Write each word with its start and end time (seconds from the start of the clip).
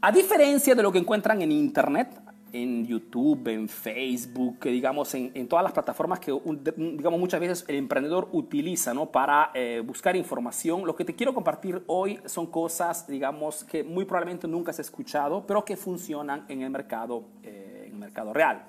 A 0.00 0.12
diferencia 0.12 0.74
de 0.74 0.82
lo 0.82 0.92
que 0.92 0.98
encuentran 0.98 1.40
en 1.42 1.50
Internet, 1.50 2.20
en 2.52 2.86
YouTube, 2.86 3.48
en 3.48 3.68
Facebook, 3.68 4.60
digamos, 4.64 5.14
en, 5.14 5.48
todas 5.48 5.62
las 5.62 5.72
plataformas 5.72 6.20
que, 6.20 6.32
digamos, 6.76 7.18
muchas 7.18 7.40
veces 7.40 7.64
el 7.68 7.76
emprendedor 7.76 8.28
utiliza, 8.32 8.94
¿no? 8.94 9.06
Para 9.06 9.50
eh, 9.54 9.82
buscar 9.84 10.16
información. 10.16 10.86
Lo 10.86 10.94
que 10.94 11.04
te 11.04 11.14
quiero 11.14 11.34
compartir 11.34 11.82
hoy 11.86 12.20
son 12.24 12.46
cosas, 12.46 13.06
digamos, 13.06 13.64
que 13.64 13.82
muy 13.82 14.04
probablemente 14.04 14.46
nunca 14.46 14.70
has 14.70 14.78
escuchado, 14.78 15.46
pero 15.46 15.64
que 15.64 15.76
funcionan 15.76 16.44
en 16.48 16.62
el 16.62 16.70
mercado, 16.70 17.24
eh, 17.42 17.84
en 17.86 17.94
el 17.94 17.98
mercado 17.98 18.32
real. 18.32 18.64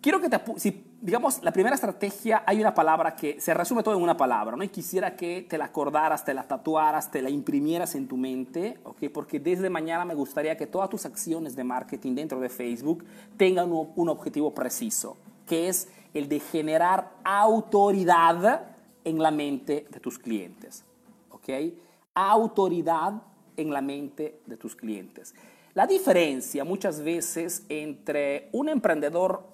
Quiero 0.00 0.20
que 0.20 0.28
te, 0.28 0.40
si, 0.56 0.84
digamos, 1.04 1.42
la 1.42 1.52
primera 1.52 1.74
estrategia, 1.74 2.44
hay 2.46 2.62
una 2.62 2.74
palabra 2.74 3.14
que 3.14 3.38
se 3.38 3.52
resume 3.52 3.82
todo 3.82 3.94
en 3.94 4.02
una 4.02 4.16
palabra, 4.16 4.56
¿no? 4.56 4.64
Y 4.64 4.70
quisiera 4.70 5.14
que 5.14 5.42
te 5.46 5.58
la 5.58 5.66
acordaras, 5.66 6.24
te 6.24 6.32
la 6.32 6.44
tatuaras, 6.44 7.10
te 7.10 7.20
la 7.20 7.28
imprimieras 7.28 7.94
en 7.94 8.08
tu 8.08 8.16
mente, 8.16 8.78
¿ok? 8.84 9.10
Porque 9.12 9.38
desde 9.38 9.68
mañana 9.68 10.06
me 10.06 10.14
gustaría 10.14 10.56
que 10.56 10.66
todas 10.66 10.88
tus 10.88 11.04
acciones 11.04 11.54
de 11.54 11.62
marketing 11.62 12.14
dentro 12.14 12.40
de 12.40 12.48
Facebook 12.48 13.04
tengan 13.36 13.70
un, 13.70 14.08
objetivo 14.08 14.54
preciso, 14.54 15.18
que 15.46 15.68
es 15.68 15.88
el 16.14 16.26
de 16.26 16.40
generar 16.40 17.10
autoridad 17.22 18.68
en 19.04 19.18
la 19.22 19.30
mente 19.30 19.86
de 19.90 20.00
tus 20.00 20.18
clientes, 20.18 20.86
¿ok? 21.28 21.50
Autoridad 22.14 23.20
en 23.58 23.70
la 23.70 23.82
mente 23.82 24.40
de 24.46 24.56
tus 24.56 24.74
clientes. 24.74 25.34
La 25.74 25.86
diferencia 25.86 26.64
muchas 26.64 27.02
veces 27.02 27.66
entre 27.68 28.48
un 28.52 28.70
emprendedor 28.70 29.53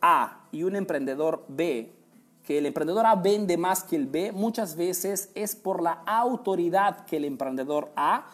a 0.00 0.44
y 0.52 0.62
un 0.62 0.76
emprendedor 0.76 1.44
B, 1.48 1.92
que 2.44 2.58
el 2.58 2.66
emprendedor 2.66 3.04
A 3.06 3.14
vende 3.14 3.56
más 3.56 3.82
que 3.82 3.96
el 3.96 4.06
B, 4.06 4.32
muchas 4.32 4.76
veces 4.76 5.30
es 5.34 5.54
por 5.54 5.82
la 5.82 6.02
autoridad 6.06 7.04
que 7.04 7.18
el 7.18 7.24
emprendedor 7.24 7.90
A 7.96 8.26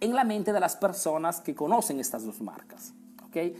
en 0.00 0.14
la 0.14 0.24
mente 0.24 0.52
de 0.52 0.60
las 0.60 0.76
personas 0.76 1.40
que 1.40 1.54
conocen 1.54 1.98
estas 1.98 2.24
dos 2.24 2.40
marcas. 2.40 2.92
¿okay? 3.26 3.56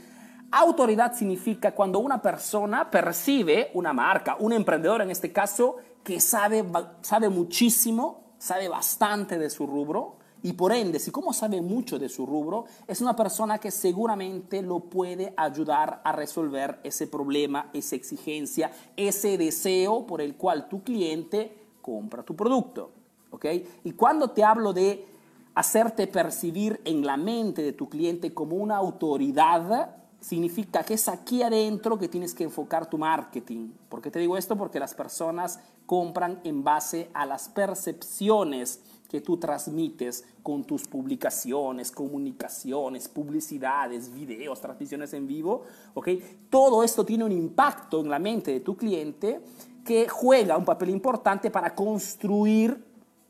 Autoridad 0.51 1.15
significa 1.15 1.73
cuando 1.73 1.99
una 1.99 2.23
persona 2.23 2.91
percibe 2.91 3.71
una 3.75 3.93
marca, 3.93 4.37
un 4.39 4.53
emprendedor 4.53 5.03
en 5.03 5.11
este 5.11 5.33
caso, 5.33 5.77
que 6.05 6.21
sabe, 6.21 6.65
sabe 7.01 7.29
muchísimo, 7.29 8.35
sabe 8.39 8.69
bastante 8.69 9.39
de 9.39 9.51
su 9.51 9.67
rubro, 9.67 10.19
y 10.45 10.53
por 10.53 10.73
ende, 10.73 10.99
si 10.99 11.11
como 11.11 11.33
sabe 11.33 11.63
mucho 11.63 11.99
de 11.99 12.11
su 12.11 12.27
rubro, 12.27 12.67
es 12.87 13.01
una 13.01 13.17
persona 13.17 13.57
que 13.57 13.71
seguramente 13.71 14.61
lo 14.61 14.81
puede 14.81 15.33
ayudar 15.39 16.03
a 16.05 16.13
resolver 16.13 16.81
ese 16.85 17.07
problema, 17.07 17.71
esa 17.73 17.97
exigencia, 17.97 18.71
ese 18.95 19.39
deseo 19.39 20.07
por 20.07 20.21
el 20.21 20.37
cual 20.37 20.69
tu 20.69 20.83
cliente 20.83 21.57
compra 21.81 22.23
tu 22.23 22.37
producto. 22.37 22.91
¿ok? 23.31 23.47
Y 23.85 23.93
cuando 23.93 24.33
te 24.33 24.45
hablo 24.45 24.75
de 24.75 25.07
hacerte 25.55 26.07
percibir 26.09 26.79
en 26.85 27.07
la 27.07 27.17
mente 27.17 27.63
de 27.63 27.73
tu 27.73 27.89
cliente 27.89 28.35
como 28.35 28.57
una 28.57 28.77
autoridad, 28.77 29.97
significa 30.21 30.83
que 30.83 30.93
es 30.93 31.09
aquí 31.09 31.43
adentro 31.43 31.99
que 31.99 32.09
tienes 32.09 32.35
que 32.35 32.45
enfocar 32.45 32.91
tu 32.91 32.99
marketing. 32.99 33.71
¿Por 33.89 34.03
qué 34.03 34.11
te 34.11 34.19
digo 34.19 34.37
esto? 34.37 34.59
Porque 34.59 34.79
las 34.79 34.93
personas 34.93 35.61
compran 35.87 36.41
en 36.45 36.65
base 36.65 37.11
a 37.15 37.25
las 37.25 37.49
percepciones 37.49 38.81
que 39.15 39.21
tú 39.21 39.37
transmites 39.37 40.25
con 40.43 40.65
tus 40.65 40.89
publicaciones, 40.89 41.93
comunicaciones, 41.93 43.07
publicidades, 43.07 44.13
videos, 44.13 44.61
transmisiones 44.61 45.13
en 45.13 45.29
vivo, 45.29 45.63
¿ok? 45.95 46.09
Todo 46.51 46.83
esto 46.83 47.05
tiene 47.07 47.23
un 47.23 47.31
impacto 47.31 48.01
en 48.01 48.11
la 48.11 48.19
mente 48.19 48.51
de 48.51 48.59
tu 48.59 48.77
cliente 48.77 49.41
que 49.85 50.09
juega 50.09 50.57
un 50.57 50.65
papel 50.65 50.91
importante 50.91 51.49
para 51.49 51.77
construir, 51.77 52.77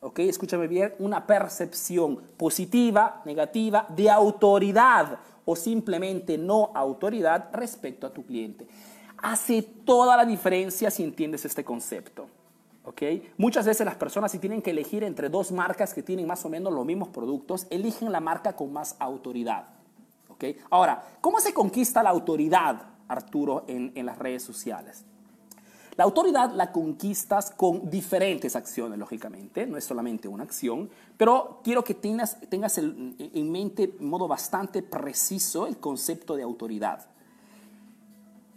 ¿ok? 0.00 0.20
Escúchame 0.20 0.68
bien, 0.68 0.94
una 1.00 1.26
percepción 1.26 2.18
positiva, 2.38 3.20
negativa, 3.26 3.86
de 3.94 4.08
autoridad 4.08 5.18
o 5.44 5.54
simplemente 5.54 6.38
no 6.38 6.70
autoridad 6.74 7.50
respecto 7.52 8.06
a 8.06 8.10
tu 8.10 8.24
cliente. 8.24 8.66
Hace 9.18 9.60
toda 9.60 10.16
la 10.16 10.24
diferencia 10.24 10.90
si 10.90 11.04
entiendes 11.04 11.44
este 11.44 11.62
concepto. 11.62 12.26
¿Okay? 12.84 13.32
Muchas 13.36 13.66
veces 13.66 13.84
las 13.84 13.96
personas 13.96 14.32
si 14.32 14.38
tienen 14.38 14.62
que 14.62 14.70
elegir 14.70 15.02
entre 15.04 15.28
dos 15.28 15.52
marcas 15.52 15.94
que 15.94 16.02
tienen 16.02 16.26
más 16.26 16.44
o 16.44 16.48
menos 16.48 16.72
los 16.72 16.84
mismos 16.84 17.08
productos, 17.08 17.66
eligen 17.70 18.12
la 18.12 18.20
marca 18.20 18.54
con 18.54 18.72
más 18.72 18.96
autoridad. 18.98 19.68
¿okay? 20.28 20.56
Ahora, 20.70 21.02
¿cómo 21.20 21.40
se 21.40 21.52
conquista 21.52 22.02
la 22.02 22.10
autoridad, 22.10 22.82
Arturo, 23.08 23.64
en, 23.66 23.92
en 23.94 24.06
las 24.06 24.18
redes 24.18 24.42
sociales? 24.42 25.04
La 25.96 26.04
autoridad 26.04 26.52
la 26.52 26.72
conquistas 26.72 27.52
con 27.52 27.88
diferentes 27.88 28.56
acciones, 28.56 28.98
lógicamente, 28.98 29.64
no 29.64 29.76
es 29.76 29.84
solamente 29.84 30.26
una 30.26 30.42
acción, 30.42 30.90
pero 31.16 31.60
quiero 31.62 31.84
que 31.84 31.94
tengas, 31.94 32.40
tengas 32.48 32.78
en 32.78 33.52
mente 33.52 33.86
de 33.86 34.04
modo 34.04 34.26
bastante 34.26 34.82
preciso 34.82 35.68
el 35.68 35.78
concepto 35.78 36.34
de 36.34 36.42
autoridad. 36.42 37.06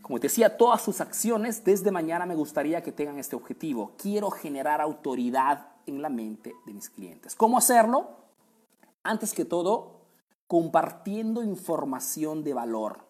Como 0.08 0.22
te 0.22 0.28
decía, 0.28 0.56
todas 0.56 0.82
sus 0.82 1.02
acciones 1.02 1.66
desde 1.66 1.92
mañana 1.92 2.26
me 2.26 2.34
gustaría 2.34 2.82
que 2.82 2.94
tengan 2.94 3.20
este 3.20 3.36
objetivo. 3.36 3.92
Quiero 3.98 4.32
generar 4.32 4.80
autoridad 4.80 5.68
en 5.86 6.02
la 6.02 6.08
mente 6.08 6.54
de 6.66 6.74
mis 6.74 6.90
clientes. 6.90 7.36
¿Cómo 7.36 7.58
hacerlo? 7.58 8.12
Antes 9.04 9.34
que 9.34 9.44
todo, 9.44 10.00
compartiendo 10.48 11.44
información 11.44 12.46
de 12.46 12.54
valor 12.54 13.06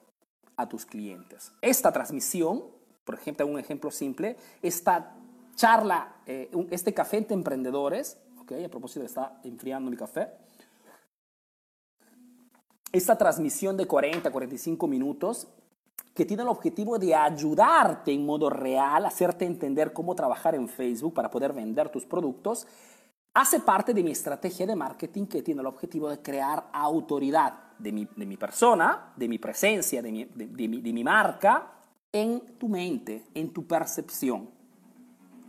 a 0.56 0.68
tus 0.68 0.88
clientes. 0.88 1.52
Esta 1.62 1.92
transmisión, 1.92 2.64
por 3.06 3.14
ejemplo, 3.14 3.46
un 3.46 3.60
ejemplo 3.60 3.92
simple, 3.92 4.36
esta 4.64 5.16
charla, 5.54 6.16
eh, 6.26 6.50
este 6.72 6.96
café 6.96 7.18
entre 7.18 7.36
emprendedores, 7.36 8.18
ok, 8.42 8.54
a 8.66 8.70
propósito 8.70 9.06
está 9.06 9.40
enfriando 9.44 9.92
mi 9.92 9.98
café, 9.98 10.32
esta 12.92 13.20
transmisión 13.20 13.78
de 13.78 13.86
40, 13.86 14.32
45 14.32 14.88
minutos 14.88 15.48
que 16.18 16.26
tiene 16.26 16.42
el 16.42 16.50
objetivo 16.50 16.98
de 16.98 17.14
ayudarte 17.14 18.12
en 18.12 18.26
modo 18.26 18.50
real, 18.50 19.06
hacerte 19.06 19.46
entender 19.46 19.94
cómo 19.94 20.16
trabajar 20.16 20.56
en 20.56 20.68
Facebook 20.68 21.14
para 21.14 21.30
poder 21.30 21.54
vender 21.54 21.90
tus 21.90 22.08
productos, 22.08 22.66
hace 23.36 23.60
parte 23.60 23.94
de 23.94 24.02
mi 24.02 24.10
estrategia 24.10 24.66
de 24.66 24.76
marketing 24.76 25.28
que 25.28 25.44
tiene 25.44 25.62
el 25.62 25.68
objetivo 25.68 26.10
de 26.10 26.20
crear 26.20 26.70
autoridad 26.74 27.54
de 27.78 27.92
mi, 27.92 28.08
de 28.16 28.26
mi 28.26 28.36
persona, 28.36 29.14
de 29.16 29.28
mi 29.28 29.38
presencia, 29.38 30.02
de 30.02 30.12
mi, 30.12 30.26
de, 30.26 30.68
mi, 30.68 30.82
de 30.82 30.92
mi 30.92 31.04
marca 31.04 31.72
en 32.12 32.58
tu 32.58 32.68
mente, 32.68 33.26
en 33.36 33.54
tu 33.54 33.68
percepción. 33.68 34.50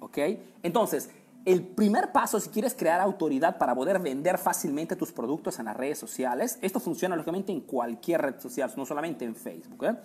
¿Ok? 0.01 0.19
Entonces, 0.62 1.09
el 1.44 1.62
primer 1.62 2.12
paso, 2.12 2.38
si 2.41 2.50
quieres 2.50 2.75
crear 2.75 3.00
autoridad 3.00 3.59
para 3.59 3.75
poder 3.75 3.99
vender 4.00 4.38
fácilmente 4.38 4.97
tus 4.97 5.12
productos 5.12 5.59
en 5.59 5.66
las 5.66 5.76
redes 5.76 5.99
sociales, 5.99 6.59
esto 6.60 6.81
funciona 6.81 7.16
lógicamente 7.16 7.53
en 7.53 7.60
cualquier 7.60 8.21
red 8.21 8.41
social, 8.41 8.71
no 8.76 8.84
solamente 8.84 9.25
en 9.25 9.34
Facebook, 9.34 9.84
¿eh? 9.84 9.97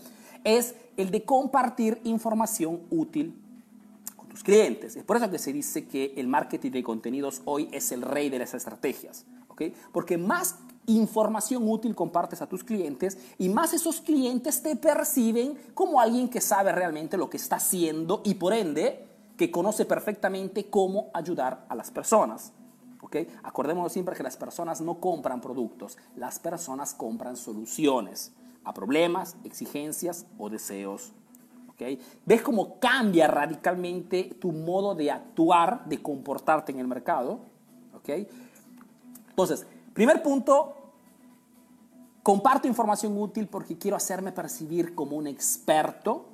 es 0.44 0.76
el 0.98 1.12
de 1.12 1.24
compartir 1.24 2.00
información 2.04 2.82
útil 2.90 3.36
con 4.16 4.28
tus 4.30 4.44
clientes. 4.44 4.96
Es 4.96 5.04
por 5.04 5.18
eso 5.18 5.30
que 5.30 5.40
se 5.40 5.52
dice 5.54 5.86
que 5.86 6.14
el 6.18 6.28
marketing 6.28 6.72
de 6.72 6.84
contenidos 6.84 7.42
hoy 7.46 7.70
es 7.72 7.92
el 7.92 8.02
rey 8.02 8.30
de 8.30 8.40
las 8.40 8.54
estrategias, 8.54 9.26
¿ok? 9.50 9.64
Porque 9.92 10.18
más 10.18 10.58
información 10.86 11.68
útil 11.68 11.96
compartes 11.96 12.42
a 12.42 12.48
tus 12.48 12.64
clientes 12.64 13.18
y 13.38 13.50
más 13.50 13.74
esos 13.74 14.02
clientes 14.02 14.62
te 14.62 14.76
perciben 14.76 15.58
como 15.74 16.00
alguien 16.00 16.30
que 16.30 16.42
sabe 16.42 16.72
realmente 16.72 17.18
lo 17.18 17.30
que 17.30 17.38
está 17.38 17.56
haciendo 17.56 18.22
y 18.26 18.36
por 18.36 18.54
ende 18.54 19.13
que 19.38 19.52
conoce 19.52 19.86
perfectamente 19.86 20.70
cómo 20.70 21.10
ayudar 21.14 21.66
a 21.70 21.76
las 21.76 21.92
personas. 21.92 22.52
¿okay? 23.02 23.28
Acordémonos 23.44 23.92
siempre 23.92 24.16
que 24.16 24.24
las 24.24 24.38
personas 24.38 24.82
no 24.82 25.00
compran 25.00 25.42
productos, 25.42 25.98
las 26.16 26.40
personas 26.40 26.94
compran 26.94 27.36
soluciones 27.36 28.32
a 28.64 28.74
problemas, 28.74 29.36
exigencias 29.44 30.26
o 30.38 30.50
deseos. 30.50 31.14
¿okay? 31.70 32.00
¿Ves 32.26 32.42
cómo 32.42 32.80
cambia 32.80 33.28
radicalmente 33.28 34.36
tu 34.40 34.52
modo 34.52 34.96
de 34.96 35.12
actuar, 35.12 35.86
de 35.86 36.02
comportarte 36.02 36.72
en 36.72 36.80
el 36.80 36.88
mercado? 36.88 37.40
¿okay? 37.96 38.28
Entonces, 39.30 39.66
primer 39.94 40.22
punto, 40.22 40.76
comparto 42.22 42.68
información 42.68 43.18
útil 43.18 43.48
porque 43.48 43.78
quiero 43.78 43.98
hacerme 43.98 44.32
percibir 44.32 44.94
como 44.94 45.18
un 45.18 45.26
experto 45.26 46.28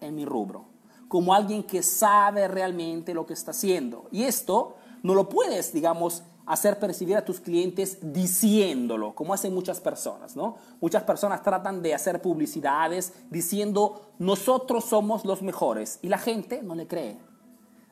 en 0.00 0.14
mi 0.14 0.24
rubro 0.24 0.75
como 1.08 1.34
alguien 1.34 1.62
que 1.62 1.82
sabe 1.82 2.48
realmente 2.48 3.14
lo 3.14 3.26
que 3.26 3.34
está 3.34 3.52
haciendo. 3.52 4.08
Y 4.10 4.24
esto 4.24 4.76
no 5.02 5.14
lo 5.14 5.28
puedes, 5.28 5.72
digamos, 5.72 6.22
hacer 6.46 6.78
percibir 6.78 7.16
a 7.16 7.24
tus 7.24 7.40
clientes 7.40 7.98
diciéndolo, 8.00 9.14
como 9.14 9.34
hacen 9.34 9.52
muchas 9.52 9.80
personas, 9.80 10.36
¿no? 10.36 10.56
Muchas 10.80 11.02
personas 11.02 11.42
tratan 11.42 11.82
de 11.82 11.92
hacer 11.92 12.22
publicidades 12.22 13.12
diciendo 13.30 14.12
nosotros 14.18 14.84
somos 14.84 15.24
los 15.24 15.42
mejores 15.42 15.98
y 16.02 16.08
la 16.08 16.18
gente 16.18 16.62
no 16.62 16.74
le 16.74 16.86
cree. 16.86 17.18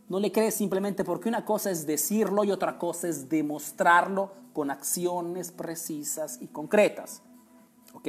No 0.09 0.21
le 0.21 0.31
cree 0.31 0.51
simplemente 0.51 1.03
porque 1.03 1.29
una 1.29 1.45
cosa 1.45 1.71
es 1.71 1.87
decirlo 1.87 2.45
y 2.45 2.53
otra 2.53 2.79
cosa 2.79 3.09
es 3.09 3.29
demostrarlo 3.29 4.31
con 4.53 4.71
acciones 4.71 5.51
precisas 5.51 6.39
y 6.41 6.47
concretas. 6.47 7.23
¿Ok? 7.95 8.09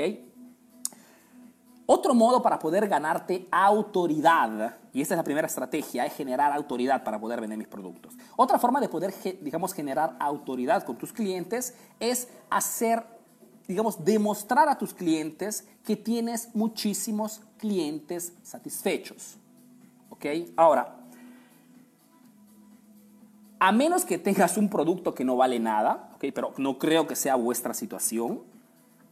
Otro 1.87 2.15
modo 2.15 2.41
para 2.41 2.57
poder 2.57 2.87
ganarte 2.87 3.47
autoridad, 3.51 4.77
y 4.91 5.01
esta 5.01 5.13
es 5.13 5.17
la 5.17 5.23
primera 5.23 5.45
estrategia, 5.45 6.05
es 6.05 6.13
generar 6.13 6.51
autoridad 6.51 7.03
para 7.03 7.19
poder 7.19 7.41
vender 7.41 7.59
mis 7.59 7.67
productos. 7.67 8.15
Otra 8.35 8.57
forma 8.57 8.79
de 8.79 8.89
poder, 8.89 9.13
digamos, 9.41 9.73
generar 9.73 10.15
autoridad 10.19 10.83
con 10.83 10.97
tus 10.97 11.13
clientes 11.13 11.75
es 11.99 12.27
hacer, 12.49 13.03
digamos, 13.67 14.03
demostrar 14.03 14.67
a 14.67 14.77
tus 14.79 14.95
clientes 14.95 15.67
que 15.83 15.95
tienes 15.95 16.49
muchísimos 16.55 17.41
clientes 17.57 18.33
satisfechos. 18.41 19.37
¿Ok? 20.09 20.25
Ahora, 20.55 20.95
a 23.59 23.71
menos 23.71 24.05
que 24.05 24.17
tengas 24.17 24.57
un 24.57 24.69
producto 24.69 25.13
que 25.13 25.23
no 25.23 25.37
vale 25.37 25.59
nada, 25.59 26.09
¿ok? 26.15 26.25
Pero 26.33 26.53
no 26.57 26.77
creo 26.79 27.07
que 27.07 27.15
sea 27.15 27.35
vuestra 27.35 27.73
situación, 27.73 28.41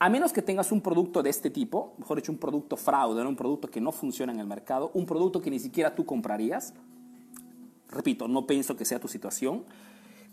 a 0.04 0.10
menos 0.10 0.34
que 0.34 0.42
tengas 0.42 0.74
un 0.74 0.82
producto 0.82 1.24
de 1.24 1.30
este 1.30 1.50
tipo, 1.50 1.94
mejor 1.98 2.18
dicho, 2.18 2.34
un 2.34 2.38
producto 2.38 2.76
fraude, 2.76 3.26
un 3.26 3.38
producto 3.38 3.70
que 3.70 3.80
no 3.80 3.94
funciona 3.94 4.34
en 4.34 4.40
el 4.42 4.46
mercado, 4.46 4.92
un 4.96 5.06
producto 5.06 5.42
que 5.42 5.50
ni 5.50 5.60
siquiera 5.60 5.96
tú 5.96 6.06
comprarías, 6.06 6.74
repito, 7.90 8.28
no 8.28 8.46
pienso 8.46 8.76
que 8.76 8.84
sea 8.84 9.00
tu 9.00 9.08
situación, 9.08 9.64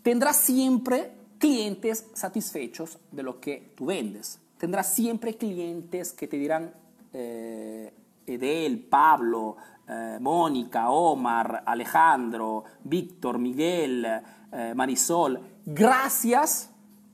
tendrás 0.03 0.35
siempre 0.35 1.13
clientes 1.37 2.05
satisfechos 2.13 2.97
de 3.13 3.23
lo 3.23 3.39
que 3.39 3.71
tú 3.73 3.85
vendes. 3.85 4.41
Tendrás 4.57 4.93
siempre 4.93 5.37
clientes 5.37 6.11
que 6.11 6.27
te 6.27 6.35
dirán, 6.35 6.73
eh, 7.13 7.93
Edel, 8.27 8.77
Pablo, 8.77 9.55
eh, 9.87 10.17
Mónica, 10.19 10.89
Omar, 10.89 11.63
Alejandro, 11.65 12.65
Víctor, 12.83 13.39
Miguel, 13.39 14.05
eh, 14.51 14.73
Marisol, 14.75 15.39
gracias 15.65 16.69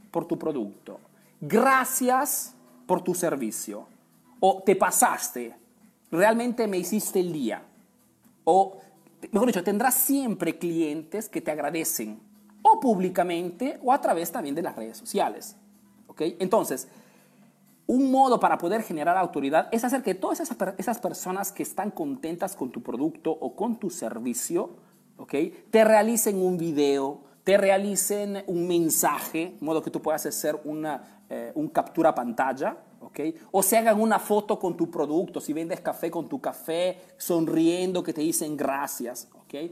por 0.10 0.26
tu 0.26 0.40
producto 0.40 1.02
gracias 1.42 2.56
por 2.86 3.02
tu 3.02 3.14
servicio. 3.14 3.88
O 4.40 4.62
te 4.64 4.76
pasaste, 4.76 5.56
realmente 6.12 6.68
me 6.68 6.78
hiciste 6.78 7.20
el 7.20 7.34
día. 7.34 7.64
O, 8.44 8.78
mejor 9.32 9.48
dicho, 9.48 9.64
tendrás 9.64 9.96
siempre 9.96 10.58
clientes 10.58 11.28
que 11.30 11.42
te 11.42 11.52
agradecen, 11.52 12.20
o 12.62 12.80
públicamente, 12.80 13.80
o 13.84 13.92
a 13.92 14.00
través 14.00 14.32
también 14.32 14.56
de 14.56 14.62
las 14.62 14.76
redes 14.76 14.98
sociales. 14.98 15.56
¿Ok? 16.08 16.22
Entonces, 16.40 16.88
un 17.88 18.12
modo 18.12 18.40
para 18.40 18.58
poder 18.58 18.84
generar 18.84 19.18
autoridad 19.18 19.70
es 19.72 19.84
hacer 19.86 20.04
que 20.04 20.14
todas 20.14 20.42
esas, 20.42 20.58
esas 20.78 21.00
personas 21.00 21.54
que 21.54 21.64
están 21.64 21.90
contentas 21.90 22.56
con 22.56 22.70
tu 22.70 22.84
producto 22.84 23.32
o 23.32 23.56
con 23.56 23.78
tu 23.78 23.90
servicio, 23.90 24.76
¿ok? 25.18 25.34
Te 25.72 25.86
realicen 25.86 26.38
un 26.38 26.58
video, 26.58 27.22
te 27.48 27.56
realicen 27.56 28.44
un 28.48 28.68
mensaje, 28.68 29.56
de 29.58 29.66
modo 29.66 29.82
que 29.82 29.90
tú 29.90 30.02
puedas 30.02 30.26
hacer 30.26 30.60
una, 30.66 31.22
eh, 31.30 31.54
un 31.56 31.70
captura 31.70 32.14
pantalla, 32.14 32.76
¿ok? 33.00 33.22
O 33.52 33.64
se 33.64 33.78
hagan 33.78 34.02
una 34.02 34.20
foto 34.20 34.60
con 34.60 34.76
tu 34.76 34.92
producto, 34.92 35.40
si 35.40 35.54
vendes 35.54 35.80
café 35.80 36.12
con 36.12 36.28
tu 36.28 36.42
café, 36.42 37.00
sonriendo, 37.16 38.04
que 38.04 38.12
te 38.12 38.20
dicen 38.20 38.58
gracias, 38.58 39.30
¿ok? 39.34 39.72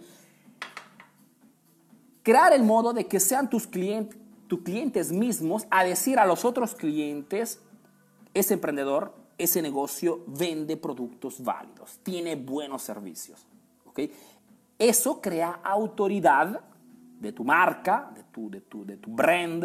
Crear 2.24 2.54
el 2.54 2.64
modo 2.64 2.94
de 2.94 3.08
que 3.08 3.20
sean 3.20 3.50
tus 3.50 3.68
clientes, 3.68 4.18
tus 4.48 4.62
clientes 4.62 5.12
mismos 5.12 5.68
a 5.70 5.84
decir 5.84 6.18
a 6.18 6.26
los 6.26 6.46
otros 6.46 6.76
clientes, 6.76 7.60
ese 8.34 8.54
emprendedor, 8.54 9.14
ese 9.38 9.62
negocio 9.62 10.24
vende 10.28 10.78
productos 10.78 11.44
válidos, 11.44 12.00
tiene 12.04 12.38
buenos 12.38 12.84
servicios, 12.84 13.46
¿ok? 13.86 14.00
Eso 14.80 15.20
crea 15.20 15.60
autoridad 15.62 16.62
de 17.26 17.34
tu 17.34 17.44
marca, 17.44 18.12
de 18.14 18.24
tu, 18.24 18.50
de 18.50 18.62
tu, 18.62 18.86
de 18.86 18.98
tu 18.98 19.10
brand, 19.10 19.64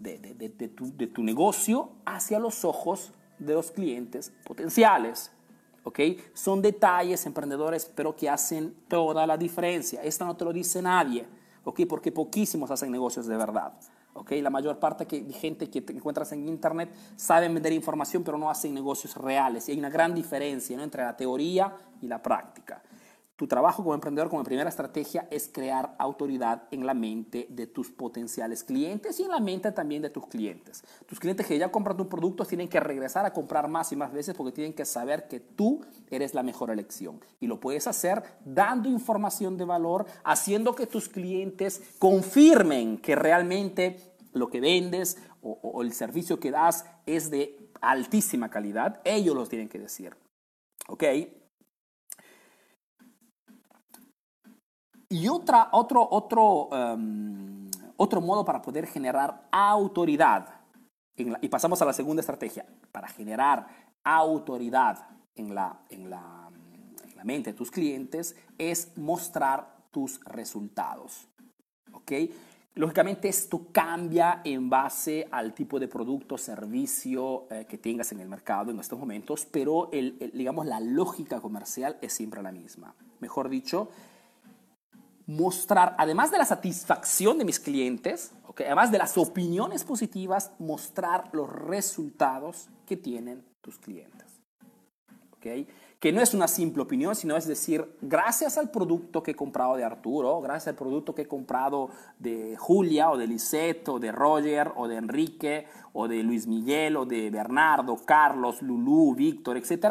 de, 0.00 0.18
de, 0.18 0.68
tu, 0.68 0.96
de 0.96 1.06
tu 1.06 1.22
negocio 1.22 1.92
hacia 2.04 2.38
los 2.38 2.64
ojos 2.64 3.12
de 3.38 3.54
los 3.54 3.70
clientes 3.70 4.32
potenciales. 4.44 5.30
¿ok? 5.84 6.00
Son 6.32 6.62
detalles, 6.62 7.26
emprendedores, 7.26 7.90
pero 7.94 8.16
que 8.16 8.28
hacen 8.28 8.74
toda 8.88 9.26
la 9.26 9.36
diferencia. 9.36 10.02
Esto 10.02 10.24
no 10.24 10.36
te 10.36 10.44
lo 10.44 10.52
dice 10.52 10.80
nadie, 10.80 11.26
¿ok? 11.64 11.82
Porque 11.88 12.12
poquísimos 12.12 12.70
hacen 12.70 12.90
negocios 12.90 13.26
de 13.26 13.36
verdad. 13.36 13.72
¿ok? 14.14 14.32
La 14.42 14.50
mayor 14.50 14.78
parte 14.78 15.04
de 15.04 15.32
gente 15.32 15.68
que 15.70 15.82
te 15.82 15.92
encuentras 15.92 16.32
en 16.32 16.48
Internet 16.48 16.94
saben 17.16 17.54
vender 17.54 17.72
información, 17.72 18.22
pero 18.22 18.38
no 18.38 18.50
hacen 18.50 18.74
negocios 18.74 19.16
reales. 19.16 19.68
Y 19.68 19.72
hay 19.72 19.78
una 19.78 19.90
gran 19.90 20.14
diferencia 20.14 20.82
entre 20.82 21.02
la 21.02 21.16
teoría 21.16 21.74
y 22.00 22.06
la 22.06 22.22
práctica. 22.22 22.82
Tu 23.42 23.48
trabajo 23.48 23.82
como 23.82 23.92
emprendedor, 23.92 24.30
como 24.30 24.44
primera 24.44 24.68
estrategia, 24.68 25.26
es 25.28 25.50
crear 25.52 25.96
autoridad 25.98 26.62
en 26.70 26.86
la 26.86 26.94
mente 26.94 27.48
de 27.50 27.66
tus 27.66 27.90
potenciales 27.90 28.62
clientes 28.62 29.18
y 29.18 29.24
en 29.24 29.32
la 29.32 29.40
mente 29.40 29.72
también 29.72 30.00
de 30.00 30.10
tus 30.10 30.28
clientes. 30.28 30.84
Tus 31.06 31.18
clientes 31.18 31.44
que 31.44 31.58
ya 31.58 31.72
compran 31.72 31.96
tu 31.96 32.08
producto 32.08 32.44
tienen 32.44 32.68
que 32.68 32.78
regresar 32.78 33.26
a 33.26 33.32
comprar 33.32 33.66
más 33.66 33.90
y 33.90 33.96
más 33.96 34.12
veces 34.12 34.36
porque 34.36 34.52
tienen 34.52 34.74
que 34.74 34.84
saber 34.84 35.26
que 35.26 35.40
tú 35.40 35.84
eres 36.08 36.34
la 36.34 36.44
mejor 36.44 36.70
elección. 36.70 37.18
Y 37.40 37.48
lo 37.48 37.58
puedes 37.58 37.88
hacer 37.88 38.22
dando 38.44 38.88
información 38.88 39.56
de 39.56 39.64
valor, 39.64 40.06
haciendo 40.22 40.76
que 40.76 40.86
tus 40.86 41.08
clientes 41.08 41.82
confirmen 41.98 42.96
que 42.96 43.16
realmente 43.16 43.96
lo 44.32 44.50
que 44.50 44.60
vendes 44.60 45.18
o, 45.42 45.58
o 45.64 45.82
el 45.82 45.92
servicio 45.94 46.38
que 46.38 46.52
das 46.52 46.84
es 47.06 47.28
de 47.32 47.58
altísima 47.80 48.50
calidad. 48.50 49.00
Ellos 49.04 49.34
lo 49.34 49.44
tienen 49.46 49.68
que 49.68 49.80
decir. 49.80 50.14
¿Ok? 50.86 51.02
Y 55.12 55.28
otra, 55.28 55.68
otro, 55.72 56.08
otro, 56.10 56.70
em, 56.72 57.70
otro 57.98 58.22
modo 58.22 58.46
para 58.46 58.62
poder 58.62 58.86
generar 58.86 59.46
autoridad, 59.52 60.48
y 61.14 61.48
pasamos 61.48 61.82
a 61.82 61.84
la 61.84 61.92
segunda 61.92 62.20
estrategia, 62.20 62.64
para 62.90 63.08
generar 63.08 63.66
autoridad 64.02 65.06
en 65.34 65.54
la, 65.54 65.80
en 65.90 66.08
la, 66.08 66.48
en 67.04 67.14
la 67.14 67.24
mente 67.24 67.52
de 67.52 67.58
tus 67.58 67.70
clientes, 67.70 68.34
es 68.56 68.96
mostrar 68.96 69.76
tus 69.90 70.18
resultados. 70.24 71.28
¿Ok? 71.92 72.12
Lógicamente 72.76 73.28
esto 73.28 73.66
cambia 73.70 74.40
en 74.44 74.70
base 74.70 75.28
al 75.30 75.52
tipo 75.52 75.78
de 75.78 75.88
producto 75.88 76.38
servicio 76.38 77.44
eh, 77.50 77.66
que 77.68 77.76
tengas 77.76 78.12
en 78.12 78.20
el 78.20 78.28
mercado 78.30 78.70
en 78.70 78.80
estos 78.80 78.98
momentos, 78.98 79.44
pero 79.44 79.90
digamos, 79.92 80.64
la 80.64 80.80
lógica 80.80 81.38
comercial 81.42 81.98
es 82.00 82.14
siempre 82.14 82.42
la 82.42 82.50
misma. 82.50 82.94
Mejor 83.20 83.50
dicho, 83.50 83.90
mostrar, 85.26 85.94
además 85.98 86.30
de 86.30 86.38
la 86.38 86.44
satisfacción 86.44 87.38
de 87.38 87.44
mis 87.44 87.60
clientes, 87.60 88.32
okay, 88.46 88.66
además 88.66 88.90
de 88.90 88.98
las 88.98 89.16
opiniones 89.16 89.84
positivas, 89.84 90.52
mostrar 90.58 91.28
los 91.32 91.48
resultados 91.48 92.68
que 92.86 92.96
tienen 92.96 93.44
tus 93.60 93.78
clientes. 93.78 94.40
Okay? 95.36 95.66
Que 95.98 96.12
no 96.12 96.20
es 96.20 96.34
una 96.34 96.48
simple 96.48 96.82
opinión, 96.82 97.14
sino 97.14 97.36
es 97.36 97.46
decir, 97.46 97.96
gracias 98.00 98.58
al 98.58 98.70
producto 98.70 99.22
que 99.22 99.32
he 99.32 99.36
comprado 99.36 99.76
de 99.76 99.84
Arturo, 99.84 100.40
gracias 100.40 100.68
al 100.68 100.74
producto 100.74 101.14
que 101.14 101.22
he 101.22 101.28
comprado 101.28 101.90
de 102.18 102.56
Julia 102.56 103.10
o 103.10 103.16
de 103.16 103.26
Lisette 103.26 103.88
o 103.88 103.98
de 103.98 104.10
Roger 104.10 104.72
o 104.76 104.88
de 104.88 104.96
Enrique 104.96 105.68
o 105.92 106.08
de 106.08 106.22
Luis 106.22 106.46
Miguel 106.46 106.96
o 106.96 107.06
de 107.06 107.30
Bernardo, 107.30 107.96
Carlos, 108.04 108.62
Lulú, 108.62 109.14
Víctor, 109.14 109.56
etc., 109.56 109.86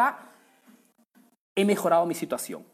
he 1.55 1.65
mejorado 1.65 2.05
mi 2.05 2.15
situación. 2.15 2.70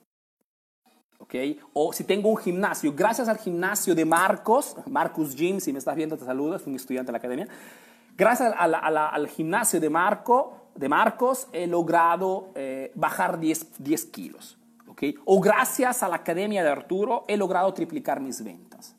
O 1.74 1.92
si 1.92 2.04
tengo 2.04 2.30
un 2.30 2.38
gimnasio, 2.38 2.94
gracias 2.96 3.28
al 3.28 3.38
gimnasio 3.38 3.94
de 3.94 4.06
Marcos, 4.06 4.76
Marcus 4.86 5.36
Gym, 5.36 5.60
si 5.60 5.74
me 5.74 5.80
estás 5.80 5.96
viendo 5.96 6.18
te 6.18 6.26
saludo, 6.26 6.56
es 6.56 6.66
un 6.66 6.76
estudiante 6.76 7.08
de 7.08 7.12
la 7.12 7.18
academia. 7.18 7.48
Gracias 8.18 8.54
al 8.58 9.28
gimnasio 9.28 9.80
de, 9.80 9.90
Marco, 9.90 10.70
de 10.76 10.90
Marcos 10.90 11.48
he 11.52 11.68
logrado 11.68 12.50
eh, 12.56 12.92
bajar 12.96 13.40
10, 13.40 13.84
10 13.84 14.06
kilos. 14.06 14.58
O 15.26 15.40
gracias 15.40 16.02
a 16.02 16.08
la 16.08 16.16
academia 16.16 16.64
de 16.64 16.70
Arturo 16.70 17.26
he 17.28 17.38
logrado 17.38 17.72
triplicar 17.74 18.20
mis 18.20 18.44
ventas. 18.44 18.96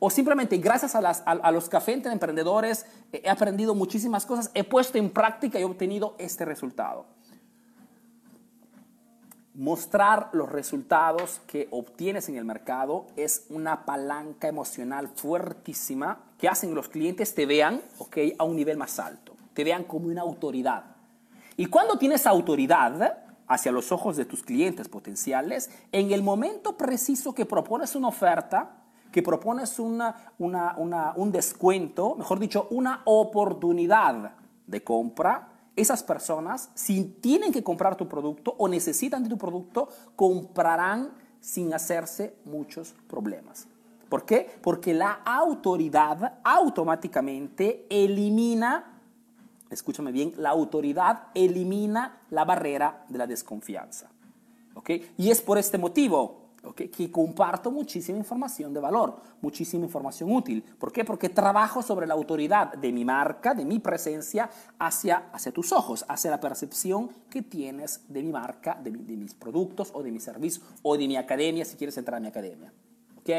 O 0.00 0.10
simplemente 0.10 0.58
gracias 0.58 0.94
a, 0.94 1.00
las, 1.00 1.22
a, 1.24 1.50
los 1.50 1.68
cafés 1.68 2.04
emprendedores 2.04 2.84
he 3.12 3.30
aprendido 3.30 3.74
muchísimas 3.74 4.26
cosas, 4.26 4.50
he 4.54 4.64
puesto 4.64 4.98
en 4.98 5.10
práctica 5.10 5.58
y 5.58 5.62
he 5.62 5.64
obtenido 5.64 6.16
este 6.18 6.44
resultado 6.44 7.06
mostrar 9.54 10.30
los 10.32 10.50
resultados 10.50 11.40
que 11.46 11.68
obtienes 11.70 12.28
en 12.28 12.36
el 12.36 12.44
mercado 12.44 13.06
es 13.16 13.44
una 13.50 13.84
palanca 13.84 14.48
emocional 14.48 15.08
fuertísima 15.08 16.20
que 16.38 16.48
hacen 16.48 16.70
que 16.70 16.76
los 16.76 16.88
clientes 16.88 17.34
te 17.34 17.44
vean 17.44 17.82
okay, 17.98 18.34
a 18.38 18.44
un 18.44 18.56
nivel 18.56 18.78
más 18.78 18.98
alto, 18.98 19.34
te 19.52 19.64
vean 19.64 19.84
como 19.84 20.06
una 20.06 20.22
autoridad. 20.22 20.84
Y 21.56 21.66
cuando 21.66 21.98
tienes 21.98 22.26
autoridad 22.26 23.18
hacia 23.46 23.72
los 23.72 23.92
ojos 23.92 24.16
de 24.16 24.24
tus 24.24 24.42
clientes 24.42 24.88
potenciales, 24.88 25.70
en 25.92 26.12
el 26.12 26.22
momento 26.22 26.76
preciso 26.78 27.34
que 27.34 27.44
propones 27.44 27.94
una 27.94 28.08
oferta, 28.08 28.78
que 29.12 29.22
propones 29.22 29.78
una, 29.78 30.32
un 30.38 31.32
descuento, 31.32 32.14
mejor 32.14 32.38
dicho, 32.38 32.68
una 32.70 33.02
oportunidad 33.04 34.32
de 34.66 34.82
compra, 34.82 35.51
esas 35.76 36.02
personas, 36.02 36.70
si 36.74 37.04
tienen 37.04 37.52
que 37.52 37.62
comprar 37.62 37.96
tu 37.96 38.08
producto 38.08 38.54
o 38.58 38.68
necesitan 38.68 39.22
de 39.22 39.30
tu 39.30 39.38
producto, 39.38 39.88
comprarán 40.16 41.10
sin 41.40 41.72
hacerse 41.74 42.36
muchos 42.44 42.94
problemas. 43.08 43.66
¿Por 44.08 44.24
qué? 44.24 44.58
Porque 44.62 44.92
la 44.92 45.22
autoridad 45.24 46.40
automáticamente 46.44 47.86
elimina 47.88 48.92
escúchame 49.72 50.12
bien, 50.12 50.34
la 50.36 50.50
autoridad 50.50 51.28
elimina 51.34 52.20
la 52.30 52.44
barrera 52.44 53.04
de 53.08 53.18
la 53.18 53.26
desconfianza. 53.26 54.10
¿ok? 54.74 54.90
Y 55.16 55.30
es 55.30 55.40
por 55.40 55.58
este 55.58 55.78
motivo 55.78 56.41
¿ok? 56.64 56.82
que 56.90 57.10
comparto 57.10 57.70
muchísima 57.70 58.18
información 58.18 58.72
de 58.72 58.80
valor, 58.80 59.16
muchísima 59.40 59.84
información 59.84 60.32
útil. 60.32 60.62
¿Por 60.62 60.92
qué? 60.92 61.04
Porque 61.04 61.28
trabajo 61.28 61.82
sobre 61.82 62.06
la 62.06 62.14
autoridad 62.14 62.74
de 62.74 62.92
mi 62.92 63.04
marca, 63.04 63.54
de 63.54 63.64
mi 63.64 63.78
presencia 63.78 64.50
hacia, 64.78 65.30
hacia 65.32 65.52
tus 65.52 65.72
ojos, 65.72 66.04
hacia 66.08 66.30
la 66.30 66.40
percepción 66.40 67.10
que 67.28 67.42
tienes 67.42 68.00
de 68.08 68.22
mi 68.22 68.32
marca, 68.32 68.78
de, 68.82 68.90
de 68.90 69.16
mis 69.16 69.34
productos 69.34 69.90
o 69.94 70.02
de 70.02 70.10
mi 70.10 70.20
servicio 70.20 70.62
o 70.82 70.96
de 70.96 71.06
mi 71.08 71.16
academia, 71.16 71.64
si 71.64 71.76
quieres 71.76 71.96
entrar 71.98 72.16
a 72.16 72.20
mi 72.20 72.28
academia. 72.28 72.72
¿ok? 73.18 73.30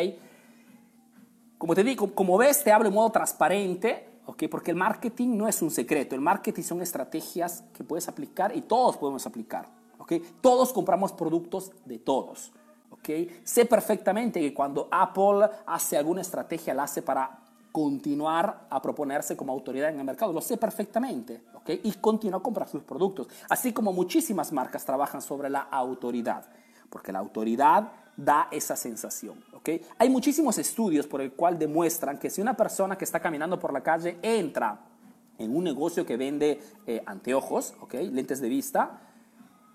Como 1.58 1.75
te 1.75 1.84
digo, 1.84 2.13
como 2.13 2.38
ves, 2.38 2.63
te 2.63 2.72
hablo 2.72 2.89
de 2.89 2.96
modo 2.96 3.10
transparente, 3.10 4.10
¿ok? 4.25 4.44
Porque 4.50 4.72
el 4.72 4.77
marketing 4.77 5.38
no 5.38 5.48
es 5.48 5.62
un 5.62 5.72
secreto, 5.72 6.15
el 6.15 6.22
marketing 6.22 6.63
son 6.63 6.82
estrategias 6.82 7.63
que 7.74 7.84
puedes 7.84 8.08
aplicar 8.08 8.56
y 8.56 8.62
todos 8.62 8.98
podemos 8.98 9.25
aplicar, 9.25 9.70
¿ok? 9.98 10.13
Todos 10.42 10.74
compramos 10.74 11.13
productos 11.13 11.72
de 11.86 12.00
todos, 12.00 12.51
¿ok? 12.94 13.10
Sé 13.44 13.66
perfectamente 13.66 14.40
que 14.40 14.54
cuando 14.54 14.88
Apple 14.92 15.50
hace 15.66 15.98
alguna 15.98 16.22
estrategia, 16.22 16.74
la 16.74 16.84
hace 16.84 17.02
para 17.02 17.40
continuar 17.72 18.68
a 18.70 18.82
proponerse 18.82 19.36
como 19.36 19.52
autoridad 19.52 19.90
en 19.90 20.00
el 20.00 20.06
mercado. 20.06 20.32
Lo 20.32 20.42
sé 20.42 20.58
perfectamente, 20.58 21.42
¿ok? 21.56 21.72
Y 21.84 21.92
continúa 21.94 22.40
a 22.40 22.44
comprar 22.44 22.70
sus 22.70 22.84
productos. 22.84 23.28
Así 23.50 23.74
como 23.74 23.92
muchísimas 23.92 24.52
marcas 24.52 24.86
trabajan 24.86 25.22
sobre 25.22 25.50
la 25.50 25.62
autoridad, 25.62 26.46
porque 26.90 27.12
la 27.12 27.20
autoridad 27.20 27.92
da 28.16 28.48
esa 28.52 28.76
sensación. 28.76 29.44
¿okay? 29.54 29.82
Hay 29.98 30.10
muchísimos 30.10 30.58
estudios 30.58 31.08
por 31.08 31.22
el 31.22 31.34
cual 31.34 31.58
demuestran 31.58 32.18
que 32.18 32.30
si 32.30 32.42
una 32.42 32.56
persona 32.56 32.98
que 32.98 33.06
está 33.06 33.20
caminando 33.20 33.60
por 33.60 33.74
la 33.74 33.82
calle 33.82 34.18
entra 34.22 34.80
en 35.38 35.56
un 35.56 35.64
negocio 35.64 36.06
que 36.06 36.18
vende 36.18 36.62
eh, 36.86 37.02
anteojos, 37.06 37.74
¿okay? 37.82 38.10
lentes 38.10 38.40
de 38.40 38.50
vista, 38.50 39.02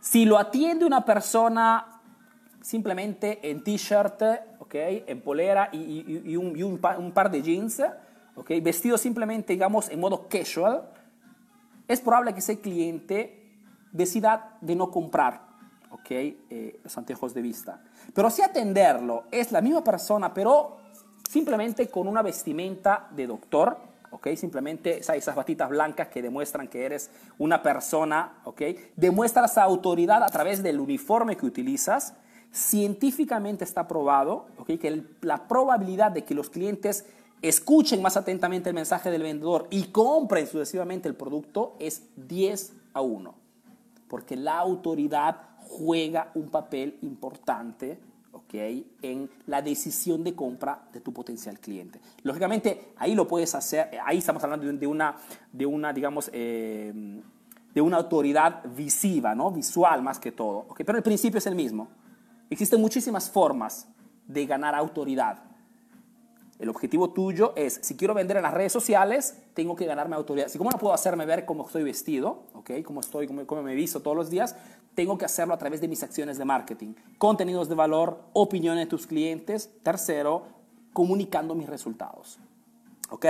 si 0.01 0.25
lo 0.25 0.39
atiende 0.39 0.85
una 0.85 1.05
persona 1.05 1.98
simplemente 2.63 3.51
en 3.51 3.63
t-shirt, 3.63 4.23
¿okay? 4.59 5.05
en 5.07 5.21
polera 5.21 5.71
y, 5.73 6.37
un, 6.37 7.13
par 7.15 7.31
de 7.31 7.43
jeans, 7.43 7.83
¿okay? 8.35 8.61
vestido 8.61 8.99
simplemente, 8.99 9.53
digamos, 9.53 9.89
en 9.89 10.01
modo 10.01 10.29
casual, 10.29 10.91
es 11.87 12.01
probable 12.01 12.33
que 12.33 12.41
ese 12.41 12.61
cliente 12.61 13.51
decida 13.93 14.57
de 14.61 14.77
no 14.77 14.91
comprar 14.91 15.49
¿ok? 15.91 16.11
Eh, 16.11 16.81
los 16.83 16.99
anteojos 16.99 17.35
de 17.35 17.43
vista. 17.43 17.81
Pero 18.15 18.31
si 18.31 18.43
atenderlo 18.43 19.25
es 19.31 19.53
la 19.53 19.61
misma 19.61 19.83
persona, 19.83 20.33
pero 20.33 20.79
simplemente 21.29 21.89
con 21.89 22.09
una 22.09 22.23
vestimenta 22.23 23.09
de 23.11 23.27
doctor, 23.27 23.79
¿ok? 24.11 24.29
Simplemente 24.37 24.99
esas 24.99 25.35
batitas 25.35 25.69
blancas 25.69 26.09
que 26.09 26.23
demuestran 26.23 26.69
que 26.69 26.85
eres 26.85 27.11
una 27.39 27.63
persona, 27.63 28.41
¿ok? 28.45 28.63
Demuestras 28.97 29.59
autoridad 29.59 30.23
a 30.23 30.29
través 30.29 30.63
del 30.63 30.81
uniforme 30.81 31.37
que 31.37 31.47
utilizas. 31.47 32.15
Científicamente 32.53 33.65
está 33.65 33.87
probado, 33.87 34.47
¿ok? 34.59 34.79
Que 34.79 35.03
la 35.21 35.47
probabilidad 35.49 36.11
de 36.11 36.25
que 36.25 36.35
los 36.35 36.51
clientes 36.51 37.05
escuchen 37.43 38.03
más 38.03 38.17
atentamente 38.17 38.71
el 38.71 38.75
mensaje 38.75 39.11
del 39.11 39.23
vendedor 39.23 39.67
y 39.71 39.85
compren 39.85 40.47
sucesivamente 40.47 41.09
el 41.09 41.15
producto 41.15 41.77
es 41.79 42.03
10 42.17 42.73
a 42.95 43.01
1. 43.01 43.35
Porque 44.09 44.37
la 44.37 44.59
autoridad 44.59 45.49
juega 45.59 46.31
un 46.35 46.49
papel 46.49 46.99
importante 47.03 47.99
¿okay? 48.33 48.91
en 49.03 49.31
la 49.47 49.63
decisión 49.63 50.25
de 50.25 50.35
compra 50.35 50.89
de 50.93 51.01
tu 51.01 51.13
potencial 51.13 51.59
cliente. 51.59 52.01
Lógicamente, 52.23 52.93
ahí 52.97 53.15
lo 53.15 53.29
puedes 53.29 53.55
hacer, 53.55 53.91
ahí 54.05 54.19
estamos 54.19 54.43
hablando 54.43 54.67
de 54.73 54.87
una, 54.87 55.17
de 55.53 55.67
una 55.67 55.93
digamos, 55.93 56.31
eh, 56.33 57.21
de 57.75 57.81
una 57.81 57.99
autoridad 57.99 58.65
visiva, 58.75 59.35
¿no? 59.35 59.51
visual 59.51 60.03
más 60.03 60.19
que 60.19 60.33
todo. 60.33 60.67
¿okay? 60.71 60.85
Pero 60.85 60.99
el 60.99 61.05
principio 61.05 61.39
es 61.39 61.47
el 61.47 61.55
mismo. 61.55 61.89
Existen 62.51 62.81
muchísimas 62.81 63.31
formas 63.31 63.87
de 64.27 64.47
ganar 64.47 64.75
autoridad. 64.75 65.43
El 66.59 66.69
objetivo 66.69 67.11
tuyo 67.11 67.53
es, 67.55 67.79
si 67.83 67.97
quiero 67.97 68.15
vender 68.15 68.37
en 68.37 68.43
las 68.43 68.53
redes 68.53 68.73
sociales, 68.73 69.37
tengo 69.55 69.77
que 69.77 69.87
ganarme 69.87 70.17
autoridad. 70.17 70.49
Si 70.49 70.59
cómo 70.59 70.71
no 70.71 70.79
puedo 70.79 70.93
hacerme 70.93 71.25
ver 71.25 71.45
cómo 71.45 71.65
estoy 71.67 71.85
vestido, 71.85 72.43
¿okay? 72.55 72.83
cómo 72.83 73.01
estoy, 73.01 73.29
cómo, 73.29 73.47
cómo 73.47 73.63
me 73.63 73.75
visto 73.75 74.01
todos 74.01 74.17
los 74.17 74.29
días, 74.29 74.57
tengo 74.95 75.17
que 75.17 75.25
hacerlo 75.25 75.55
a 75.55 75.59
través 75.59 75.81
de 75.81 75.87
mis 75.87 76.03
acciones 76.03 76.37
de 76.37 76.45
marketing. 76.45 76.95
Contenidos 77.19 77.69
de 77.69 77.77
valor, 77.77 78.25
opiniones 78.33 78.87
de 78.87 78.91
tus 78.91 79.07
clientes. 79.07 79.71
Tercero, 79.85 80.47
comunicando 80.93 81.55
mis 81.55 81.69
resultados. 81.69 82.41
¿Ok? 83.11 83.27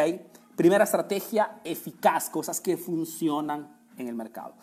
Primera 0.56 0.84
estrategia, 0.84 1.60
eficaz, 1.64 2.30
cosas 2.30 2.62
que 2.62 2.78
funcionan 2.78 3.76
en 3.98 4.08
el 4.08 4.14
mercado. 4.14 4.54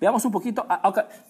Veamos 0.00 0.24
un 0.24 0.32
poquito. 0.32 0.64
Ah. 0.68 0.80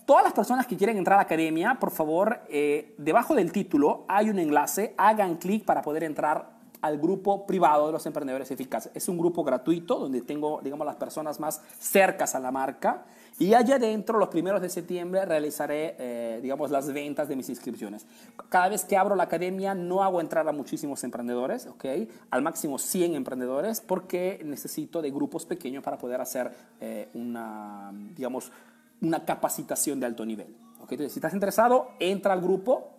Todas 0.04 0.24
las 0.24 0.32
personas 0.32 0.66
que 0.66 0.76
quieren 0.76 0.96
entrar 0.96 1.14
a 1.14 1.18
la 1.18 1.22
academia, 1.22 1.76
por 1.80 1.90
favor, 1.90 2.40
eh, 2.48 2.94
debajo 2.98 3.34
del 3.34 3.52
título 3.52 4.04
hay 4.08 4.30
un 4.30 4.38
enlace. 4.38 4.94
Hagan 4.98 5.36
clic 5.36 5.64
para 5.64 5.82
poder 5.82 6.04
entrar 6.04 6.58
al 6.80 6.98
grupo 6.98 7.46
privado 7.46 7.86
de 7.86 7.92
los 7.92 8.06
emprendedores 8.06 8.50
eficaces. 8.50 8.92
Es 8.94 9.08
un 9.08 9.18
grupo 9.18 9.42
gratuito 9.42 9.98
donde 9.98 10.20
tengo, 10.22 10.60
digamos, 10.62 10.86
las 10.86 10.96
personas 10.96 11.40
más 11.40 11.62
cercas 11.78 12.34
a 12.34 12.40
la 12.40 12.50
marca. 12.50 13.04
Y 13.38 13.54
allá 13.54 13.76
adentro, 13.76 14.18
los 14.18 14.28
primeros 14.28 14.60
de 14.60 14.68
septiembre, 14.68 15.24
realizaré, 15.24 15.94
eh, 15.98 16.40
digamos, 16.42 16.70
las 16.70 16.92
ventas 16.92 17.28
de 17.28 17.36
mis 17.36 17.48
inscripciones. 17.48 18.04
Cada 18.48 18.68
vez 18.68 18.84
que 18.84 18.96
abro 18.96 19.14
la 19.14 19.24
academia, 19.24 19.74
no 19.74 20.02
hago 20.02 20.20
entrar 20.20 20.48
a 20.48 20.52
muchísimos 20.52 21.04
emprendedores, 21.04 21.66
¿ok? 21.66 21.84
Al 22.30 22.42
máximo 22.42 22.78
100 22.78 23.14
emprendedores, 23.14 23.80
porque 23.80 24.40
necesito 24.44 25.00
de 25.02 25.12
grupos 25.12 25.46
pequeños 25.46 25.84
para 25.84 25.98
poder 25.98 26.20
hacer 26.20 26.52
eh, 26.80 27.08
una, 27.14 27.92
digamos, 28.16 28.50
una 29.00 29.24
capacitación 29.24 30.00
de 30.00 30.06
alto 30.06 30.24
nivel. 30.26 30.56
¿ok? 30.80 30.92
Entonces, 30.92 31.12
si 31.12 31.18
estás 31.20 31.34
interesado, 31.34 31.90
entra 32.00 32.32
al 32.32 32.40
grupo 32.40 32.90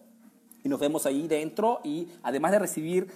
y 0.64 0.70
nos 0.70 0.80
vemos 0.80 1.06
ahí 1.06 1.28
dentro 1.28 1.80
y 1.84 2.08
además 2.24 2.52
de 2.52 2.60
recibir 2.60 3.08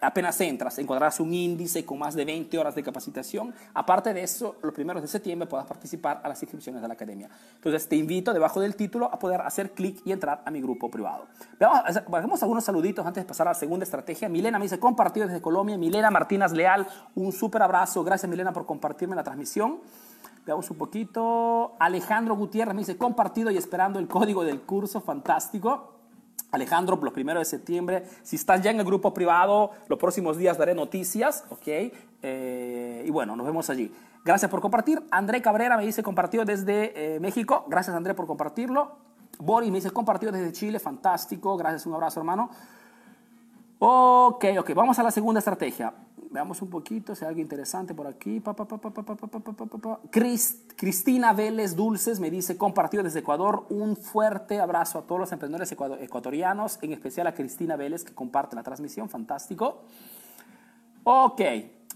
apenas 0.00 0.40
entras, 0.40 0.78
encontrarás 0.78 1.20
un 1.20 1.32
índice 1.32 1.84
con 1.84 1.98
más 1.98 2.14
de 2.14 2.24
20 2.24 2.58
horas 2.58 2.74
de 2.74 2.82
capacitación. 2.82 3.54
Aparte 3.74 4.12
de 4.12 4.22
eso, 4.22 4.56
los 4.62 4.72
primeros 4.72 5.02
de 5.02 5.08
septiembre 5.08 5.48
podrás 5.48 5.66
participar 5.66 6.20
a 6.22 6.28
las 6.28 6.42
inscripciones 6.42 6.82
de 6.82 6.88
la 6.88 6.94
academia. 6.94 7.28
Entonces, 7.54 7.88
te 7.88 7.96
invito 7.96 8.32
debajo 8.32 8.60
del 8.60 8.76
título 8.76 9.06
a 9.06 9.18
poder 9.18 9.40
hacer 9.40 9.72
clic 9.72 10.00
y 10.04 10.12
entrar 10.12 10.42
a 10.44 10.50
mi 10.50 10.60
grupo 10.60 10.90
privado. 10.90 11.26
Veamos, 11.58 12.42
algunos 12.42 12.64
saluditos 12.64 13.06
antes 13.06 13.24
de 13.24 13.28
pasar 13.28 13.48
a 13.48 13.50
la 13.50 13.54
segunda 13.54 13.84
estrategia. 13.84 14.28
Milena 14.28 14.58
me 14.58 14.64
dice, 14.66 14.78
compartido 14.78 15.26
desde 15.26 15.40
Colombia. 15.40 15.78
Milena 15.78 16.10
Martínez 16.10 16.52
Leal, 16.52 16.86
un 17.14 17.32
súper 17.32 17.62
abrazo. 17.62 18.04
Gracias, 18.04 18.28
Milena, 18.28 18.52
por 18.52 18.66
compartirme 18.66 19.16
la 19.16 19.24
transmisión. 19.24 19.78
Veamos 20.44 20.70
un 20.70 20.78
poquito. 20.78 21.74
Alejandro 21.80 22.36
Gutiérrez 22.36 22.74
me 22.74 22.82
dice, 22.82 22.96
compartido 22.96 23.50
y 23.50 23.56
esperando 23.56 23.98
el 23.98 24.06
código 24.06 24.44
del 24.44 24.60
curso. 24.60 25.00
Fantástico. 25.00 25.95
Alejandro, 26.56 26.98
los 27.00 27.12
primeros 27.12 27.40
de 27.40 27.44
septiembre. 27.44 28.04
Si 28.22 28.36
estás 28.36 28.60
ya 28.62 28.70
en 28.70 28.78
el 28.78 28.84
grupo 28.84 29.14
privado, 29.14 29.70
los 29.88 29.98
próximos 29.98 30.36
días 30.36 30.58
daré 30.58 30.74
noticias, 30.74 31.44
¿ok? 31.50 31.68
Eh, 32.22 33.04
y 33.06 33.10
bueno, 33.10 33.36
nos 33.36 33.46
vemos 33.46 33.70
allí. 33.70 33.92
Gracias 34.24 34.50
por 34.50 34.60
compartir. 34.60 35.02
André 35.12 35.40
Cabrera 35.40 35.76
me 35.76 35.86
dice 35.86 36.02
compartido 36.02 36.44
desde 36.44 37.14
eh, 37.14 37.20
México. 37.20 37.64
Gracias, 37.68 37.94
André, 37.94 38.12
por 38.14 38.26
compartirlo. 38.26 38.96
Boris 39.38 39.70
me 39.70 39.76
dice 39.76 39.90
compartido 39.92 40.32
desde 40.32 40.52
Chile. 40.52 40.80
Fantástico. 40.80 41.56
Gracias, 41.56 41.86
un 41.86 41.94
abrazo, 41.94 42.18
hermano. 42.18 42.50
Ok, 43.78 44.46
ok. 44.58 44.74
Vamos 44.74 44.98
a 44.98 45.04
la 45.04 45.12
segunda 45.12 45.38
estrategia. 45.38 45.92
Veamos 46.36 46.60
un 46.60 46.68
poquito 46.68 47.14
si 47.14 47.24
hay 47.24 47.30
algo 47.30 47.40
interesante 47.40 47.94
por 47.94 48.06
aquí. 48.06 48.42
Cristina 50.76 51.32
Vélez 51.32 51.74
Dulces 51.74 52.20
me 52.20 52.30
dice, 52.30 52.58
compartido 52.58 53.02
desde 53.02 53.20
Ecuador, 53.20 53.64
un 53.70 53.96
fuerte 53.96 54.60
abrazo 54.60 54.98
a 54.98 55.06
todos 55.06 55.18
los 55.18 55.32
emprendedores 55.32 55.72
ecuatorianos, 55.72 56.78
en 56.82 56.92
especial 56.92 57.26
a 57.26 57.32
Cristina 57.32 57.76
Vélez 57.76 58.04
que 58.04 58.12
comparte 58.12 58.54
la 58.54 58.62
transmisión, 58.62 59.08
fantástico. 59.08 59.84
Ok, 61.04 61.40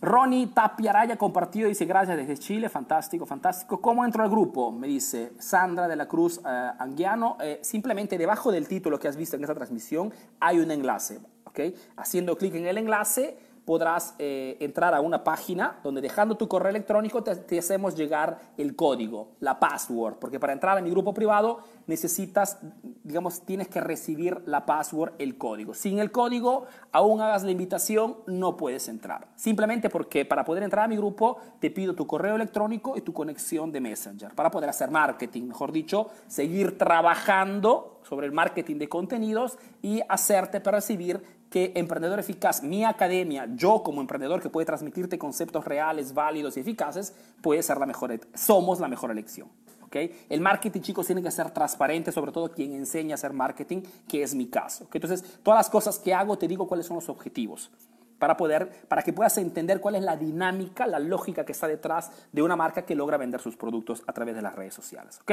Ronnie 0.01 0.47
Tapiaraya 0.47 1.19
compartido, 1.19 1.69
dice 1.69 1.85
gracias 1.85 2.17
desde 2.17 2.39
Chile, 2.39 2.71
fantástico, 2.71 3.27
fantástico. 3.27 3.83
¿Cómo 3.83 4.07
entro 4.07 4.23
al 4.23 4.31
grupo? 4.31 4.73
Me 4.73 4.87
dice 4.87 5.35
Sandra 5.39 5.87
de 5.87 5.97
la 5.97 6.09
Cruz 6.09 6.39
uh, 6.39 6.49
Anguiano. 6.79 7.37
Eh, 7.43 7.59
simplemente 7.61 8.17
debajo 8.17 8.51
del 8.51 8.67
título 8.67 8.99
que 8.99 9.07
has 9.07 9.17
visto 9.17 9.37
en 9.37 9.43
esta 9.43 9.55
transmisión 9.55 10.15
hay 10.41 10.61
un 10.61 10.71
enlace, 10.71 11.21
¿ok? 11.45 11.61
Haciendo 11.97 12.39
clic 12.39 12.55
en 12.55 12.65
el 12.65 12.79
enlace 12.79 13.50
podrás 13.71 14.17
eh, 14.19 14.57
entrar 14.59 14.95
a 14.95 15.00
una 15.00 15.23
página 15.23 15.79
donde 15.85 16.00
dejando 16.00 16.37
tu 16.37 16.49
correo 16.49 16.71
electrónico 16.71 17.23
te, 17.23 17.37
te, 17.37 17.57
hacemos 17.57 17.95
llegar 17.95 18.41
el 18.57 18.75
código, 18.75 19.29
la 19.39 19.61
password, 19.61 20.15
porque 20.17 20.41
para 20.41 20.53
entrar 20.53 20.77
a 20.77 20.81
mi 20.81 20.91
grupo 20.91 21.15
privado 21.15 21.61
necesitas, 21.87 22.59
digamos, 23.05 23.43
tienes 23.43 23.69
que 23.69 23.81
recibir 23.81 24.43
la 24.45 24.67
password, 24.67 25.12
el 25.19 25.39
código. 25.39 25.73
Sin 25.73 26.00
el 26.00 26.11
código, 26.11 26.67
aún 26.91 27.21
hagas 27.21 27.45
la 27.45 27.53
invitación, 27.53 28.17
no 28.27 28.57
puedes 28.57 28.89
entrar. 28.89 29.29
Simplemente 29.37 29.89
porque 29.89 30.25
para 30.25 30.45
poder 30.45 30.65
entrar 30.65 30.87
a 30.87 30.89
mi 30.89 30.97
grupo 30.97 31.39
te 31.61 31.71
pido 31.71 31.95
tu 31.95 32.09
correo 32.09 32.35
electrónico 32.35 32.97
y 32.97 33.03
tu 33.03 33.12
conexión 33.12 33.71
de 33.71 33.81
Messenger, 33.81 34.35
para 34.35 34.50
poder 34.50 34.69
hacer 34.69 34.91
marketing, 34.91 35.45
mejor 35.45 35.71
dicho, 35.71 36.09
seguir 36.27 36.77
trabajando 36.77 38.00
sobre 38.03 38.27
el 38.27 38.33
marketing 38.33 38.79
de 38.79 38.89
contenidos 38.89 39.59
y 39.81 40.00
hacerte 40.09 40.61
percibir 40.61 41.40
que 41.50 41.73
Emprendedor 41.75 42.21
Eficaz, 42.21 42.62
mi 42.62 42.85
academia, 42.85 43.49
yo 43.54 43.83
como 43.83 44.00
emprendedor 44.00 44.40
que 44.40 44.49
puede 44.49 44.64
transmitirte 44.64 45.19
conceptos 45.19 45.64
reales, 45.64 46.14
válidos 46.14 46.57
y 46.57 46.61
eficaces, 46.61 47.12
puede 47.42 47.62
ser 47.62 47.78
la 47.78 47.87
mejor, 47.87 48.19
somos 48.35 48.78
la 48.80 48.88
mejor 48.88 49.11
elección. 49.11 49.49
¿Okay? 49.83 50.25
El 50.28 50.40
marketing, 50.40 50.80
chicos, 50.80 51.07
tiene 51.07 51.21
que 51.21 51.33
ser 51.33 51.50
transparente, 51.50 52.12
sobre 52.12 52.30
todo 52.30 52.52
quien 52.52 52.73
enseña 52.75 53.14
a 53.14 53.16
hacer 53.16 53.33
marketing, 53.33 53.83
que 54.07 54.23
es 54.23 54.37
mi 54.37 54.47
caso. 54.47 54.85
¿okay? 54.85 55.00
Entonces, 55.02 55.40
todas 55.42 55.59
las 55.59 55.69
cosas 55.69 55.99
que 55.99 56.14
hago, 56.14 56.38
te 56.38 56.47
digo 56.47 56.69
cuáles 56.69 56.87
son 56.87 56.95
los 56.95 57.09
objetivos 57.09 57.73
para, 58.21 58.37
poder, 58.37 58.71
para 58.87 59.02
que 59.02 59.12
puedas 59.12 59.37
entender 59.38 59.80
cuál 59.80 59.97
es 59.97 60.02
la 60.04 60.16
dinámica, 60.16 60.87
la 60.87 61.00
lógica 61.00 61.45
que 61.45 61.50
está 61.50 61.66
detrás 61.66 62.12
de 62.30 62.42
una 62.42 62.54
marca 62.54 62.83
que 62.83 62.95
logra 62.95 63.16
vender 63.16 63.40
sus 63.40 63.57
productos 63.57 64.04
a 64.07 64.12
través 64.12 64.37
de 64.37 64.42
las 64.42 64.54
redes 64.54 64.75
sociales. 64.75 65.19
¿ok? 65.23 65.33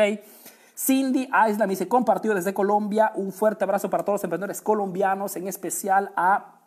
Cindy 0.78 1.28
Isla 1.50 1.66
me 1.66 1.72
dice, 1.72 1.88
compartido 1.88 2.36
desde 2.36 2.54
Colombia, 2.54 3.12
un 3.16 3.32
fuerte 3.32 3.64
abrazo 3.64 3.90
para 3.90 4.04
todos 4.04 4.18
los 4.18 4.24
emprendedores 4.26 4.62
colombianos, 4.62 5.36
en 5.36 5.48
especial 5.48 6.12
a 6.16 6.62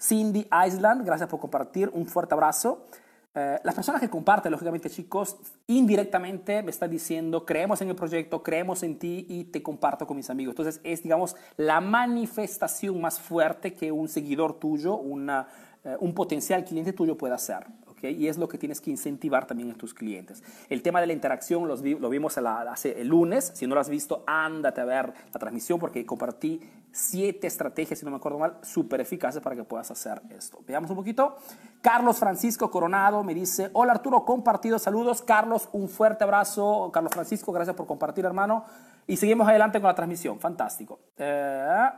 Cindy 0.00 0.48
Island, 0.66 1.04
gracias 1.04 1.28
por 1.28 1.40
compartir, 1.40 1.90
un 1.92 2.06
fuerte 2.06 2.34
abrazo. 2.34 2.86
Eh, 3.34 3.58
las 3.64 3.74
personas 3.74 4.00
que 4.00 4.08
comparten, 4.08 4.52
lógicamente 4.52 4.88
chicos, 4.88 5.36
indirectamente 5.66 6.62
me 6.62 6.70
están 6.70 6.90
diciendo, 6.90 7.44
creemos 7.44 7.80
en 7.82 7.88
el 7.88 7.96
proyecto, 7.96 8.40
creemos 8.40 8.84
en 8.84 8.96
ti 9.00 9.26
y 9.28 9.44
te 9.44 9.64
comparto 9.64 10.06
con 10.06 10.16
mis 10.16 10.30
amigos. 10.30 10.52
Entonces 10.52 10.80
es, 10.84 11.02
digamos, 11.02 11.34
la 11.56 11.80
manifestación 11.80 13.00
más 13.00 13.18
fuerte 13.18 13.74
que 13.74 13.90
un 13.90 14.08
seguidor 14.08 14.60
tuyo, 14.60 14.96
una, 14.96 15.48
eh, 15.82 15.96
un 15.98 16.14
potencial 16.14 16.64
cliente 16.64 16.92
tuyo 16.92 17.18
puede 17.18 17.34
hacer. 17.34 17.66
Y 18.10 18.28
es 18.28 18.38
lo 18.38 18.48
que 18.48 18.58
tienes 18.58 18.80
que 18.80 18.90
incentivar 18.90 19.46
también 19.46 19.70
en 19.70 19.76
tus 19.76 19.94
clientes. 19.94 20.42
El 20.68 20.82
tema 20.82 21.00
de 21.00 21.06
la 21.06 21.12
interacción 21.12 21.68
lo 21.68 22.08
vimos 22.10 22.38
hace 22.38 23.00
el 23.00 23.08
lunes. 23.08 23.52
Si 23.54 23.66
no 23.66 23.74
lo 23.74 23.80
has 23.80 23.88
visto, 23.88 24.24
ándate 24.26 24.80
a 24.80 24.84
ver 24.84 25.12
la 25.32 25.38
transmisión 25.38 25.78
porque 25.78 26.04
compartí 26.04 26.60
siete 26.92 27.46
estrategias, 27.46 27.98
si 27.98 28.04
no 28.04 28.10
me 28.10 28.18
acuerdo 28.18 28.38
mal, 28.38 28.58
súper 28.62 29.00
eficaces 29.00 29.42
para 29.42 29.56
que 29.56 29.64
puedas 29.64 29.90
hacer 29.90 30.20
esto. 30.30 30.60
Veamos 30.66 30.90
un 30.90 30.96
poquito. 30.96 31.36
Carlos 31.80 32.18
Francisco 32.18 32.70
Coronado 32.70 33.24
me 33.24 33.34
dice, 33.34 33.70
hola 33.72 33.92
Arturo, 33.92 34.24
compartido, 34.24 34.78
saludos. 34.78 35.22
Carlos, 35.22 35.68
un 35.72 35.88
fuerte 35.88 36.24
abrazo. 36.24 36.90
Carlos 36.92 37.12
Francisco, 37.12 37.52
gracias 37.52 37.74
por 37.76 37.86
compartir, 37.86 38.24
hermano. 38.24 38.64
Y 39.06 39.16
seguimos 39.16 39.48
adelante 39.48 39.80
con 39.80 39.88
la 39.88 39.94
transmisión. 39.94 40.38
Fantástico. 40.38 41.00
Eh, 41.16 41.88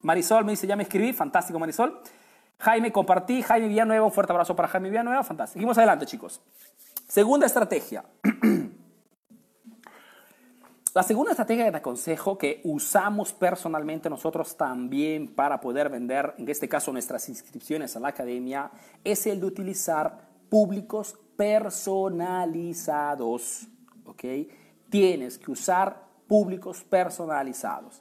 Marisol 0.00 0.44
me 0.44 0.52
dice, 0.52 0.66
ya 0.66 0.76
me 0.76 0.82
escribí. 0.82 1.12
Fantástico, 1.12 1.58
Marisol. 1.58 2.00
Jaime, 2.62 2.92
compartí. 2.92 3.42
Jaime 3.42 3.66
Villanueva, 3.66 4.06
un 4.06 4.12
fuerte 4.12 4.32
abrazo 4.32 4.54
para 4.54 4.68
Jaime 4.68 4.88
Villanueva. 4.88 5.24
Fantástico. 5.24 5.54
Seguimos 5.54 5.76
adelante, 5.78 6.06
chicos. 6.06 6.40
Segunda 7.08 7.46
estrategia. 7.46 8.04
La 10.94 11.02
segunda 11.02 11.32
estrategia 11.32 11.64
que 11.64 11.72
te 11.72 11.78
aconsejo 11.78 12.38
que 12.38 12.60
usamos 12.62 13.32
personalmente 13.32 14.08
nosotros 14.08 14.56
también 14.56 15.34
para 15.34 15.60
poder 15.60 15.88
vender, 15.88 16.36
en 16.38 16.48
este 16.48 16.68
caso 16.68 16.92
nuestras 16.92 17.28
inscripciones 17.28 17.96
a 17.96 18.00
la 18.00 18.06
academia, 18.08 18.70
es 19.02 19.26
el 19.26 19.40
de 19.40 19.46
utilizar 19.46 20.28
públicos 20.48 21.18
personalizados. 21.36 23.66
¿Ok? 24.04 24.22
Tienes 24.88 25.36
que 25.36 25.50
usar 25.50 26.00
públicos 26.28 26.84
personalizados. 26.84 28.00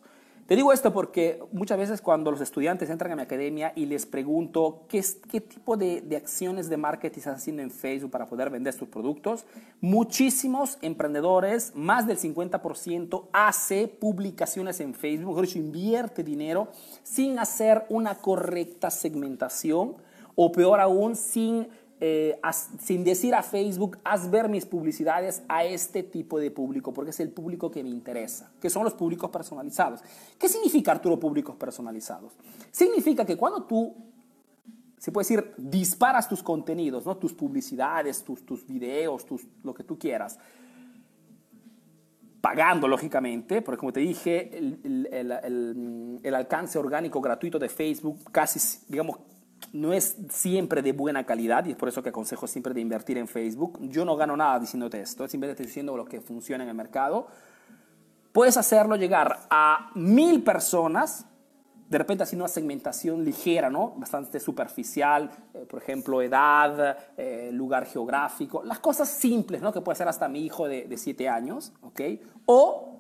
Te 0.52 0.58
digo 0.58 0.74
esto 0.74 0.92
porque 0.92 1.42
muchas 1.54 1.78
veces 1.78 2.02
cuando 2.02 2.30
los 2.30 2.42
estudiantes 2.42 2.90
entran 2.90 3.14
a 3.14 3.16
mi 3.16 3.22
academia 3.22 3.72
y 3.74 3.86
les 3.86 4.06
pregunto 4.06 4.84
qué, 4.90 5.02
qué 5.32 5.40
tipo 5.40 5.78
de, 5.78 6.04
acciones 6.18 6.68
de 6.68 6.76
marketing 6.76 7.20
estás 7.20 7.38
haciendo 7.38 7.62
en 7.62 7.72
Facebook 7.72 8.12
para 8.12 8.28
poder 8.28 8.50
vender 8.50 8.76
tus 8.76 8.90
productos, 8.90 9.46
muchísimos 9.80 10.78
emprendedores, 10.82 11.72
más 11.74 12.06
del 12.06 12.18
50%, 12.18 13.30
hace 13.32 13.88
publicaciones 13.88 14.82
en 14.82 14.94
Facebook, 14.94 15.30
mejor 15.30 15.46
dicho, 15.46 15.58
invierte 15.58 16.22
dinero 16.22 16.68
sin 17.02 17.40
hacer 17.40 17.86
una 17.88 18.16
correcta 18.16 18.92
segmentación 18.92 19.96
o 20.36 20.52
peor 20.52 20.82
aún, 20.82 21.16
sin 21.16 21.70
eh, 22.04 22.42
sin 22.80 23.04
decir 23.04 23.36
a 23.36 23.44
Facebook, 23.44 24.00
haz 24.04 24.32
ver 24.32 24.50
mis 24.50 24.66
publicidades 24.66 25.44
a 25.48 25.64
este 25.64 26.02
tipo 26.02 26.40
de 26.40 26.50
público, 26.50 26.92
porque 26.92 27.12
es 27.12 27.20
el 27.20 27.30
público 27.30 27.70
que 27.70 27.84
me 27.84 27.90
interesa, 27.90 28.52
que 28.60 28.72
son 28.72 28.84
los 28.84 28.96
públicos 28.96 29.30
personalizados. 29.30 30.02
¿Qué 30.40 30.50
significa, 30.50 30.94
Arturo, 30.94 31.20
públicos 31.20 31.56
personalizados? 31.56 32.34
Significa 32.72 33.24
que 33.24 33.38
cuando 33.38 33.66
tú, 33.66 33.96
se 34.98 35.12
puede 35.12 35.26
decir, 35.26 35.54
disparas 35.58 36.28
tus 36.28 36.42
contenidos, 36.42 37.06
¿no? 37.06 37.18
tus 37.18 37.34
publicidades, 37.34 38.24
tus, 38.24 38.44
tus 38.44 38.66
videos, 38.66 39.24
tus, 39.24 39.46
lo 39.62 39.72
que 39.72 39.84
tú 39.84 40.00
quieras, 40.00 40.40
pagando 42.42 42.88
lógicamente, 42.88 43.62
porque 43.62 43.78
como 43.78 43.94
te 43.94 44.00
dije, 44.00 44.58
el, 44.58 45.08
el, 45.12 46.20
el, 46.24 46.34
alcance 46.34 46.80
orgánico 46.80 47.22
gratuito 47.22 47.60
de 47.60 47.70
Facebook 47.70 48.32
casi, 48.32 48.60
digamos, 48.90 49.20
no 49.74 49.94
es 49.94 50.18
siempre 50.30 50.82
de 50.82 50.92
buena 50.92 51.26
calidad 51.26 51.66
y 51.66 51.72
es 51.72 51.78
por 51.78 51.90
eso 51.90 52.04
que 52.04 52.10
aconsejo 52.10 52.48
siempre 52.48 52.74
de 52.74 52.82
invertir 52.82 53.18
en 53.18 53.28
Facebook. 53.28 53.80
Yo 53.82 54.06
no 54.06 54.16
gano 54.18 54.36
nada 54.36 54.60
diciéndote 54.60 55.02
esto, 55.02 55.28
simplemente 55.28 55.62
estoy 55.62 55.68
diciendo 55.68 55.96
lo 55.96 56.06
que 56.06 56.22
funciona 56.22 56.64
en 56.64 56.70
el 56.70 56.76
mercado. 56.76 57.28
Puedes 58.32 58.58
hacerlo 58.58 58.96
llegar 58.96 59.40
a 59.50 59.92
mil 59.96 60.44
personas, 60.44 61.26
de 61.90 61.98
repente 61.98 62.24
haciendo 62.24 62.46
una 62.46 62.54
segmentación 62.54 63.26
ligera, 63.26 63.70
¿no? 63.70 63.94
Bastante 63.98 64.40
superficial, 64.40 65.30
eh, 65.54 65.66
por 65.70 65.82
ejemplo, 65.82 66.22
edad, 66.22 66.98
eh, 67.18 67.50
lugar 67.52 67.86
geográfico, 67.86 68.64
las 68.64 68.80
cosas 68.80 69.10
simples, 69.10 69.62
¿no? 69.62 69.74
Que 69.74 69.82
puede 69.82 69.98
ser 69.98 70.08
hasta 70.08 70.30
mi 70.30 70.46
hijo 70.46 70.70
de, 70.70 70.98
siete 70.98 71.28
años, 71.28 71.74
¿ok? 71.82 72.02
O 72.46 72.91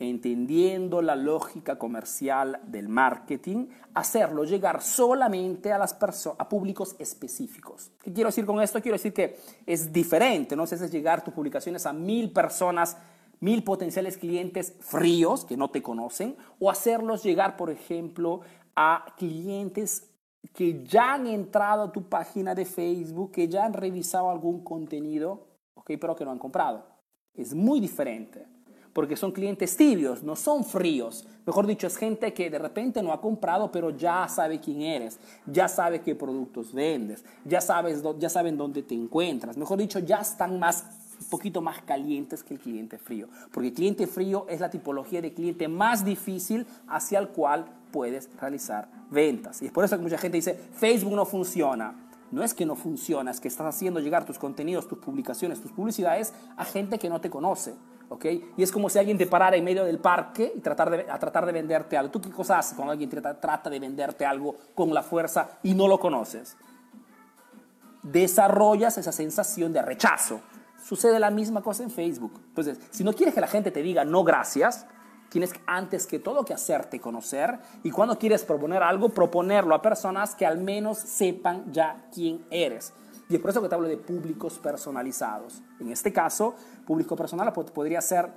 entendiendo 0.00 1.02
la 1.02 1.14
lógica 1.14 1.78
comercial 1.78 2.58
del 2.66 2.88
marketing, 2.88 3.66
hacerlo 3.92 4.44
llegar 4.44 4.82
solamente 4.82 5.72
a 5.72 5.78
las 5.78 5.96
a 6.38 6.48
públicos 6.48 6.96
específicos. 6.98 7.92
¿Qué 8.02 8.10
quiero 8.10 8.28
decir 8.28 8.46
con 8.46 8.60
esto? 8.62 8.80
Quiero 8.80 8.96
decir 8.96 9.12
que 9.12 9.38
es 9.66 9.92
diferente, 9.92 10.56
no 10.56 10.66
sé 10.66 10.78
si 10.78 10.88
llegar 10.88 11.22
tus 11.22 11.34
publicaciones 11.34 11.84
a 11.84 11.92
mil 11.92 12.32
personas, 12.32 12.96
mil 13.40 13.62
potenciales 13.62 14.16
clientes 14.16 14.74
fríos 14.80 15.44
que 15.44 15.58
no 15.58 15.70
te 15.70 15.82
conocen, 15.82 16.34
o 16.58 16.70
hacerlos 16.70 17.22
llegar, 17.22 17.58
por 17.58 17.68
ejemplo, 17.70 18.40
a 18.74 19.04
clientes 19.18 20.08
que 20.54 20.82
ya 20.82 21.12
han 21.12 21.26
entrado 21.26 21.82
a 21.82 21.92
tu 21.92 22.08
página 22.08 22.54
de 22.54 22.64
Facebook, 22.64 23.32
que 23.32 23.48
ya 23.48 23.66
han 23.66 23.74
revisado 23.74 24.30
algún 24.30 24.64
contenido, 24.64 25.46
okay, 25.74 25.98
pero 25.98 26.16
que 26.16 26.24
no 26.24 26.30
han 26.30 26.38
comprado. 26.38 26.86
Es 27.34 27.54
muy 27.54 27.80
diferente 27.80 28.46
porque 28.92 29.16
son 29.16 29.32
clientes 29.32 29.76
tibios, 29.76 30.22
no 30.22 30.36
son 30.36 30.64
fríos. 30.64 31.26
Mejor 31.46 31.66
dicho, 31.66 31.86
es 31.86 31.96
gente 31.96 32.32
que 32.32 32.50
de 32.50 32.58
repente 32.58 33.02
no 33.02 33.12
ha 33.12 33.20
comprado, 33.20 33.70
pero 33.70 33.90
ya 33.90 34.28
sabe 34.28 34.60
quién 34.60 34.82
eres, 34.82 35.18
ya 35.46 35.68
sabe 35.68 36.00
qué 36.00 36.14
productos 36.14 36.72
vendes, 36.72 37.24
ya, 37.44 37.60
sabes, 37.60 38.02
ya 38.18 38.28
saben 38.28 38.56
dónde 38.56 38.82
te 38.82 38.94
encuentras. 38.94 39.56
Mejor 39.56 39.78
dicho, 39.78 39.98
ya 39.98 40.18
están 40.18 40.58
más 40.58 40.84
un 41.20 41.26
poquito 41.26 41.60
más 41.60 41.82
calientes 41.82 42.42
que 42.42 42.54
el 42.54 42.60
cliente 42.60 42.98
frío, 42.98 43.28
porque 43.52 43.68
el 43.68 43.74
cliente 43.74 44.06
frío 44.06 44.46
es 44.48 44.60
la 44.60 44.70
tipología 44.70 45.20
de 45.20 45.34
cliente 45.34 45.68
más 45.68 46.04
difícil 46.04 46.66
hacia 46.88 47.18
el 47.18 47.28
cual 47.28 47.66
puedes 47.92 48.30
realizar 48.40 48.88
ventas. 49.10 49.60
Y 49.62 49.66
es 49.66 49.72
por 49.72 49.84
eso 49.84 49.96
que 49.96 50.02
mucha 50.02 50.18
gente 50.18 50.38
dice, 50.38 50.54
Facebook 50.54 51.14
no 51.14 51.26
funciona. 51.26 52.06
No 52.30 52.44
es 52.44 52.54
que 52.54 52.64
no 52.64 52.76
funciona, 52.76 53.32
es 53.32 53.40
que 53.40 53.48
estás 53.48 53.66
haciendo 53.66 53.98
llegar 53.98 54.24
tus 54.24 54.38
contenidos, 54.38 54.86
tus 54.86 54.98
publicaciones, 54.98 55.60
tus 55.60 55.72
publicidades 55.72 56.32
a 56.56 56.64
gente 56.64 56.98
que 56.98 57.08
no 57.08 57.20
te 57.20 57.28
conoce. 57.28 57.74
Y 58.22 58.62
es 58.62 58.72
como 58.72 58.90
si 58.90 58.98
alguien 58.98 59.16
te 59.16 59.26
parara 59.26 59.56
en 59.56 59.64
medio 59.64 59.84
del 59.84 59.98
parque 59.98 60.52
y 60.56 60.60
tratar 60.60 60.90
de, 60.90 61.10
a 61.10 61.18
tratar 61.18 61.46
de 61.46 61.52
venderte 61.52 61.96
algo. 61.96 62.10
¿Tú 62.10 62.20
qué 62.20 62.30
cosa 62.30 62.58
haces 62.58 62.74
cuando 62.74 62.92
alguien 62.92 63.08
trata, 63.08 63.40
trata 63.40 63.70
de 63.70 63.78
venderte 63.78 64.26
algo 64.26 64.56
con 64.74 64.92
la 64.92 65.02
fuerza 65.02 65.58
y 65.62 65.74
no 65.74 65.86
lo 65.86 66.00
conoces? 66.00 66.56
Desarrollas 68.02 68.98
esa 68.98 69.12
sensación 69.12 69.72
de 69.72 69.82
rechazo. 69.82 70.40
Sucede 70.82 71.20
la 71.20 71.30
misma 71.30 71.62
cosa 71.62 71.84
en 71.84 71.90
Facebook. 71.90 72.32
Entonces, 72.48 72.78
si 72.90 73.04
no 73.04 73.12
quieres 73.12 73.34
que 73.34 73.40
la 73.40 73.46
gente 73.46 73.70
te 73.70 73.82
diga 73.82 74.04
no 74.04 74.24
gracias, 74.24 74.86
tienes 75.28 75.52
antes 75.66 76.06
que 76.06 76.18
todo 76.18 76.44
que 76.44 76.52
hacerte 76.52 77.00
conocer 77.00 77.58
y 77.84 77.90
cuando 77.92 78.18
quieres 78.18 78.44
proponer 78.44 78.82
algo, 78.82 79.10
proponerlo 79.10 79.74
a 79.74 79.82
personas 79.82 80.34
que 80.34 80.44
al 80.44 80.58
menos 80.58 80.98
sepan 80.98 81.72
ya 81.72 82.08
quién 82.12 82.44
eres. 82.50 82.92
Y 83.30 83.36
es 83.36 83.40
por 83.40 83.50
eso 83.50 83.62
que 83.62 83.68
te 83.68 83.74
hablo 83.76 83.86
de 83.86 83.96
públicos 83.96 84.58
personalizados. 84.58 85.62
En 85.78 85.88
este 85.90 86.12
caso, 86.12 86.56
público 86.84 87.14
personal 87.14 87.52
podría 87.52 88.00
ser 88.00 88.28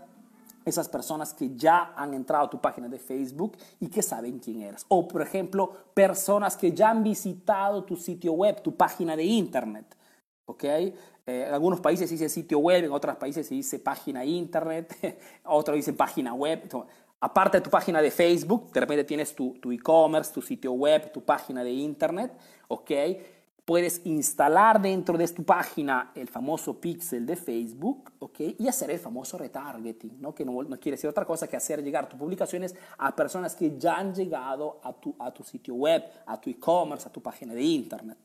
esas 0.65 0.87
personas 0.87 1.33
que 1.33 1.55
ya 1.55 1.93
han 1.95 2.13
entrado 2.13 2.45
a 2.45 2.49
tu 2.49 2.61
página 2.61 2.87
de 2.87 2.99
Facebook 2.99 3.57
y 3.79 3.87
que 3.87 4.03
saben 4.03 4.37
quién 4.37 4.61
eres. 4.61 4.85
O, 4.89 5.07
por 5.07 5.23
ejemplo, 5.23 5.71
personas 5.95 6.55
que 6.55 6.71
ya 6.71 6.91
han 6.91 7.03
visitado 7.03 7.83
tu 7.83 7.95
sitio 7.95 8.33
web, 8.33 8.61
tu 8.61 8.75
página 8.75 9.17
de 9.17 9.23
internet. 9.23 9.97
¿Ok? 10.45 10.63
Eh, 10.63 10.93
en 11.25 11.53
algunos 11.53 11.79
países 11.79 12.07
se 12.07 12.13
dice 12.13 12.29
sitio 12.29 12.59
web, 12.59 12.83
en 12.83 12.91
otros 12.91 13.15
países 13.15 13.47
se 13.47 13.55
dice 13.55 13.79
página 13.79 14.23
internet, 14.23 15.19
otros 15.45 15.75
dicen 15.75 15.97
página 15.97 16.35
web. 16.35 16.69
aparte 17.19 17.57
de 17.57 17.61
tu 17.61 17.69
página 17.71 17.99
de 17.99 18.11
Facebook, 18.11 18.71
de 18.71 18.79
repente 18.79 19.05
tienes 19.05 19.33
tu 19.33 19.71
e-commerce, 19.71 20.31
tu, 20.31 20.41
sitio 20.41 20.73
web, 20.73 21.11
tu 21.11 21.23
página 21.23 21.63
de 21.63 21.71
internet, 21.71 22.31
¿ok? 22.67 22.91
Puedes 23.65 24.01
instalar 24.05 24.81
dentro 24.81 25.17
de 25.17 25.25
tu 25.29 25.45
página 25.45 26.11
el 26.15 26.27
famoso 26.27 26.81
pixel 26.81 27.25
de 27.25 27.37
Facebook 27.37 28.11
¿okay? 28.19 28.57
y 28.59 28.67
hacer 28.67 28.91
el 28.91 28.99
famoso 28.99 29.37
retargeting, 29.37 30.19
¿no? 30.19 30.35
que 30.35 30.43
no, 30.43 30.61
no, 30.63 30.77
quiere 30.77 30.97
decir 30.97 31.09
otra 31.09 31.23
cosa 31.23 31.47
que 31.47 31.55
hacer 31.55 31.81
llegar 31.81 32.09
tus 32.09 32.19
publicaciones 32.19 32.75
a 32.97 33.15
personas 33.15 33.55
que 33.55 33.77
ya 33.77 33.95
han 33.95 34.13
llegado 34.13 34.81
a 34.83 34.91
tu, 34.91 35.15
a 35.17 35.31
tu 35.31 35.45
sitio 35.45 35.75
web, 35.75 36.03
a 36.25 36.41
tu 36.41 36.49
e-commerce, 36.49 37.07
a 37.07 37.11
tu 37.11 37.21
página 37.21 37.53
de 37.53 37.61
internet. 37.61 38.17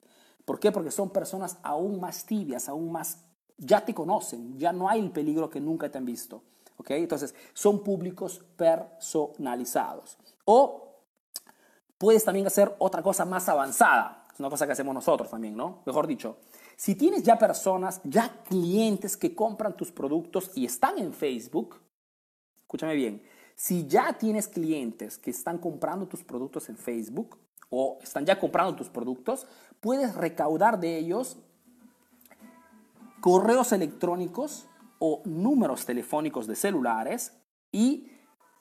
¿Por 0.44 0.58
qué? 0.58 0.72
Porque 0.72 0.90
son 0.90 1.10
personas 1.10 1.56
aún 1.62 2.00
más 2.00 2.24
tibias, 2.26 2.68
aún 2.68 2.90
más, 2.90 3.24
ya 3.58 3.84
te 3.84 3.94
conocen, 3.94 4.58
ya 4.58 4.72
no 4.72 4.88
hay 4.88 4.98
el 4.98 5.12
peligro 5.12 5.48
que 5.48 5.60
nunca 5.60 5.88
te 5.88 5.98
han 5.98 6.04
visto. 6.04 6.42
¿okay? 6.78 7.02
Entonces, 7.02 7.32
son 7.52 7.84
públicos 7.84 8.44
personalizados. 8.56 10.18
O 10.46 11.04
puedes 11.96 12.24
también 12.24 12.48
hacer 12.48 12.74
otra 12.78 13.02
cosa 13.02 13.24
más 13.24 13.48
avanzada 13.48 14.24
es 14.38 14.40
una 14.40 14.50
cosa 14.50 14.66
que 14.66 14.72
hacemos 14.72 14.94
nosotros 14.94 15.30
también, 15.30 15.56
¿no? 15.56 15.82
Mejor 15.84 16.06
dicho, 16.06 16.36
si 16.76 16.94
tienes 16.94 17.24
ya 17.24 17.36
personas, 17.36 18.00
ya 18.04 18.40
clientes 18.44 19.16
que 19.16 19.34
compran 19.34 19.76
tus 19.76 19.90
productos 19.90 20.52
y 20.54 20.64
están 20.64 20.96
en 20.98 21.12
Facebook, 21.12 21.80
escúchame 22.60 22.94
bien, 22.94 23.20
si 23.56 23.88
ya 23.88 24.12
tienes 24.12 24.46
clientes 24.46 25.18
que 25.18 25.32
están 25.32 25.58
comprando 25.58 26.06
tus 26.06 26.22
productos 26.22 26.68
en 26.68 26.76
Facebook 26.76 27.36
o 27.68 27.98
están 28.00 28.24
ya 28.24 28.38
comprando 28.38 28.76
tus 28.76 28.88
productos, 28.88 29.44
puedes 29.80 30.14
recaudar 30.14 30.78
de 30.78 30.98
ellos 30.98 31.36
correos 33.20 33.72
electrónicos 33.72 34.68
o 35.00 35.20
números 35.24 35.84
telefónicos 35.84 36.46
de 36.46 36.54
celulares 36.54 37.32
y, 37.72 38.08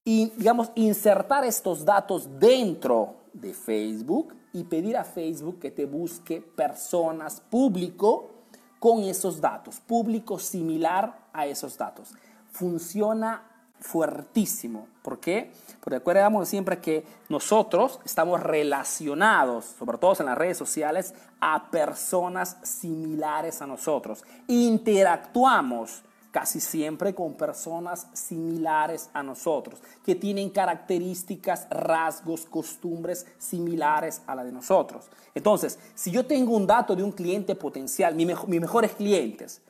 digamos, 0.04 0.72
insertar 0.74 1.46
estos 1.46 1.86
datos 1.86 2.40
dentro 2.40 3.18
de 3.32 3.54
Facebook 3.54 4.34
y 4.58 4.64
pedir 4.64 4.98
a 4.98 5.04
Facebook 5.04 5.60
que 5.60 5.70
te 5.70 5.86
busque 5.86 6.42
personas 6.42 7.42
público 7.42 8.32
con 8.80 9.04
esos 9.04 9.40
datos, 9.40 9.80
público 9.80 10.40
similar 10.40 11.28
a 11.32 11.46
esos 11.46 11.78
datos. 11.78 12.16
Funciona 12.52 13.44
fuertísimo. 13.80 14.88
¿Por 15.04 15.20
qué? 15.20 15.52
Porque 15.80 16.00
recuerdamos 16.00 16.50
siempre 16.50 16.80
que 16.80 17.06
nosotros 17.30 18.00
estamos 18.04 18.42
relacionados, 18.42 19.76
sobre 19.78 20.00
todo 20.00 20.16
en 20.20 20.26
las 20.26 20.38
redes 20.38 20.58
sociales, 20.58 21.14
a 21.40 21.70
personas 21.70 22.58
similares 22.64 23.62
a 23.62 23.68
nosotros. 23.68 24.24
Interactuamos 24.48 26.02
casi 26.32 26.60
siempre 26.60 27.16
con 27.16 27.34
personas 27.36 28.08
similares 28.14 29.10
a 29.14 29.24
nosotros, 29.24 29.82
que 30.06 30.16
tienen 30.16 30.50
características, 30.50 31.68
rasgos, 31.70 32.46
costumbres 32.46 33.26
similares 33.38 34.22
a 34.28 34.36
la 34.36 34.44
de 34.44 34.52
nosotros. 34.52 35.06
Entonces, 35.34 35.80
si 35.96 36.12
yo 36.12 36.26
tengo 36.26 36.56
un 36.56 36.68
dato 36.68 36.96
de 36.96 37.04
un 37.04 37.12
cliente 37.12 37.56
potencial, 37.56 38.16
mis 38.16 38.28
mejores 38.48 38.94
clientes, 38.94 39.62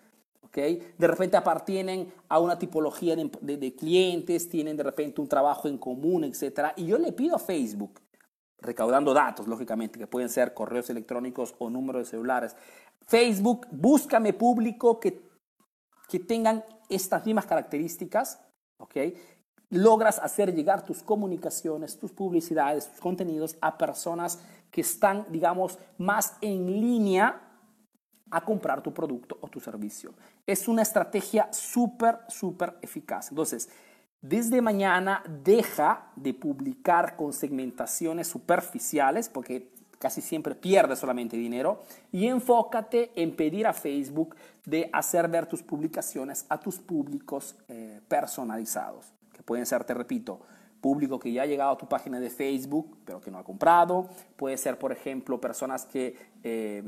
¿okay? 0.41 0.93
de 0.97 1.07
repente 1.07 1.37
apartienen 1.37 2.11
a 2.29 2.39
una 2.39 2.57
tipología 2.57 3.15
de, 3.15 3.57
de 3.57 3.75
clientes, 3.75 4.49
tienen 4.49 4.77
de 4.77 4.83
repente 4.83 5.21
un 5.21 5.27
trabajo 5.27 5.67
en 5.67 5.77
común, 5.77 6.23
etc. 6.23 6.71
Y 6.75 6.85
yo 6.85 6.97
le 6.97 7.11
pido 7.11 7.35
a 7.35 7.39
Facebook, 7.39 8.01
recaudando 8.59 9.13
datos, 9.13 9.47
lógicamente, 9.47 9.99
que 9.99 10.07
pueden 10.07 10.29
ser 10.29 10.53
correos 10.53 10.89
electrónicos 10.89 11.55
o 11.59 11.69
números 11.69 12.03
de 12.03 12.11
celulares. 12.11 12.55
Facebook, 13.05 13.67
búscame 13.71 14.33
público 14.33 14.99
que 14.99 15.26
que 16.07 16.19
tengan 16.19 16.63
estas 16.89 17.25
mismas 17.25 17.45
características, 17.45 18.39
¿ok? 18.77 18.95
Logras 19.69 20.19
hacer 20.19 20.53
llegar 20.55 20.85
tus 20.85 21.03
comunicaciones, 21.03 21.99
tus 21.99 22.11
publicidades, 22.11 22.89
tus 22.89 23.01
contenidos 23.01 23.57
a 23.61 23.77
personas 23.77 24.39
que 24.71 24.81
están, 24.81 25.25
digamos, 25.29 25.77
más 25.97 26.37
en 26.41 26.79
línea 26.79 27.41
a 28.29 28.43
comprar 28.43 28.81
tu 28.81 28.93
producto 28.93 29.37
o 29.41 29.47
tu 29.47 29.59
servicio. 29.59 30.13
Es 30.45 30.67
una 30.67 30.81
estrategia 30.81 31.51
súper, 31.51 32.19
súper 32.27 32.77
eficaz. 32.81 33.29
Entonces, 33.29 33.69
desde 34.21 34.61
mañana 34.61 35.23
deja 35.43 36.11
de 36.15 36.33
publicar 36.33 37.15
con 37.15 37.33
segmentaciones 37.33 38.27
superficiales, 38.27 39.29
porque 39.29 39.71
casi 39.99 40.21
siempre 40.21 40.55
pierdes 40.55 40.99
solamente 40.99 41.37
dinero 41.37 41.81
y 42.11 42.27
enfócate 42.27 43.11
en 43.15 43.35
pedir 43.35 43.67
a 43.67 43.73
Facebook 43.73 44.35
de 44.65 44.89
hacer 44.93 45.27
ver 45.27 45.45
tus 45.45 45.63
publicaciones 45.63 46.45
a 46.49 46.59
tus 46.59 46.79
públicos 46.79 47.55
eh, 47.67 48.01
personalizados, 48.07 49.13
que 49.33 49.43
pueden 49.43 49.65
ser, 49.65 49.83
te 49.83 49.93
repito, 49.93 50.39
público 50.81 51.19
que 51.19 51.31
ya 51.31 51.43
ha 51.43 51.45
llegado 51.45 51.71
a 51.71 51.77
tu 51.77 51.87
página 51.87 52.19
de 52.19 52.29
Facebook 52.29 52.97
pero 53.05 53.19
que 53.19 53.31
no 53.31 53.39
ha 53.39 53.43
comprado, 53.43 54.09
puede 54.35 54.57
ser, 54.57 54.77
por 54.77 54.91
ejemplo, 54.91 55.41
personas 55.41 55.85
que 55.85 56.15
eh, 56.43 56.83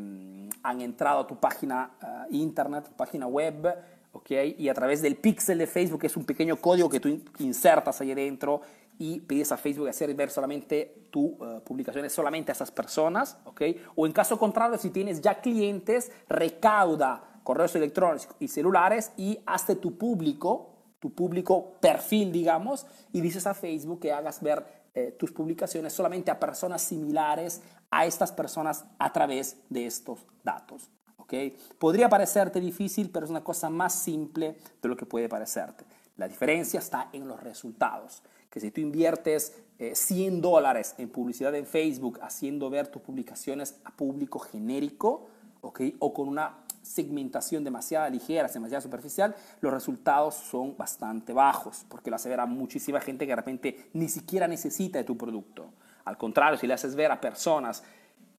han 0.63 0.81
entrado 0.81 1.21
a 1.21 1.27
tu 1.27 1.37
página 1.37 1.91
uh, 2.01 2.33
internet, 2.33 2.85
tu 2.85 2.91
página 2.91 3.27
web, 3.27 3.75
¿okay? 4.11 4.55
y 4.57 4.69
a 4.69 4.73
través 4.73 5.01
del 5.01 5.15
pixel 5.15 5.57
de 5.57 5.67
Facebook, 5.67 6.01
que 6.01 6.07
es 6.07 6.17
un 6.17 6.25
pequeño 6.25 6.57
código 6.57 6.89
que 6.89 6.99
tú 6.99 7.21
insertas 7.39 8.01
ahí 8.01 8.13
dentro, 8.13 8.61
y 8.99 9.21
pides 9.21 9.51
a 9.53 9.57
Facebook 9.57 9.87
hacer 9.87 10.13
ver 10.13 10.29
solamente 10.29 11.07
tu 11.09 11.21
uh, 11.25 11.61
publicaciones 11.63 12.11
solamente 12.11 12.51
a 12.51 12.53
esas 12.53 12.69
personas, 12.69 13.37
¿ok? 13.45 13.61
O 13.95 14.05
en 14.05 14.11
caso 14.11 14.37
contrario, 14.37 14.77
si 14.77 14.89
tienes 14.89 15.21
ya 15.21 15.39
clientes, 15.39 16.11
recauda 16.27 17.39
correos 17.43 17.73
electrónicos 17.75 18.35
y 18.39 18.49
celulares 18.49 19.13
y 19.15 19.39
hazte 19.45 19.77
tu 19.77 19.97
público, 19.97 20.75
tu 20.99 21.15
público 21.15 21.77
perfil, 21.79 22.33
digamos, 22.33 22.85
y 23.13 23.21
dices 23.21 23.47
a 23.47 23.53
Facebook 23.53 24.01
que 24.01 24.11
hagas 24.11 24.41
ver 24.41 24.65
eh, 24.93 25.15
tus 25.17 25.31
publicaciones 25.31 25.93
solamente 25.93 26.29
a 26.29 26.39
personas 26.39 26.81
similares 26.81 27.61
a 27.89 28.05
estas 28.05 28.33
personas 28.33 28.83
a 28.99 29.13
través 29.13 29.57
de 29.69 29.85
estos 29.85 30.19
datos. 30.43 30.91
¿ok? 31.17 31.33
Podría 31.77 32.09
parecerte 32.09 32.59
difícil, 32.59 33.09
pero 33.09 33.25
es 33.25 33.29
una 33.29 33.45
cosa 33.45 33.69
más 33.69 33.93
simple 33.93 34.57
de 34.81 34.89
lo 34.89 34.97
que 34.97 35.05
puede 35.05 35.29
parecerte. 35.29 35.85
La 36.17 36.27
diferencia 36.27 36.79
está 36.79 37.07
en 37.13 37.29
los 37.29 37.41
resultados 37.41 38.21
que 38.49 38.59
si 38.59 38.71
tú 38.71 38.81
inviertes 38.81 39.55
100 39.77 40.37
eh, 40.37 40.41
dólares 40.41 40.95
en 40.97 41.09
publicidad 41.09 41.55
en 41.55 41.65
Facebook 41.65 42.19
haciendo 42.21 42.69
ver 42.69 42.87
tus 42.87 43.01
publicaciones 43.01 43.79
a 43.85 43.91
público 43.91 44.39
genérico, 44.39 45.27
¿okay? 45.61 45.95
o 45.99 46.13
con 46.13 46.27
una 46.27 46.57
segmentación 46.81 47.63
demasiado 47.63 48.09
ligera, 48.09 48.47
demasiado 48.47 48.81
superficial, 48.81 49.35
los 49.61 49.71
resultados 49.71 50.35
son 50.35 50.75
bastante 50.77 51.33
bajos, 51.33 51.85
porque 51.87 52.09
lo 52.09 52.15
hace 52.15 52.29
ver 52.29 52.39
a 52.39 52.45
muchísima 52.45 52.99
gente 52.99 53.25
que 53.25 53.31
de 53.31 53.35
repente 53.35 53.89
ni 53.93 54.09
siquiera 54.09 54.47
necesita 54.47 54.97
de 54.97 55.03
tu 55.03 55.17
producto. 55.17 55.71
Al 56.05 56.17
contrario, 56.17 56.57
si 56.57 56.65
le 56.65 56.73
haces 56.73 56.95
ver 56.95 57.11
a 57.11 57.21
personas 57.21 57.83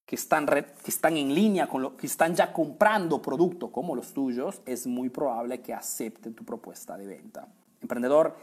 que 0.05 0.17
están, 0.17 0.47
que 0.47 0.91
están 0.91 1.17
en 1.17 1.33
línea 1.33 1.69
con 1.69 1.83
lo 1.83 1.97
que 1.97 2.09
están 2.09 2.35
ya 2.35 2.53
comprando 2.53 3.23
producto 3.23 3.71
como 3.71 3.95
los 3.95 4.13
tuyos, 4.13 4.61
es 4.67 4.87
muy 4.87 5.09
probable 5.09 5.61
que 5.61 5.73
acepten 5.73 6.35
tu 6.35 6.45
propuesta 6.45 6.97
de 6.97 7.07
venta. 7.07 7.47
Emprendedor, 7.81 8.35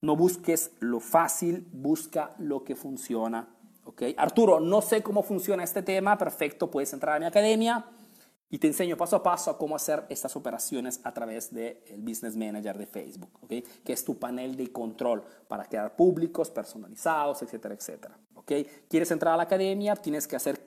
no 0.00 0.16
busques 0.16 0.72
lo 0.80 1.00
fácil, 1.00 1.66
busca 1.72 2.34
lo 2.38 2.64
que 2.64 2.76
funciona. 2.76 3.48
¿okay? 3.84 4.14
Arturo, 4.18 4.60
no 4.60 4.82
sé 4.82 5.02
cómo 5.02 5.22
funciona 5.22 5.64
este 5.64 5.82
tema, 5.82 6.18
perfecto, 6.18 6.70
puedes 6.70 6.92
entrar 6.92 7.16
a 7.16 7.18
mi 7.18 7.26
academia 7.26 7.84
y 8.48 8.58
te 8.58 8.68
enseño 8.68 8.96
paso 8.96 9.16
a 9.16 9.22
paso 9.22 9.50
a 9.50 9.58
cómo 9.58 9.74
hacer 9.74 10.04
estas 10.08 10.36
operaciones 10.36 11.00
a 11.02 11.12
través 11.12 11.52
del 11.52 11.78
Business 11.98 12.36
Manager 12.36 12.78
de 12.78 12.86
Facebook, 12.86 13.30
¿okay? 13.42 13.62
que 13.84 13.92
es 13.92 14.04
tu 14.04 14.18
panel 14.18 14.56
de 14.56 14.70
control 14.70 15.22
para 15.48 15.64
crear 15.64 15.96
públicos, 15.96 16.50
personalizados, 16.50 17.42
etcétera, 17.42 17.74
etcétera. 17.74 18.16
¿okay? 18.34 18.64
¿Quieres 18.88 19.10
entrar 19.10 19.34
a 19.34 19.36
la 19.36 19.42
academia? 19.44 19.96
Tienes 19.96 20.28
que 20.28 20.36
hacer 20.36 20.60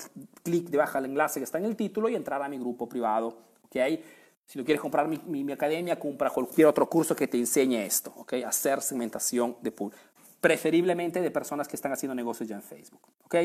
clic 0.43 0.69
debajo 0.69 0.99
del 0.99 1.11
enlace 1.11 1.39
que 1.39 1.45
está 1.45 1.57
en 1.57 1.65
el 1.65 1.75
título 1.75 2.09
y 2.09 2.15
entrar 2.15 2.41
a 2.41 2.49
mi 2.49 2.57
grupo 2.57 2.89
privado. 2.89 3.37
¿okay? 3.65 4.03
Si 4.49 4.57
no 4.57 4.65
quieres 4.65 4.81
comprar 4.81 5.07
mi, 5.07 5.19
mi, 5.43 5.51
academia, 5.51 5.99
compra 5.99 6.31
cualquier 6.31 6.65
otro 6.65 6.89
curso 6.89 7.15
que 7.15 7.27
te 7.27 7.37
enseñe 7.37 7.85
esto, 7.85 8.11
¿ok? 8.17 8.33
Hacer 8.47 8.81
segmentación 8.81 9.55
de 9.61 9.71
pool. 9.71 9.93
Preferiblemente 10.41 11.21
de 11.21 11.29
personas 11.29 11.67
que 11.67 11.75
están 11.75 11.91
haciendo 11.91 12.15
negocios 12.15 12.49
ya 12.49 12.55
en 12.55 12.63
Facebook, 12.63 12.99
¿ok? 13.25 13.35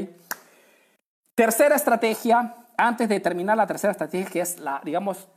Tercera 1.35 1.77
estrategia, 1.77 2.57
antes 2.79 3.07
de 3.11 3.21
terminar 3.21 3.55
la 3.55 3.67
tercera 3.67 3.90
estrategia, 3.90 4.31
que 4.31 4.40
es 4.40 4.59
la, 4.59 4.81
digamos, 4.83 5.29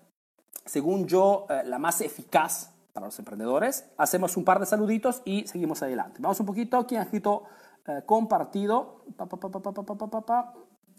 según 0.66 1.06
yo, 1.06 1.48
eh, 1.50 1.64
la 1.66 1.80
más 1.80 2.00
eficaz 2.00 2.72
para 2.94 3.08
los 3.08 3.20
emprendedores, 3.20 3.90
hacemos 3.98 4.38
un 4.38 4.46
par 4.46 4.62
de 4.62 4.66
saluditos 4.68 5.22
y 5.26 5.46
seguimos 5.48 5.84
adelante. 5.84 6.22
Vamos 6.22 6.40
un 6.40 6.46
poquito, 6.46 6.88
¿quién 6.88 7.02
ha 7.02 7.04
escrito 7.04 7.44
eh, 7.86 8.04
compartido? 8.06 9.04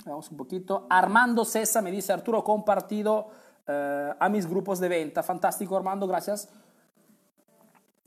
Vamos 0.04 0.30
un 0.30 0.36
poquito. 0.36 0.86
Armando 0.90 1.46
César 1.46 1.82
me 1.82 1.90
dice, 1.90 2.12
Arturo, 2.12 2.44
compartido 2.44 3.30
eh, 3.68 4.14
a 4.18 4.28
mis 4.28 4.48
grupos 4.48 4.80
de 4.80 4.88
venta. 4.88 5.22
Fantástico, 5.22 5.76
Armando, 5.76 6.06
gracias. 6.06 6.48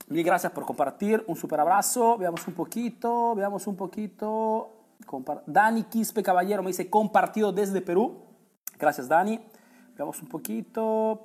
Mil 0.08 0.24
gracias 0.24 0.52
por 0.52 0.66
compartir. 0.66 1.24
Un 1.28 1.36
super 1.36 1.60
abrazo. 1.60 2.18
Veamos 2.18 2.46
un 2.48 2.54
poquito, 2.54 3.34
veamos 3.34 3.66
un 3.66 3.76
poquito. 3.76 4.72
Dani 5.46 5.84
Quispe 5.84 6.22
Caballero 6.22 6.62
me 6.62 6.68
dice 6.68 6.90
compartido 6.90 7.52
desde 7.52 7.80
Perú. 7.80 8.16
Gracias, 8.78 9.08
Dani. 9.08 9.40
Veamos 9.96 10.20
un 10.20 10.28
poquito. 10.28 11.20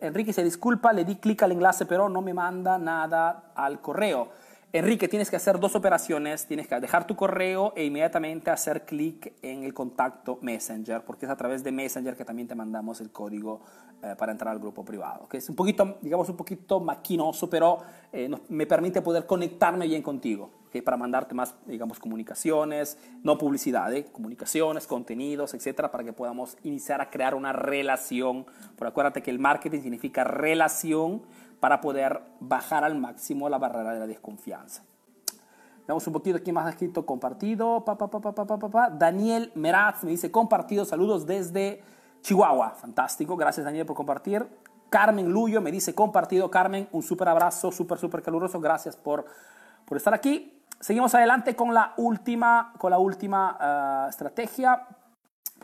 Enrique 0.00 0.32
se 0.32 0.44
disculpa, 0.44 0.92
le 0.92 1.04
di 1.04 1.16
clic 1.16 1.42
al 1.42 1.52
enlace, 1.52 1.86
pero 1.86 2.08
no 2.08 2.20
me 2.20 2.34
manda 2.34 2.78
nada 2.78 3.52
al 3.54 3.80
correo. 3.80 4.28
Enrique, 4.70 5.08
tienes 5.08 5.30
que 5.30 5.36
hacer 5.36 5.58
dos 5.58 5.74
operaciones, 5.74 6.46
tienes 6.46 6.68
que 6.68 6.78
dejar 6.78 7.06
tu 7.06 7.16
correo 7.16 7.72
e 7.74 7.86
inmediatamente 7.86 8.50
hacer 8.50 8.84
clic 8.84 9.32
en 9.40 9.64
el 9.64 9.72
contacto 9.72 10.38
Messenger, 10.42 11.02
porque 11.06 11.24
es 11.24 11.32
a 11.32 11.36
través 11.36 11.64
de 11.64 11.72
Messenger 11.72 12.14
que 12.14 12.24
también 12.26 12.48
te 12.48 12.54
mandamos 12.54 13.00
el 13.00 13.10
código 13.10 13.62
eh, 14.02 14.14
para 14.18 14.30
entrar 14.30 14.52
al 14.52 14.58
grupo 14.58 14.84
privado, 14.84 15.26
que 15.26 15.38
es 15.38 15.48
un 15.48 15.56
poquito, 15.56 15.96
digamos, 16.02 16.28
un 16.28 16.36
poquito 16.36 16.80
maquinoso, 16.80 17.48
pero 17.48 17.78
eh, 18.12 18.30
me 18.50 18.66
permite 18.66 19.00
poder 19.00 19.24
conectarme 19.24 19.86
bien 19.86 20.02
contigo, 20.02 20.50
¿okay? 20.66 20.82
para 20.82 20.98
mandarte 20.98 21.34
más, 21.34 21.54
digamos, 21.64 21.98
comunicaciones, 21.98 22.98
no 23.22 23.38
publicidad, 23.38 23.90
¿eh? 23.94 24.04
comunicaciones, 24.12 24.86
contenidos, 24.86 25.54
etcétera, 25.54 25.90
para 25.90 26.04
que 26.04 26.12
podamos 26.12 26.58
iniciar 26.62 27.00
a 27.00 27.08
crear 27.08 27.34
una 27.34 27.54
relación. 27.54 28.44
Pero 28.76 28.90
acuérdate 28.90 29.22
que 29.22 29.30
el 29.30 29.38
marketing 29.38 29.80
significa 29.80 30.24
relación 30.24 31.22
para 31.60 31.80
poder 31.80 32.22
bajar 32.40 32.84
al 32.84 32.96
máximo 32.96 33.48
la 33.48 33.58
barrera 33.58 33.92
de 33.92 34.00
la 34.00 34.06
desconfianza. 34.06 34.82
Veamos 35.86 36.06
un 36.06 36.12
poquito 36.12 36.36
aquí 36.36 36.52
más 36.52 36.68
escrito 36.68 37.06
compartido. 37.06 37.82
Pa, 37.82 38.90
Daniel 38.90 39.50
Meraz 39.54 40.04
me 40.04 40.10
dice 40.10 40.30
compartido. 40.30 40.84
Saludos 40.84 41.26
desde 41.26 41.82
Chihuahua. 42.20 42.72
Fantástico. 42.72 43.36
Gracias 43.36 43.64
Daniel 43.64 43.86
por 43.86 43.96
compartir. 43.96 44.46
Carmen 44.90 45.30
Luyo 45.30 45.62
me 45.62 45.72
dice 45.72 45.94
compartido. 45.94 46.50
Carmen, 46.50 46.88
un 46.92 47.02
súper 47.02 47.28
abrazo, 47.28 47.72
súper, 47.72 47.96
súper 47.96 48.22
caluroso. 48.22 48.60
Gracias 48.60 48.96
por, 48.96 49.24
por 49.86 49.96
estar 49.96 50.12
aquí. 50.12 50.62
Seguimos 50.78 51.14
adelante 51.14 51.56
con 51.56 51.72
la 51.72 51.94
última, 51.96 52.74
con 52.76 52.90
la 52.90 52.98
última 52.98 54.04
uh, 54.06 54.10
estrategia. 54.10 54.86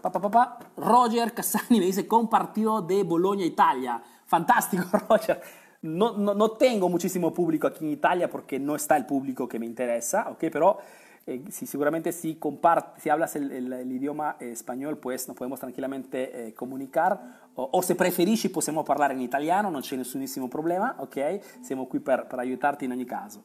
Pa, 0.00 0.58
Roger 0.78 1.34
Casani 1.34 1.80
me 1.80 1.84
dice 1.84 2.08
compartido 2.08 2.80
de 2.80 3.02
Bologna, 3.04 3.44
Italia. 3.44 4.02
Fantástico, 4.24 4.84
Roger 5.08 5.40
no, 5.84 6.34
no, 6.34 6.50
tengo 6.52 6.88
muchísimo 6.88 7.34
público 7.34 7.66
aquí 7.66 7.84
en 7.84 7.90
Italia 7.90 8.30
porque 8.30 8.58
no 8.58 8.74
está 8.74 8.96
el 8.96 9.04
público 9.04 9.46
que 9.46 9.58
me 9.58 9.66
interesa, 9.66 10.30
¿ok? 10.30 10.38
Pero 10.50 10.78
eh, 11.26 11.44
si 11.50 11.66
seguramente 11.66 12.10
si, 12.10 12.36
comparte, 12.36 13.02
si 13.02 13.10
hablas 13.10 13.36
el, 13.36 13.92
idioma 13.92 14.36
español, 14.40 14.96
pues 14.96 15.28
nos 15.28 15.36
podemos 15.36 15.60
tranquilamente 15.60 16.48
eh, 16.48 16.54
comunicar. 16.54 17.42
O, 17.56 17.68
o, 17.72 17.82
se 17.82 17.94
preferisci 17.94 18.48
possiamo 18.48 18.82
parlare 18.82 19.12
in 19.12 19.20
italiano, 19.20 19.68
non 19.68 19.82
c'è 19.82 19.96
nessunissimo 19.96 20.48
problema, 20.48 20.94
ok? 20.98 21.60
Siamo 21.60 21.86
qui 21.86 22.00
per, 22.00 22.26
per 22.26 22.38
aiutarti 22.38 22.86
in 22.86 22.92
ogni 22.92 23.04
caso. 23.04 23.42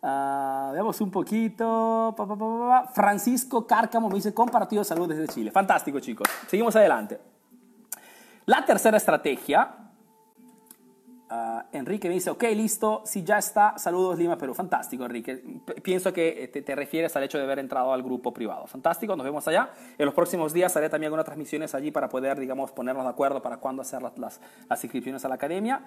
Uh, 0.00 0.70
veamos 0.70 1.00
un 1.00 1.10
poquito. 1.10 2.12
Pa, 2.14 2.24
pa, 2.24 2.36
pa, 2.36 2.90
Francisco 2.92 3.64
Cárcamo 3.64 4.06
me 4.06 4.14
dice 4.14 4.32
compartido 4.32 4.84
saludos 4.84 5.16
desde 5.16 5.32
Chile. 5.32 5.50
Fantástico, 5.50 5.98
chicos. 5.98 6.28
Seguimos 6.46 6.76
adelante. 6.76 7.18
La 8.44 8.64
tercera 8.64 8.96
estrategia 8.96 9.87
Uh, 11.30 11.60
Enrique 11.72 12.08
me 12.08 12.14
dice, 12.14 12.30
ok, 12.30 12.42
listo, 12.54 13.02
si 13.04 13.22
ya 13.22 13.36
está, 13.36 13.76
saludos 13.76 14.18
Lima, 14.18 14.38
Perú. 14.38 14.54
Fantástico, 14.54 15.04
Enrique. 15.04 15.42
pienso 15.82 16.12
que 16.12 16.44
eh, 16.44 16.48
te, 16.48 16.74
refieres 16.74 17.14
al 17.16 17.22
hecho 17.22 17.36
de 17.36 17.44
haber 17.44 17.58
entrado 17.58 17.92
al 17.92 18.02
grupo 18.02 18.32
privado. 18.32 18.66
Fantástico, 18.66 19.14
nos 19.14 19.24
vemos 19.24 19.46
allá. 19.46 19.70
En 19.98 20.06
los 20.06 20.14
próximos 20.14 20.54
días 20.54 20.74
haré 20.76 20.88
también 20.88 21.08
algunas 21.08 21.26
transmisiones 21.26 21.74
allí 21.74 21.90
para 21.90 22.08
poder, 22.08 22.40
digamos, 22.40 22.72
ponernos 22.72 23.04
de 23.04 23.10
acuerdo 23.10 23.42
para 23.42 23.58
cuándo 23.58 23.82
hacer 23.82 24.00
las, 24.00 24.16
las, 24.18 24.40
las 24.70 24.84
inscripciones 24.84 25.24
a 25.24 25.28
la 25.28 25.34
academia. 25.34 25.82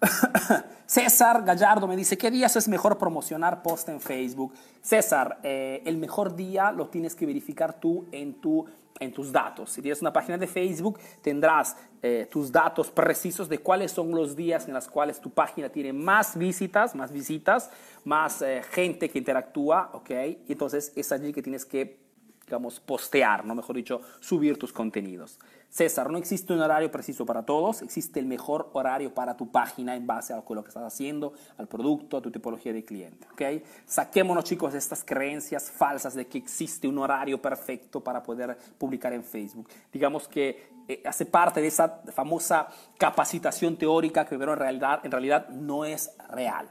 César 0.86 1.42
Gallardo 1.44 1.86
me 1.86 1.96
dice, 1.96 2.16
¿qué 2.16 2.30
días 2.30 2.56
es 2.56 2.68
mejor 2.68 2.98
promocionar 2.98 3.62
post 3.62 3.88
en 3.88 4.00
Facebook? 4.00 4.54
César, 4.80 5.38
eh, 5.42 5.82
el 5.84 5.98
mejor 5.98 6.34
día 6.34 6.72
lo 6.72 6.88
tienes 6.88 7.14
que 7.14 7.26
verificar 7.26 7.78
tú 7.78 8.06
en 8.12 8.34
tu 8.34 8.64
en 9.00 9.12
tus 9.12 9.32
datos. 9.32 9.70
Si 9.70 9.82
tienes 9.82 10.00
una 10.00 10.12
página 10.12 10.38
de 10.38 10.46
Facebook, 10.46 10.98
tendrás 11.22 11.76
eh, 12.02 12.28
tus 12.30 12.52
datos 12.52 12.90
precisos 12.90 13.48
de 13.48 13.58
cuáles 13.58 13.92
son 13.92 14.10
los 14.10 14.36
días 14.36 14.68
en 14.68 14.74
los 14.74 14.88
cuales 14.88 15.20
tu 15.20 15.30
página 15.30 15.68
tiene 15.68 15.92
más 15.92 16.36
visitas, 16.36 16.94
más 16.94 17.12
visitas, 17.12 17.70
más 18.04 18.42
eh, 18.42 18.62
gente 18.70 19.08
que 19.08 19.18
interactúa, 19.18 19.90
¿ok? 19.92 20.10
Entonces 20.48 20.92
es 20.96 21.10
allí 21.12 21.32
que 21.32 21.42
tienes 21.42 21.64
que, 21.64 21.98
digamos, 22.44 22.80
postear, 22.80 23.44
¿no? 23.44 23.54
Mejor 23.54 23.76
dicho, 23.76 24.00
subir 24.20 24.58
tus 24.58 24.72
contenidos. 24.72 25.38
César, 25.70 26.10
no 26.10 26.16
existe 26.16 26.52
un 26.54 26.60
horario 26.60 26.90
preciso 26.90 27.26
para 27.26 27.44
todos, 27.44 27.82
existe 27.82 28.18
el 28.18 28.26
mejor 28.26 28.70
horario 28.72 29.12
para 29.12 29.36
tu 29.36 29.50
página 29.50 29.94
en 29.96 30.06
base 30.06 30.32
a 30.32 30.36
lo 30.36 30.62
que 30.62 30.68
estás 30.68 30.82
haciendo, 30.82 31.34
al 31.58 31.68
producto, 31.68 32.16
a 32.16 32.22
tu 32.22 32.30
tipología 32.30 32.72
de 32.72 32.84
cliente. 32.84 33.26
¿okay? 33.32 33.62
Saquémonos, 33.84 34.44
chicos, 34.44 34.72
de 34.72 34.78
estas 34.78 35.04
creencias 35.04 35.70
falsas 35.70 36.14
de 36.14 36.26
que 36.26 36.38
existe 36.38 36.88
un 36.88 36.98
horario 36.98 37.40
perfecto 37.40 38.02
para 38.02 38.22
poder 38.22 38.56
publicar 38.78 39.12
en 39.12 39.22
Facebook. 39.22 39.68
Digamos 39.92 40.26
que 40.26 40.70
eh, 40.88 41.02
hace 41.04 41.26
parte 41.26 41.60
de 41.60 41.66
esa 41.66 42.00
famosa 42.12 42.68
capacitación 42.96 43.76
teórica 43.76 44.24
que 44.24 44.38
pero 44.38 44.54
en 44.54 44.58
realidad, 44.58 45.00
en 45.04 45.10
realidad 45.10 45.48
no 45.50 45.84
es 45.84 46.12
real. 46.30 46.70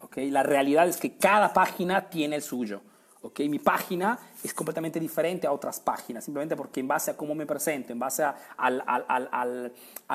¿okay? 0.00 0.30
La 0.30 0.42
realidad 0.42 0.88
es 0.88 0.96
que 0.96 1.16
cada 1.18 1.52
página 1.52 2.08
tiene 2.08 2.36
el 2.36 2.42
suyo. 2.42 2.80
¿Okay? 3.22 3.48
Mi 3.48 3.58
página 3.58 4.18
es 4.42 4.54
completamente 4.54 4.98
diferente 4.98 5.46
a 5.46 5.52
otras 5.52 5.80
páginas, 5.80 6.24
simplemente 6.24 6.56
porque 6.56 6.80
en 6.80 6.88
base 6.88 7.10
a 7.10 7.16
cómo 7.16 7.34
me 7.34 7.46
presento, 7.46 7.92
en 7.92 7.98
base 7.98 8.24
a, 8.24 8.34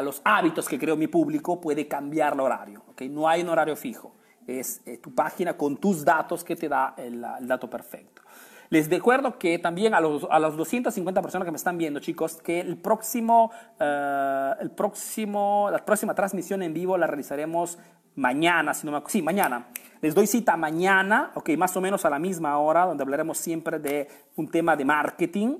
los 0.02 0.22
hábitos 0.24 0.68
que 0.68 0.80
creo 0.80 0.96
mi 0.96 1.08
público, 1.08 1.60
puede 1.60 1.88
cambiar 1.88 2.34
el 2.34 2.39
horario. 2.39 2.84
¿okay? 2.89 3.10
No 3.10 3.28
hay 3.28 3.41
un 3.41 3.50
horario 3.50 3.76
fijo, 3.76 4.13
es 4.48 4.82
eh, 4.86 4.98
tu 4.98 5.13
página 5.13 5.58
con 5.58 5.78
tus 5.78 6.04
datos 6.04 6.44
que 6.44 6.56
te 6.56 6.70
da 6.70 6.94
el 6.98 7.22
dato 7.41 7.70
perfecto. 7.70 8.22
Les 8.69 8.89
recuerdo 8.89 9.38
que 9.38 9.60
también 9.60 9.93
a 9.93 9.99
los, 9.99 10.28
a 10.30 10.39
los 10.39 10.58
250 10.58 11.21
personas 11.21 11.45
que 11.45 11.51
me 11.51 11.58
están 11.58 11.78
viendo, 11.78 11.99
chicos, 11.99 12.38
que 12.41 12.60
el 12.60 12.78
próximo, 12.78 13.51
uh, 13.80 14.62
el 14.62 14.71
próximo, 14.71 15.69
la 15.71 15.86
próxima 15.86 16.15
transmisión 16.15 16.63
en 16.63 16.73
vivo 16.73 16.97
la 16.97 17.08
realizaremos 17.08 17.78
mañana, 18.15 18.73
si 18.73 18.86
no 18.86 18.91
me 18.91 19.01
sí, 19.08 19.21
mañana. 19.21 19.67
Les 20.01 20.15
doy 20.15 20.28
cita 20.28 20.58
mañana, 20.58 21.32
ok, 21.36 21.51
más 21.58 21.75
o 21.75 21.82
menos 21.82 22.06
a 22.06 22.10
la 22.10 22.19
misma 22.19 22.58
hora, 22.58 22.86
donde 22.86 23.04
hablaremos 23.04 23.38
siempre 23.38 23.80
de 23.80 24.08
un 24.36 24.49
tema 24.49 24.75
de 24.75 24.86
marketing. 24.86 25.58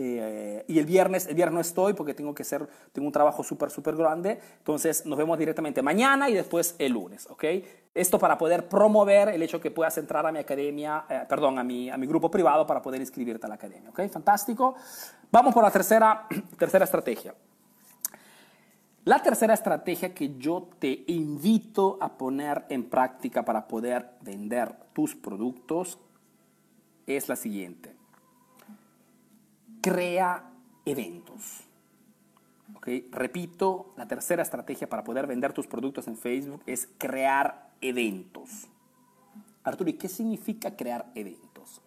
Eh, 0.00 0.64
y 0.68 0.78
el 0.78 0.86
viernes, 0.86 1.26
el 1.26 1.34
viernes 1.34 1.54
no 1.54 1.60
estoy 1.60 1.92
porque 1.92 2.14
tengo 2.14 2.32
que 2.32 2.42
hacer, 2.42 2.68
tengo 2.92 3.06
un 3.06 3.12
trabajo 3.12 3.42
súper, 3.42 3.68
súper 3.70 3.96
grande. 3.96 4.38
Entonces 4.58 5.04
nos 5.04 5.18
vemos 5.18 5.36
directamente 5.36 5.82
mañana 5.82 6.30
y 6.30 6.34
después 6.34 6.76
el 6.78 6.92
lunes, 6.92 7.26
¿ok? 7.28 7.44
Esto 7.94 8.16
para 8.16 8.38
poder 8.38 8.68
promover 8.68 9.30
el 9.30 9.42
hecho 9.42 9.60
que 9.60 9.72
puedas 9.72 9.98
entrar 9.98 10.24
a 10.24 10.30
mi 10.30 10.38
academia, 10.38 11.04
eh, 11.08 11.22
perdón, 11.28 11.58
a 11.58 11.64
mi, 11.64 11.90
a 11.90 11.96
mi 11.96 12.06
grupo 12.06 12.30
privado 12.30 12.64
para 12.64 12.80
poder 12.80 13.00
inscribirte 13.00 13.46
a 13.46 13.48
la 13.48 13.56
academia, 13.56 13.90
¿ok? 13.90 14.08
Fantástico. 14.08 14.76
Vamos 15.32 15.52
por 15.52 15.64
la 15.64 15.70
tercera, 15.72 16.28
tercera 16.58 16.84
estrategia. 16.84 17.34
La 19.04 19.20
tercera 19.20 19.54
estrategia 19.54 20.14
que 20.14 20.36
yo 20.38 20.68
te 20.78 21.04
invito 21.08 21.98
a 22.00 22.16
poner 22.16 22.66
en 22.68 22.88
práctica 22.88 23.44
para 23.44 23.66
poder 23.66 24.10
vender 24.20 24.76
tus 24.92 25.16
productos 25.16 25.98
es 27.06 27.28
la 27.28 27.34
siguiente. 27.34 27.97
Crea 29.90 30.50
eventos. 30.84 31.60
¿Okay? 32.76 33.08
Repito, 33.10 33.92
la 33.96 34.06
tercera 34.06 34.42
estrategia 34.42 34.88
para 34.88 35.04
poder 35.04 35.26
vender 35.26 35.52
tus 35.52 35.66
productos 35.66 36.06
en 36.08 36.16
Facebook 36.16 36.62
es 36.66 36.88
crear 36.98 37.70
eventos. 37.80 38.66
Arturo, 39.64 39.90
¿y 39.90 39.94
qué 39.94 40.08
significa 40.08 40.76
crear 40.76 41.10
eventos? 41.14 41.80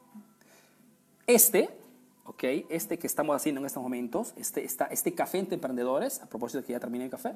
Este 1.28 1.82
¿ok? 2.26 2.44
Este 2.70 2.98
que 2.98 3.08
estamos 3.08 3.36
haciendo 3.36 3.60
en 3.60 3.68
estos 3.68 3.84
momentos, 3.84 4.34
este, 4.38 4.66
este 4.66 5.14
café 5.14 5.40
entre 5.40 5.56
emprendedores, 5.56 6.22
a 6.22 6.28
propósito 6.28 6.60
de 6.60 6.66
que 6.66 6.74
ya 6.74 6.80
terminé 6.80 7.06
el 7.06 7.10
café, 7.12 7.34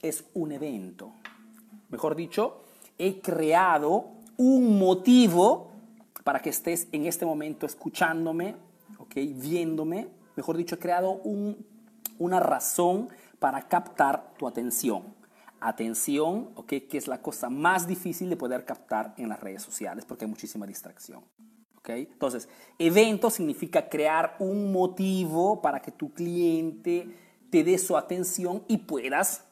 es 0.00 0.24
un 0.34 0.52
evento. 0.52 1.12
Mejor 1.88 2.16
dicho, 2.16 2.62
he 2.98 3.20
creado 3.20 4.08
un 4.36 4.78
motivo 4.78 5.70
para 6.24 6.40
que 6.40 6.50
estés 6.50 6.88
en 6.92 7.06
este 7.06 7.24
momento 7.24 7.66
escuchándome, 7.66 8.56
Viéndome. 9.14 10.08
Mejor 10.36 10.56
dicho, 10.56 10.76
he 10.76 10.78
creado 10.78 11.12
un, 11.12 11.66
una 12.18 12.40
razón 12.40 13.08
para 13.38 13.68
captar 13.68 14.34
tu 14.38 14.46
atención. 14.46 15.14
Atención, 15.60 16.50
¿ok? 16.56 16.68
Que 16.88 16.98
es 16.98 17.06
la 17.06 17.22
cosa 17.22 17.48
más 17.50 17.86
difícil 17.86 18.30
de 18.30 18.36
poder 18.36 18.64
captar 18.64 19.14
en 19.16 19.28
las 19.28 19.40
redes 19.40 19.62
sociales 19.62 20.04
porque 20.04 20.24
hay 20.24 20.30
muchísima 20.30 20.66
distracción. 20.66 21.22
Entonces, 21.88 22.48
evento 22.78 23.30
significa 23.30 23.88
crear 23.88 24.36
un 24.38 24.72
motivo 24.72 25.60
para 25.60 25.80
que 25.80 25.90
tu 25.90 26.12
cliente 26.12 27.08
te 27.50 27.64
dé 27.64 27.76
su 27.76 27.96
atención 27.96 28.62
y 28.68 28.78
puedas 28.78 29.44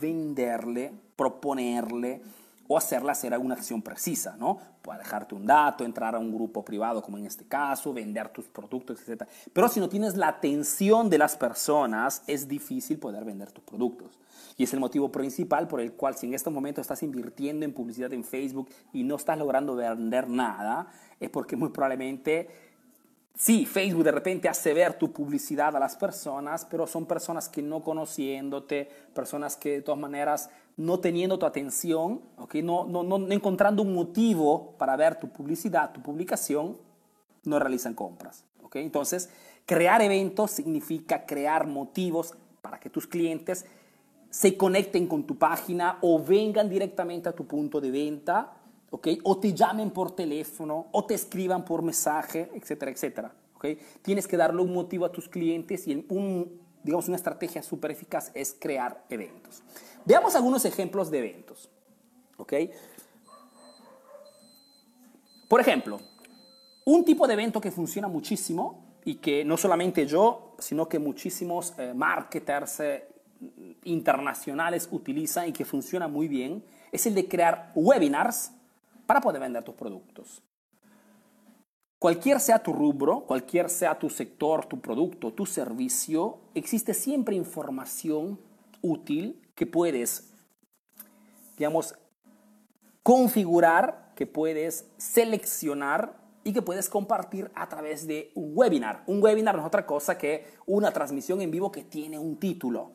venderle, 0.00 0.92
proponerle 1.14 2.22
o 2.68 2.76
hacerle 2.76 3.10
hacer 3.10 3.32
alguna 3.32 3.54
acción 3.54 3.82
precisa, 3.82 4.36
¿no? 4.38 4.58
Puede 4.82 5.00
dejarte 5.00 5.34
un 5.34 5.46
dato, 5.46 5.84
entrar 5.84 6.14
a 6.14 6.18
un 6.18 6.32
grupo 6.32 6.64
privado 6.64 7.02
como 7.02 7.18
en 7.18 7.26
este 7.26 7.46
caso, 7.46 7.92
vender 7.92 8.28
tus 8.28 8.46
productos, 8.46 9.00
etc. 9.00 9.24
Pero 9.52 9.68
si 9.68 9.80
no 9.80 9.88
tienes 9.88 10.16
la 10.16 10.28
atención 10.28 11.08
de 11.08 11.18
las 11.18 11.36
personas, 11.36 12.22
es 12.26 12.46
difícil 12.46 12.98
poder 12.98 13.24
vender 13.24 13.50
tus 13.50 13.64
productos. 13.64 14.18
Y 14.58 14.64
es 14.64 14.72
el 14.74 14.80
motivo 14.80 15.10
principal 15.10 15.66
por 15.66 15.80
el 15.80 15.92
cual 15.92 16.14
si 16.14 16.26
en 16.26 16.34
este 16.34 16.50
momento 16.50 16.80
estás 16.80 17.02
invirtiendo 17.02 17.64
en 17.64 17.72
publicidad 17.72 18.12
en 18.12 18.22
Facebook 18.22 18.68
y 18.92 19.02
no 19.02 19.16
estás 19.16 19.38
logrando 19.38 19.74
vender 19.74 20.28
nada, 20.28 20.88
es 21.18 21.30
porque 21.30 21.56
muy 21.56 21.70
probablemente 21.70 22.68
Sí, 23.38 23.66
Facebook 23.66 24.02
de 24.02 24.10
repente 24.10 24.48
hace 24.48 24.74
ver 24.74 24.94
tu 24.94 25.12
publicidad 25.12 25.76
a 25.76 25.78
las 25.78 25.94
personas, 25.94 26.64
pero 26.64 26.88
son 26.88 27.06
personas 27.06 27.48
que 27.48 27.62
no 27.62 27.84
conociéndote, 27.84 28.90
personas 29.14 29.56
que 29.56 29.74
de 29.74 29.82
todas 29.82 30.00
maneras 30.00 30.50
no 30.78 31.00
teniendo 31.00 31.38
tu 31.38 31.44
atención, 31.44 32.22
¿okay? 32.38 32.62
no, 32.62 32.84
no, 32.84 33.02
no 33.02 33.32
encontrando 33.32 33.82
un 33.82 33.92
motivo 33.92 34.74
para 34.78 34.96
ver 34.96 35.16
tu 35.18 35.28
publicidad, 35.28 35.92
tu 35.92 36.00
publicación, 36.00 36.78
no 37.44 37.58
realizan 37.58 37.94
compras. 37.94 38.44
¿okay? 38.62 38.84
Entonces, 38.84 39.28
crear 39.66 40.00
eventos 40.02 40.52
significa 40.52 41.26
crear 41.26 41.66
motivos 41.66 42.32
para 42.62 42.78
que 42.78 42.90
tus 42.90 43.08
clientes 43.08 43.66
se 44.30 44.56
conecten 44.56 45.08
con 45.08 45.24
tu 45.24 45.36
página 45.36 45.98
o 46.00 46.22
vengan 46.22 46.68
directamente 46.68 47.28
a 47.28 47.32
tu 47.32 47.44
punto 47.44 47.80
de 47.80 47.90
venta 47.90 48.52
¿okay? 48.90 49.18
o 49.24 49.36
te 49.36 49.52
llamen 49.54 49.90
por 49.90 50.12
teléfono, 50.12 50.86
o 50.92 51.04
te 51.04 51.14
escriban 51.14 51.64
por 51.64 51.82
mensaje, 51.82 52.50
etcétera, 52.54 52.92
etcétera. 52.92 53.34
¿okay? 53.56 53.80
Tienes 54.02 54.28
que 54.28 54.36
darle 54.36 54.62
un 54.62 54.72
motivo 54.72 55.04
a 55.04 55.10
tus 55.10 55.28
clientes 55.28 55.88
y 55.88 56.06
un, 56.08 56.60
digamos, 56.84 57.08
una 57.08 57.16
estrategia 57.16 57.64
súper 57.64 57.90
eficaz 57.90 58.30
es 58.32 58.54
crear 58.56 59.04
eventos. 59.08 59.64
Veamos 60.08 60.34
algunos 60.34 60.64
ejemplos 60.64 61.10
de 61.10 61.18
eventos. 61.18 61.68
¿okay? 62.38 62.70
Por 65.46 65.60
ejemplo, 65.60 66.00
un 66.86 67.04
tipo 67.04 67.26
de 67.26 67.34
evento 67.34 67.60
que 67.60 67.70
funciona 67.70 68.08
muchísimo 68.08 68.96
y 69.04 69.16
que 69.16 69.44
no 69.44 69.58
solamente 69.58 70.06
yo, 70.06 70.54
sino 70.58 70.88
que 70.88 70.98
muchísimos 70.98 71.74
eh, 71.76 71.92
marketers 71.94 72.80
eh, 72.80 73.06
internacionales 73.84 74.88
utilizan 74.90 75.48
y 75.48 75.52
que 75.52 75.66
funciona 75.66 76.08
muy 76.08 76.26
bien, 76.26 76.64
es 76.90 77.04
el 77.04 77.14
de 77.14 77.28
crear 77.28 77.70
webinars 77.74 78.52
para 79.04 79.20
poder 79.20 79.42
vender 79.42 79.62
tus 79.62 79.74
productos. 79.74 80.42
Cualquier 81.98 82.40
sea 82.40 82.62
tu 82.62 82.72
rubro, 82.72 83.26
cualquier 83.26 83.68
sea 83.68 83.98
tu 83.98 84.08
sector, 84.08 84.64
tu 84.64 84.80
producto, 84.80 85.34
tu 85.34 85.44
servicio, 85.44 86.38
existe 86.54 86.94
siempre 86.94 87.36
información 87.36 88.40
útil 88.80 89.42
que 89.58 89.66
puedes, 89.66 90.32
digamos, 91.56 91.96
configurar, 93.02 94.12
que 94.14 94.24
puedes 94.24 94.86
seleccionar 94.98 96.16
y 96.44 96.52
que 96.52 96.62
puedes 96.62 96.88
compartir 96.88 97.50
a 97.56 97.68
través 97.68 98.06
de 98.06 98.30
un 98.36 98.52
webinar. 98.54 99.02
Un 99.08 99.20
webinar 99.20 99.56
no 99.56 99.62
es 99.62 99.66
otra 99.66 99.84
cosa 99.84 100.16
que 100.16 100.46
una 100.66 100.92
transmisión 100.92 101.40
en 101.40 101.50
vivo 101.50 101.72
que 101.72 101.82
tiene 101.82 102.20
un 102.20 102.36
título. 102.36 102.92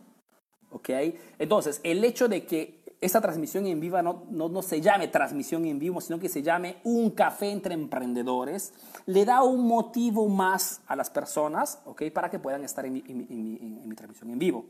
¿Ok? 0.71 0.89
Entonces, 1.37 1.81
el 1.83 2.01
hecho 2.05 2.29
de 2.29 2.45
que 2.45 2.81
esta 3.01 3.19
transmisión 3.19 3.67
en 3.67 3.81
vivo 3.81 4.01
no, 4.01 4.23
no, 4.31 4.61
se 4.61 4.79
llame 4.79 5.09
transmisión 5.09 5.65
en 5.65 5.79
vivo, 5.79 5.99
sino 5.99 6.17
que 6.17 6.29
se 6.29 6.43
llame 6.43 6.77
un 6.85 7.09
café 7.09 7.51
entre 7.51 7.73
emprendedores, 7.73 8.71
le 9.05 9.25
da 9.25 9.43
un 9.43 9.67
motivo 9.67 10.29
más 10.29 10.79
a 10.87 10.95
las 10.95 11.09
personas 11.09 11.81
¿okay? 11.83 12.09
para 12.09 12.31
que 12.31 12.39
puedan 12.39 12.63
estar 12.63 12.85
en 12.85 12.93
mi, 12.93 13.03
en 13.05 13.87
mi, 13.89 13.95
transmisión 13.95 14.31
en 14.31 14.39
vivo. 14.39 14.65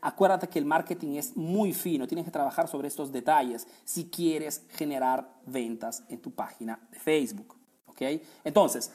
Acuérdate 0.00 0.48
que 0.48 0.58
el 0.58 0.64
marketing 0.64 1.16
es 1.16 1.36
muy 1.36 1.72
fino, 1.72 2.06
tienes 2.06 2.24
que 2.24 2.30
trabajar 2.30 2.68
sobre 2.68 2.88
estos 2.88 3.12
detalles 3.12 3.66
si 3.84 4.08
quieres 4.08 4.64
generar 4.70 5.28
ventas 5.46 6.04
en 6.08 6.20
tu 6.20 6.30
página 6.30 6.78
de 6.90 6.98
Facebook. 6.98 7.56
¿okay? 7.86 8.22
Entonces, 8.44 8.90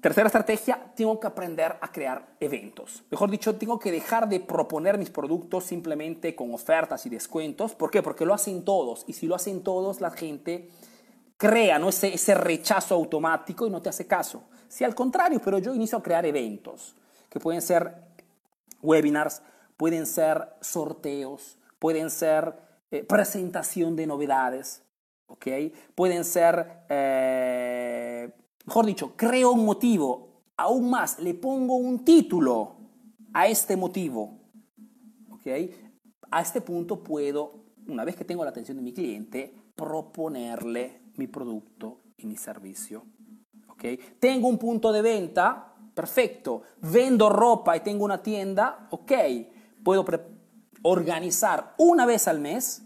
Tercera 0.00 0.28
estrategia, 0.28 0.82
tengo 0.96 1.20
que 1.20 1.26
aprender 1.26 1.76
a 1.78 1.92
crear 1.92 2.26
eventos. 2.40 3.02
Mejor 3.10 3.30
dicho, 3.30 3.56
tengo 3.56 3.78
que 3.78 3.92
dejar 3.92 4.30
de 4.30 4.40
proponer 4.40 4.96
mis 4.96 5.10
productos 5.10 5.64
simplemente 5.64 6.34
con 6.34 6.54
ofertas 6.54 7.04
y 7.04 7.10
descuentos. 7.10 7.74
¿Por 7.74 7.90
qué? 7.90 8.02
Porque 8.02 8.24
lo 8.24 8.32
hacen 8.32 8.64
todos. 8.64 9.04
Y 9.06 9.12
si 9.12 9.26
lo 9.26 9.34
hacen 9.34 9.62
todos, 9.62 10.00
la 10.00 10.10
gente 10.10 10.70
crea 11.36 11.78
¿no? 11.78 11.90
ese, 11.90 12.14
ese 12.14 12.34
rechazo 12.34 12.94
automático 12.94 13.66
y 13.66 13.70
no 13.70 13.82
te 13.82 13.90
hace 13.90 14.06
caso. 14.06 14.44
Si 14.68 14.84
al 14.84 14.94
contrario, 14.94 15.38
pero 15.44 15.58
yo 15.58 15.74
inicio 15.74 15.98
a 15.98 16.02
crear 16.02 16.24
eventos, 16.24 16.94
que 17.28 17.38
pueden 17.38 17.60
ser 17.60 17.94
webinars, 18.82 19.42
pueden 19.76 20.06
ser 20.06 20.48
sorteos, 20.60 21.58
pueden 21.78 22.10
ser 22.10 22.54
eh, 22.90 23.04
presentación 23.04 23.96
de 23.96 24.06
novedades, 24.06 24.82
¿ok? 25.26 25.46
Pueden 25.94 26.24
ser... 26.24 26.84
Eh, 26.88 28.30
mejor 28.66 28.86
dicho, 28.86 29.16
creo 29.16 29.52
un 29.52 29.64
motivo, 29.64 30.42
aún 30.56 30.90
más, 30.90 31.18
le 31.18 31.34
pongo 31.34 31.76
un 31.76 32.04
título 32.04 32.76
a 33.32 33.48
este 33.48 33.76
motivo. 33.76 34.38
¿Ok? 35.30 35.46
A 36.30 36.42
este 36.42 36.60
punto 36.60 37.02
puedo, 37.02 37.64
una 37.88 38.04
vez 38.04 38.14
que 38.14 38.24
tengo 38.24 38.44
la 38.44 38.50
atención 38.50 38.76
de 38.76 38.82
mi 38.82 38.92
cliente, 38.92 39.54
proponerle 39.74 41.00
mi 41.16 41.26
producto 41.26 42.00
y 42.16 42.26
mi 42.26 42.36
servicio. 42.36 43.04
¿Ok? 43.68 43.84
Tengo 44.18 44.48
un 44.48 44.58
punto 44.58 44.92
de 44.92 45.02
venta, 45.02 45.69
perfecto. 46.00 46.62
Vendo 46.80 47.28
ropa 47.28 47.76
y 47.76 47.80
tengo 47.80 48.04
una 48.04 48.22
tienda, 48.22 48.88
ok. 48.90 49.12
Puedo 49.84 50.04
organizar 50.82 51.74
una 51.78 52.06
vez 52.06 52.26
al 52.28 52.40
mes 52.40 52.82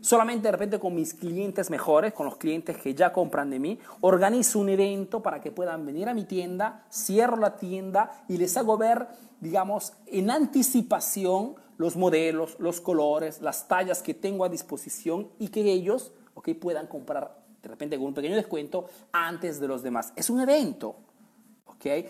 Solamente 0.00 0.48
de 0.48 0.52
repente 0.52 0.78
con 0.78 0.94
mis 0.94 1.14
clientes 1.14 1.68
mejores, 1.68 2.12
con 2.12 2.26
los 2.26 2.36
clientes 2.36 2.76
que 2.78 2.94
ya 2.94 3.12
compran 3.12 3.50
de 3.50 3.58
mí, 3.58 3.78
organizo 4.00 4.60
un 4.60 4.68
evento 4.68 5.20
para 5.20 5.40
que 5.40 5.50
puedan 5.50 5.84
venir 5.84 6.08
a 6.08 6.14
mi 6.14 6.24
tienda, 6.24 6.86
cierro 6.90 7.36
la 7.36 7.56
tienda 7.56 8.24
y 8.28 8.36
les 8.36 8.56
hago 8.56 8.78
ver, 8.78 9.08
digamos, 9.40 9.92
en 10.06 10.30
anticipación 10.30 11.56
los 11.76 11.96
modelos, 11.96 12.56
los 12.58 12.80
colores, 12.80 13.42
las 13.42 13.68
tallas 13.68 14.02
que 14.02 14.14
tengo 14.14 14.44
a 14.44 14.48
disposición 14.48 15.28
y 15.38 15.48
que 15.48 15.60
ellos, 15.60 16.12
puedan 16.60 16.86
comprar 16.86 17.36
de 17.62 17.68
repente 17.68 17.98
con 17.98 18.06
un 18.06 18.14
pequeño 18.14 18.36
descuento 18.36 18.86
antes 19.12 19.60
de 19.60 19.68
los 19.68 19.82
demás. 19.82 20.12
Es 20.16 20.30
un 20.30 20.40
evento, 20.40 20.96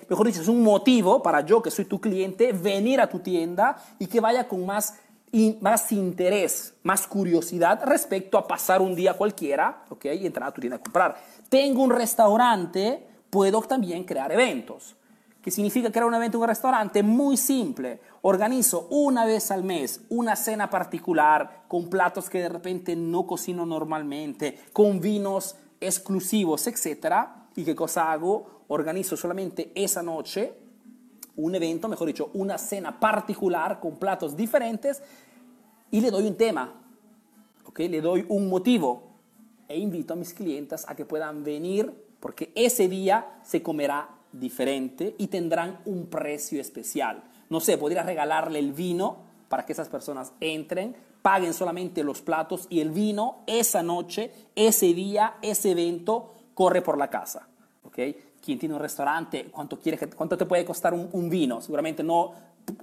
Mejor 0.09 0.27
dicho, 0.27 0.41
es 0.41 0.49
un 0.49 0.63
motivo 0.63 1.23
para 1.23 1.43
yo, 1.43 1.63
que 1.63 1.71
soy 1.71 1.85
tu 1.85 2.01
cliente, 2.01 2.53
venir 2.53 3.01
a 3.01 3.09
tu 3.09 3.19
tienda 3.19 3.77
y 3.99 4.07
que 4.07 4.21
vaya 4.21 4.49
con 4.49 4.65
más 4.65 4.95
y 5.31 5.59
más 5.61 5.93
interés, 5.93 6.75
más 6.83 7.07
curiosidad 7.07 7.83
respecto 7.85 8.39
a 8.39 8.47
pasar 8.47 8.81
un 8.81 8.95
día 8.95 9.15
cualquiera 9.15 9.85
¿ok? 9.91 10.07
y 10.07 10.27
entrar 10.27 10.49
a 10.49 10.53
tu 10.53 10.61
tienda 10.61 10.77
a 10.77 10.81
comprar. 10.81 11.17
Tengo 11.49 11.83
un 11.83 11.91
restaurante, 11.91 13.07
puedo 13.29 13.61
también 13.63 14.05
crear 14.05 14.33
eventos. 14.33 14.97
¿Qué 15.43 15.51
significa 15.51 15.91
crear 15.91 16.07
un 16.07 16.15
evento 16.15 16.39
en 16.39 16.43
un 16.43 16.49
restaurante? 16.49 17.03
Muy 17.03 17.37
simple. 17.37 18.01
Organizo 18.23 18.89
una 18.91 19.25
vez 19.25 19.51
al 19.51 19.65
mes 19.65 20.01
una 20.09 20.35
cena 20.35 20.69
particular 20.69 21.65
con 21.69 21.89
platos 21.89 22.29
que 22.29 22.41
de 22.41 22.49
repente 22.49 22.97
no 22.97 23.27
cocino 23.27 23.65
normalmente, 23.65 24.59
con 24.73 25.01
vinos 25.01 25.57
exclusivos, 25.81 26.67
etc. 26.67 27.29
¿Y 27.59 27.65
qué 27.65 27.75
cosa 27.75 28.13
hago? 28.13 28.63
Organizo 28.69 29.17
solamente 29.17 29.73
esa 29.75 30.01
noche 30.01 30.55
un 31.35 31.57
evento, 31.57 31.89
mejor 31.89 32.07
dicho, 32.07 32.31
una 32.35 32.57
cena 32.57 33.01
particular 33.01 33.81
con 33.81 33.97
platos 33.97 34.37
diferentes 34.37 35.03
y 35.91 36.01
le 36.01 36.13
doy 36.13 36.29
un 36.29 36.37
tema, 36.37 36.81
¿ok? 37.65 37.81
Le 37.81 38.01
doy 38.01 38.25
un 38.29 38.49
motivo 38.49 39.03
e 39.67 39.77
invito 39.77 40.13
a 40.13 40.17
mis 40.17 40.35
clientes 40.35 40.85
a 40.89 40.95
que 40.95 41.05
puedan 41.05 41.43
venir 41.43 41.93
porque 42.21 42.53
ese 42.55 42.89
día 42.89 43.41
se 43.43 43.61
comerá 43.61 44.09
diferente 44.31 45.17
y 45.19 45.27
tendrán 45.27 45.81
un 45.85 46.07
precio 46.07 46.61
especial. 46.61 47.25
No 47.51 47.59
sé, 47.59 47.77
podría 47.77 48.05
regalarle 48.05 48.61
el 48.61 48.73
vino 48.73 49.17
para 49.49 49.67
que 49.67 49.73
esas 49.73 49.89
personas 49.89 50.33
entren, 50.39 50.95
paguen 51.23 51.55
solamente 51.55 52.05
los 52.05 52.23
platos 52.23 52.69
y 52.71 52.79
el 52.79 52.93
vino 52.93 53.43
esa 53.49 53.83
noche, 53.83 54.31
ese 54.55 54.95
día, 54.95 55.39
ese 55.43 55.73
evento 55.73 56.35
corre 56.55 56.83
por 56.83 56.99
la 56.99 57.11
casa. 57.11 57.48
¿Ok? 57.99 58.17
quien 58.41 58.59
tiene 58.59 58.75
un 58.75 58.81
restaurante, 58.81 59.47
¿cuánto, 59.51 59.79
quiere, 59.79 59.99
cuánto 60.11 60.39
te 60.39 60.47
puede 60.47 60.65
costar 60.65 60.95
un, 60.95 61.29
vino? 61.29 61.61
Seguramente 61.61 62.03
no 62.03 62.33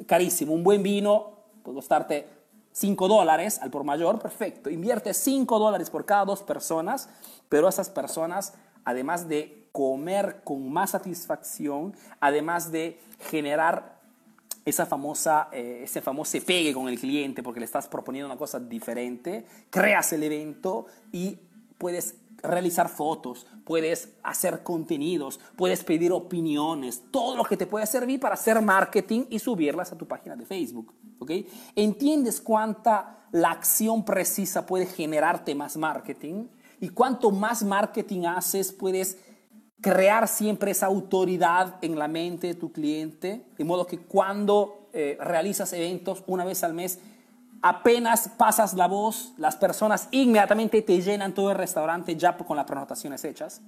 carísimo. 0.05 0.53
Un 0.53 0.63
buen 0.63 0.83
vino 0.83 1.31
puede 1.63 1.75
costarte 1.75 2.27
5 2.71 3.07
dólares 3.07 3.59
al 3.61 3.71
por 3.71 3.83
mayor, 3.83 4.19
perfecto. 4.19 4.69
Invierte 4.69 5.13
5 5.13 5.57
dólares 5.59 5.89
por 5.89 6.05
cada 6.05 6.25
dos 6.25 6.43
personas, 6.43 7.09
pero 7.49 7.69
esas 7.69 7.89
personas, 7.89 8.53
además 8.83 9.27
de 9.29 9.69
comer 9.71 10.41
con 10.43 10.71
más 10.71 10.91
satisfacción, 10.91 11.95
además 12.19 12.71
de 12.71 12.99
generar 13.29 13.95
esa 14.65 14.85
famosa, 14.85 15.47
eh, 15.51 15.81
ese 15.83 16.01
famoso 16.01 16.37
pegue 16.45 16.73
con 16.73 16.89
el 16.89 16.99
cliente 16.99 17.43
porque 17.43 17.59
le 17.59 17.65
estás 17.65 17.87
proponiendo 17.87 18.27
una 18.27 18.37
cosa 18.37 18.59
diferente, 18.59 19.45
creas 19.69 20.11
el 20.13 20.23
evento 20.23 20.87
y 21.11 21.37
puedes 21.77 22.15
realizar 22.47 22.89
fotos, 22.89 23.47
puedes 23.63 24.09
hacer 24.23 24.63
contenidos, 24.63 25.39
puedes 25.55 25.83
pedir 25.83 26.11
opiniones, 26.11 27.03
todo 27.11 27.35
lo 27.35 27.43
que 27.43 27.57
te 27.57 27.67
puede 27.67 27.85
servir 27.85 28.19
para 28.19 28.35
hacer 28.35 28.61
marketing 28.61 29.25
y 29.29 29.39
subirlas 29.39 29.91
a 29.91 29.97
tu 29.97 30.07
página 30.07 30.35
de 30.35 30.45
Facebook. 30.45 30.93
¿okay? 31.19 31.47
¿Entiendes 31.75 32.41
cuánta 32.41 33.27
la 33.31 33.51
acción 33.51 34.05
precisa 34.05 34.65
puede 34.65 34.85
generarte 34.85 35.55
más 35.55 35.77
marketing? 35.77 36.47
Y 36.79 36.89
cuanto 36.89 37.31
más 37.31 37.63
marketing 37.63 38.25
haces, 38.25 38.71
puedes 38.71 39.17
crear 39.81 40.27
siempre 40.27 40.71
esa 40.71 40.87
autoridad 40.87 41.75
en 41.81 41.97
la 41.97 42.07
mente 42.07 42.47
de 42.47 42.55
tu 42.55 42.71
cliente, 42.71 43.45
de 43.57 43.63
modo 43.63 43.85
que 43.85 43.99
cuando 43.99 44.89
eh, 44.93 45.17
realizas 45.19 45.73
eventos 45.73 46.23
una 46.27 46.45
vez 46.45 46.63
al 46.63 46.73
mes, 46.73 46.99
apenas 47.61 48.29
pasas 48.37 48.73
la 48.73 48.87
voz, 48.87 49.33
las 49.37 49.55
personas 49.55 50.07
inmediatamente 50.11 50.81
te 50.81 51.01
llenan 51.01 51.33
todo 51.33 51.51
el 51.51 51.57
restaurante 51.57 52.15
ya 52.15 52.37
con 52.37 52.57
las 52.57 52.65
prenotaciones 52.65 53.23
hechas. 53.23 53.61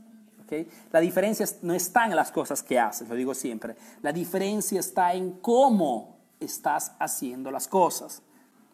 ¿okay? 0.43 0.67
La 0.91 0.99
diferencia 0.99 1.45
no 1.61 1.73
está 1.73 2.05
en 2.05 2.15
las 2.15 2.31
cosas 2.31 2.63
que 2.63 2.79
haces, 2.79 3.09
lo 3.09 3.15
digo 3.15 3.33
siempre. 3.33 3.75
La 4.01 4.13
diferencia 4.13 4.79
está 4.79 5.13
en 5.13 5.31
cómo 5.39 6.17
estás 6.39 6.93
haciendo 6.99 7.51
las 7.51 7.67
cosas. 7.67 8.21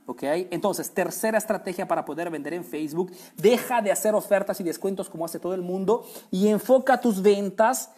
¿Ok? 0.06 0.24
Entonces, 0.52 0.94
tercera 0.94 1.38
estrategia 1.38 1.88
para 1.88 2.04
poder 2.04 2.30
vender 2.30 2.54
en 2.54 2.66
Facebook, 2.66 3.14
deja 3.38 3.82
de 3.82 3.90
hacer 3.90 4.14
ofertas 4.16 4.60
y 4.60 4.64
descuentos 4.64 5.10
como 5.10 5.24
hace 5.24 5.40
todo 5.40 5.54
el 5.54 5.62
mundo 5.62 6.06
y 6.30 6.50
enfoca 6.50 7.00
tus 7.00 7.22
ventas 7.22 7.90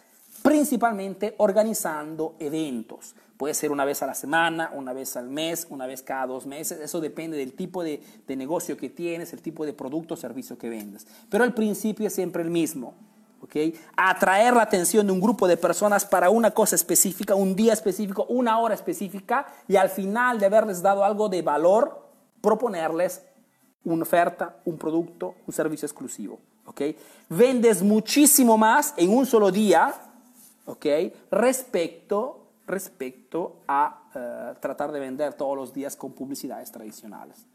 principalmente 0.42 1.34
organizando 1.38 2.36
eventos. 2.38 3.16
Puede 3.36 3.54
ser 3.54 3.70
una 3.70 3.84
vez 3.84 4.02
a 4.02 4.06
la 4.06 4.14
semana, 4.14 4.70
una 4.74 4.92
vez 4.92 5.16
al 5.16 5.28
mes, 5.28 5.66
una 5.68 5.86
vez 5.86 6.02
cada 6.02 6.26
dos 6.26 6.46
meses. 6.46 6.80
Eso 6.80 7.00
depende 7.00 7.36
del 7.36 7.52
tipo 7.52 7.82
de, 7.82 8.02
de 8.26 8.36
negocio 8.36 8.76
que 8.76 8.88
tienes, 8.88 9.32
el 9.32 9.42
tipo 9.42 9.66
de 9.66 9.74
producto 9.74 10.14
o 10.14 10.16
servicio 10.16 10.56
que 10.56 10.70
vendes. 10.70 11.06
Pero 11.28 11.44
el 11.44 11.52
principio 11.52 12.06
es 12.06 12.14
siempre 12.14 12.42
el 12.42 12.50
mismo. 12.50 12.94
¿okay? 13.42 13.78
Atraer 13.96 14.54
la 14.54 14.62
atención 14.62 15.06
de 15.06 15.12
un 15.12 15.20
grupo 15.20 15.46
de 15.46 15.56
personas 15.56 16.04
para 16.04 16.30
una 16.30 16.50
cosa 16.50 16.76
específica, 16.76 17.34
un 17.34 17.54
día 17.54 17.72
específico, 17.72 18.24
una 18.28 18.58
hora 18.58 18.74
específica 18.74 19.46
y 19.68 19.76
al 19.76 19.90
final 19.90 20.38
de 20.38 20.46
haberles 20.46 20.82
dado 20.82 21.04
algo 21.04 21.28
de 21.28 21.42
valor, 21.42 22.06
proponerles 22.40 23.22
una 23.84 24.02
oferta, 24.02 24.56
un 24.64 24.76
producto, 24.76 25.34
un 25.46 25.54
servicio 25.54 25.86
exclusivo. 25.86 26.38
¿okay? 26.64 26.96
Vendes 27.28 27.82
muchísimo 27.82 28.58
más 28.58 28.94
en 28.96 29.10
un 29.10 29.26
solo 29.26 29.50
día 29.50 29.94
¿okay? 30.64 31.12
respecto, 31.30 32.45
respecto 32.66 33.62
a 33.68 34.02
uh, 34.14 34.60
tratar 34.60 34.92
de 34.92 35.00
vender 35.00 35.34
todos 35.34 35.56
los 35.56 35.72
días 35.72 35.96
con 35.96 36.12
publicidades 36.12 36.70
tradicionales. 36.72 37.46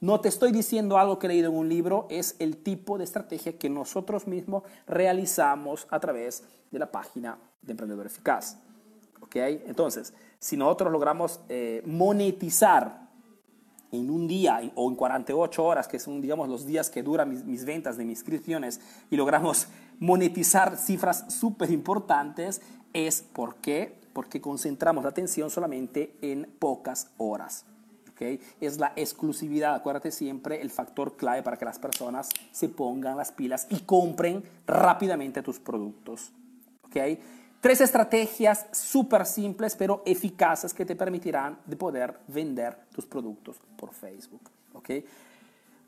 No 0.00 0.20
te 0.20 0.28
estoy 0.28 0.52
diciendo 0.52 0.96
algo 0.98 1.18
que 1.18 1.26
he 1.26 1.30
leído 1.30 1.50
en 1.50 1.56
un 1.56 1.68
libro, 1.68 2.06
es 2.08 2.36
el 2.38 2.58
tipo 2.58 2.98
de 2.98 3.04
estrategia 3.04 3.58
que 3.58 3.68
nosotros 3.68 4.26
mismos 4.26 4.62
realizamos 4.86 5.86
a 5.90 5.98
través 5.98 6.44
de 6.70 6.78
la 6.78 6.90
página 6.90 7.38
de 7.62 7.72
Emprendedor 7.72 8.06
Eficaz. 8.06 8.58
Entonces, 9.32 10.12
si 10.38 10.56
nosotros 10.56 10.92
logramos 10.92 11.40
eh, 11.48 11.82
monetizar 11.86 13.08
en 13.92 14.10
un 14.10 14.26
día 14.26 14.60
o 14.74 14.88
en 14.88 14.96
48 14.96 15.64
horas, 15.64 15.88
que 15.88 15.98
son, 15.98 16.20
digamos, 16.20 16.48
los 16.48 16.66
días 16.66 16.90
que 16.90 17.02
duran 17.02 17.28
mis, 17.28 17.44
mis 17.44 17.64
ventas 17.64 17.96
de 17.96 18.04
mis 18.04 18.18
inscripciones, 18.18 18.80
y 19.10 19.16
logramos 19.16 19.68
monetizar 19.98 20.76
cifras 20.76 21.32
súper 21.32 21.70
importantes, 21.70 22.60
es 22.92 23.22
porque, 23.22 23.99
porque 24.20 24.38
concentramos 24.38 25.02
la 25.02 25.08
atención 25.08 25.48
solamente 25.48 26.14
en 26.20 26.44
pocas 26.58 27.08
horas. 27.16 27.64
Es 28.60 28.76
la 28.76 28.92
exclusividad, 28.96 29.74
acuérdate 29.74 30.10
siempre, 30.10 30.60
el 30.60 30.68
factor 30.68 31.16
clave 31.16 31.42
para 31.42 31.56
que 31.56 31.64
las 31.64 31.78
personas 31.78 32.28
se 32.52 32.68
pongan 32.68 33.16
las 33.16 33.32
pilas 33.32 33.66
y 33.70 33.80
compren 33.80 34.44
rápidamente 34.66 35.42
tus 35.42 35.58
productos. 35.58 36.32
¿okay? 36.86 37.18
Tres 37.62 37.80
estrategias 37.80 38.66
súper 38.72 39.24
simples 39.24 39.74
pero 39.74 40.02
eficaces 40.04 40.74
que 40.74 40.84
te 40.84 40.96
permitirán 40.96 41.58
de 41.64 41.76
poder 41.76 42.18
vender 42.28 42.76
tus 42.94 43.06
productos 43.06 43.56
por 43.78 43.94
Facebook. 43.94 44.50
¿okay? 44.74 45.02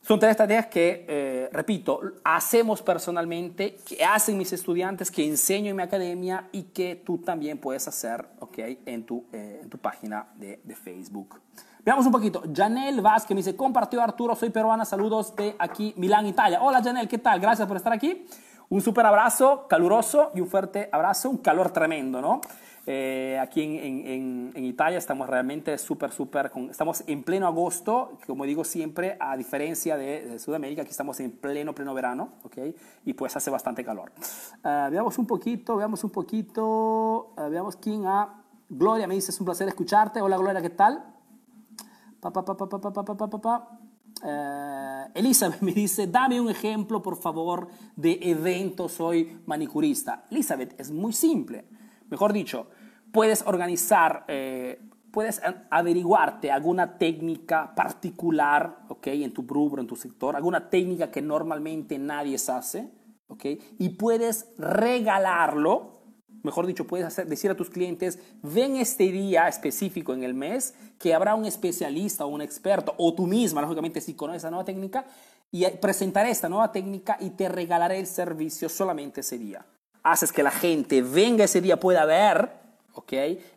Son 0.02 0.18
tres 0.18 0.32
estrategias 0.32 0.66
que, 0.66 1.06
eh, 1.08 1.48
repito, 1.52 2.00
hacemos 2.24 2.82
personalmente, 2.82 3.76
que 3.86 4.04
hacen 4.04 4.36
mis 4.36 4.52
estudiantes, 4.52 5.12
que 5.12 5.24
enseño 5.24 5.70
en 5.70 5.76
mi 5.76 5.82
academia 5.82 6.48
y 6.50 6.64
que 6.64 6.96
tú 6.96 7.18
también 7.18 7.58
puedes 7.58 7.86
hacer 7.86 8.26
okay, 8.40 8.82
en, 8.84 9.06
tu, 9.06 9.24
eh, 9.32 9.60
en 9.62 9.70
tu 9.70 9.78
página 9.78 10.26
de, 10.34 10.60
de 10.64 10.74
Facebook. 10.74 11.40
Veamos 11.84 12.04
un 12.04 12.10
poquito. 12.10 12.42
Janel 12.52 13.00
Vázquez 13.00 13.30
me 13.30 13.36
dice, 13.36 13.54
compartió 13.54 14.02
Arturo, 14.02 14.34
soy 14.34 14.50
peruana, 14.50 14.84
saludos 14.84 15.36
de 15.36 15.54
aquí, 15.56 15.94
Milán, 15.96 16.26
Italia. 16.26 16.60
Hola 16.60 16.82
Janel, 16.82 17.06
¿qué 17.06 17.18
tal? 17.18 17.38
Gracias 17.38 17.68
por 17.68 17.76
estar 17.76 17.92
aquí. 17.92 18.26
Un 18.70 18.80
súper 18.80 19.06
abrazo, 19.06 19.66
caluroso 19.68 20.32
y 20.34 20.40
un 20.40 20.48
fuerte 20.48 20.88
abrazo, 20.90 21.30
un 21.30 21.38
calor 21.38 21.70
tremendo, 21.70 22.20
¿no? 22.20 22.40
Eh, 22.84 23.38
aquí 23.40 23.62
en, 23.62 23.76
en, 23.76 24.52
en, 24.56 24.64
Italia 24.64 24.98
estamos 24.98 25.28
realmente 25.28 25.78
súper, 25.78 26.10
súper, 26.10 26.50
estamos 26.68 27.04
en 27.06 27.22
pleno 27.22 27.46
agosto, 27.46 28.18
como 28.26 28.44
digo 28.44 28.64
siempre, 28.64 29.16
a 29.20 29.36
diferencia 29.36 29.96
de, 29.96 30.40
Sudamérica, 30.40 30.82
aquí 30.82 30.90
estamos 30.90 31.20
en 31.20 31.30
pleno, 31.30 31.74
pleno 31.76 31.94
verano, 31.94 32.30
¿ok? 32.42 32.58
Y 33.04 33.12
pues 33.12 33.36
hace 33.36 33.50
bastante 33.50 33.84
calor. 33.84 34.10
Uh, 34.64 34.90
veamos 34.90 35.16
un 35.18 35.26
poquito, 35.26 35.76
veamos 35.76 36.02
un 36.02 36.10
poquito, 36.10 37.34
uh, 37.36 37.48
veamos 37.48 37.76
quién 37.76 38.06
ha... 38.06 38.42
Gloria 38.68 39.06
me 39.06 39.14
dice, 39.14 39.30
es 39.30 39.38
un 39.38 39.44
placer 39.44 39.68
escucharte. 39.68 40.20
Hola 40.20 40.36
Gloria, 40.38 40.60
¿qué 40.60 40.70
tal? 40.70 41.04
Elizabeth 45.14 45.60
me 45.60 45.72
dice, 45.72 46.06
dame 46.06 46.40
un 46.40 46.48
ejemplo, 46.50 47.00
por 47.02 47.16
favor, 47.16 47.68
de 47.94 48.18
evento, 48.22 48.88
soy 48.88 49.40
manicurista. 49.46 50.24
Elizabeth, 50.30 50.80
es 50.80 50.90
muy 50.90 51.12
simple. 51.12 51.64
Mejor 52.12 52.34
dicho, 52.34 52.66
puedes 53.10 53.42
organizar, 53.46 54.26
eh, 54.28 54.78
puedes 55.10 55.40
averiguarte 55.70 56.50
alguna 56.50 56.98
técnica 56.98 57.74
particular, 57.74 58.80
¿ok? 58.90 59.06
En 59.06 59.32
tu 59.32 59.46
rubro, 59.48 59.80
en 59.80 59.86
tu 59.86 59.96
sector, 59.96 60.36
alguna 60.36 60.68
técnica 60.68 61.10
que 61.10 61.22
normalmente 61.22 61.98
nadie 61.98 62.34
hace, 62.34 62.90
¿ok? 63.28 63.46
Y 63.78 63.88
puedes 63.96 64.52
regalarlo 64.58 66.02
Mejor 66.42 66.66
dicho, 66.66 66.88
puedes 66.88 67.14
decir 67.28 67.52
a 67.52 67.56
tus 67.56 67.70
clientes, 67.70 68.18
ven 68.42 68.74
este 68.74 69.04
día 69.12 69.46
específico 69.46 70.12
en 70.12 70.24
el 70.24 70.34
mes 70.34 70.74
que 70.98 71.14
habrá 71.14 71.36
un 71.36 71.44
especialista 71.44 72.26
o 72.26 72.28
un 72.28 72.42
experto, 72.42 72.94
o 72.98 73.14
tú 73.14 73.28
misma, 73.28 73.62
lógicamente, 73.62 74.00
si 74.00 74.14
conoces 74.14 74.42
esa 74.42 74.50
nueva 74.50 74.64
técnica, 74.64 75.06
y 75.52 75.64
presentaré 75.80 76.30
esta 76.30 76.48
nueva 76.48 76.72
técnica 76.72 77.16
y 77.20 77.30
te 77.30 77.48
regalaré 77.48 78.00
el 78.00 78.06
servicio 78.06 78.68
solamente 78.68 79.20
ese 79.20 79.38
día. 79.38 79.64
Haces 80.02 80.32
que 80.32 80.42
la 80.42 80.50
gente 80.50 81.02
venga 81.02 81.44
ese 81.44 81.60
día, 81.60 81.78
pueda 81.78 82.04
ver, 82.04 82.50
¿ok? 82.94 83.12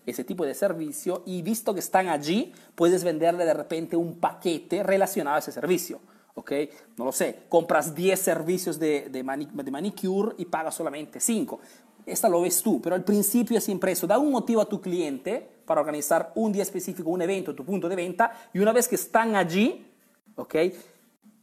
Ese 0.06 0.24
tipo 0.24 0.46
de 0.46 0.54
servicio 0.54 1.24
y 1.26 1.42
visto 1.42 1.74
que 1.74 1.80
están 1.80 2.10
allí, 2.10 2.54
puedes 2.76 3.04
venderle 3.04 3.46
de 3.46 3.54
repente 3.54 3.96
un 3.96 4.20
paquete 4.20 4.84
relacionado 4.84 5.38
a 5.38 5.40
ese 5.40 5.52
servicio. 5.52 6.00
¿ok? 6.38 6.52
No 6.98 7.06
lo 7.06 7.14
sé, 7.14 7.44
compras 7.48 7.96
10 7.96 8.20
servicios 8.20 8.78
de, 8.78 9.08
de, 9.10 9.24
manicure 9.24 10.36
y 10.38 10.44
pagas 10.44 10.76
solamente 10.76 11.22
5 11.22 11.60
esta 12.06 12.30
lo 12.30 12.42
ves 12.42 12.62
tú, 12.62 12.80
pero 12.82 12.96
al 12.96 13.04
principio 13.04 13.58
es 13.58 13.64
siempre 13.64 13.92
eso. 13.92 14.06
Da 14.06 14.20
un 14.20 14.32
motivo 14.32 14.62
a 14.62 14.70
tu 14.70 14.80
cliente 14.80 15.48
para 15.66 15.82
organizar 15.82 16.32
un 16.36 16.52
día 16.52 16.62
específico, 16.62 17.10
un 17.10 17.22
evento, 17.22 17.56
tu 17.56 17.66
punto 17.66 17.90
de 17.90 17.96
venta, 17.96 18.32
y 18.54 18.60
una 18.60 18.72
vez 18.72 18.88
que 18.88 18.96
están 18.96 19.36
allí, 19.36 19.92
¿ok? 20.36 20.56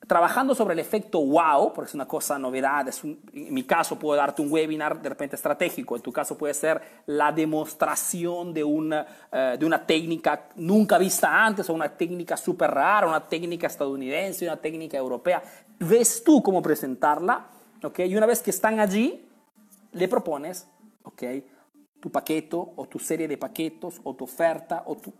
Trabajando 0.06 0.52
sobre 0.54 0.72
el 0.72 0.80
efecto 0.80 1.24
wow, 1.24 1.72
porque 1.72 1.88
es 1.88 1.94
una 1.94 2.08
cosa 2.08 2.36
novedad, 2.36 2.88
es 2.88 3.04
en 3.04 3.20
mi 3.32 3.62
caso 3.62 3.96
puedo 3.96 4.16
darte 4.16 4.42
un 4.42 4.50
webinar 4.50 5.00
de 5.00 5.08
repente 5.08 5.36
estratégico, 5.36 5.94
en 5.94 6.02
tu 6.02 6.12
caso 6.12 6.36
puede 6.36 6.54
ser 6.54 6.82
la 7.06 7.30
demostración 7.30 8.52
de 8.52 8.64
una, 8.64 9.06
uh, 9.32 9.56
de 9.56 9.64
una 9.64 9.86
técnica 9.86 10.48
nunca 10.56 10.98
vista 10.98 11.44
antes, 11.44 11.70
o 11.70 11.74
una 11.74 11.88
técnica 11.88 12.36
súper 12.36 12.72
rara, 12.72 13.06
una 13.06 13.28
técnica 13.28 13.68
estadounidense, 13.68 14.44
una 14.44 14.56
técnica 14.56 14.96
europea. 14.96 15.40
Ves 15.78 16.24
tú 16.24 16.42
cómo 16.42 16.60
presentarla, 16.60 17.46
¿ok? 17.84 18.00
Y 18.00 18.16
una 18.16 18.26
vez 18.26 18.42
que 18.42 18.50
están 18.50 18.80
allí, 18.80 19.24
le 19.92 20.08
propones, 20.08 20.66
¿ok? 21.04 21.22
Tu 22.00 22.10
paquete 22.10 22.56
o 22.56 22.86
tu 22.90 22.98
serie 22.98 23.28
de 23.28 23.38
paquetos 23.38 24.00
o 24.02 24.14
tu 24.16 24.24
oferta 24.24 24.82
o 24.86 24.96
tu, 24.96 25.12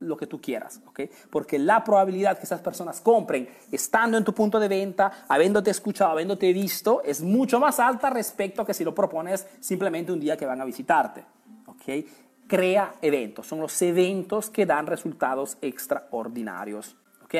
lo 0.00 0.16
que 0.16 0.26
tú 0.26 0.40
quieras, 0.40 0.80
¿ok? 0.86 1.00
Porque 1.30 1.58
la 1.58 1.82
probabilidad 1.82 2.38
que 2.38 2.44
esas 2.44 2.60
personas 2.60 3.00
compren 3.00 3.48
estando 3.72 4.18
en 4.18 4.24
tu 4.24 4.34
punto 4.34 4.60
de 4.60 4.68
venta, 4.68 5.24
habiéndote 5.28 5.70
escuchado, 5.70 6.12
habiéndote 6.12 6.52
visto, 6.52 7.02
es 7.02 7.22
mucho 7.22 7.58
más 7.58 7.80
alta 7.80 8.10
respecto 8.10 8.62
a 8.62 8.66
que 8.66 8.74
si 8.74 8.84
lo 8.84 8.94
propones 8.94 9.46
simplemente 9.60 10.12
un 10.12 10.20
día 10.20 10.36
que 10.36 10.46
van 10.46 10.60
a 10.60 10.64
visitarte, 10.64 11.24
¿ok? 11.66 12.06
Crea 12.46 12.94
eventos, 13.02 13.46
son 13.46 13.60
los 13.60 13.80
eventos 13.82 14.50
que 14.50 14.66
dan 14.66 14.86
resultados 14.86 15.56
extraordinarios, 15.60 16.96
¿ok? 17.24 17.34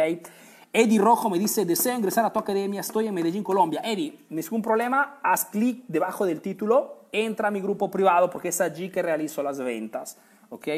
Eddie 0.73 0.99
Rojo 0.99 1.31
me 1.31 1.39
dice, 1.39 1.65
deseo 1.65 1.97
ingresar 1.97 2.25
a 2.25 2.33
tu 2.33 2.39
academia, 2.39 2.81
estoy 2.81 3.07
en 3.07 3.15
Medellín, 3.15 3.43
Colombia. 3.43 3.81
Eddie, 3.83 4.27
ningún 4.29 4.61
problema, 4.61 5.21
haz 5.23 5.47
clic 5.47 5.85
debajo 5.89 6.27
del 6.27 6.43
título, 6.43 7.07
entra 7.13 7.49
a 7.49 7.51
mi 7.51 7.63
grupo 7.63 7.91
privado 7.91 8.29
porque 8.29 8.49
es 8.49 8.61
allí 8.61 8.91
que 8.91 9.01
realizo 9.01 9.43
las 9.43 9.59
ventas. 9.59 10.19
¿ok? 10.51 10.69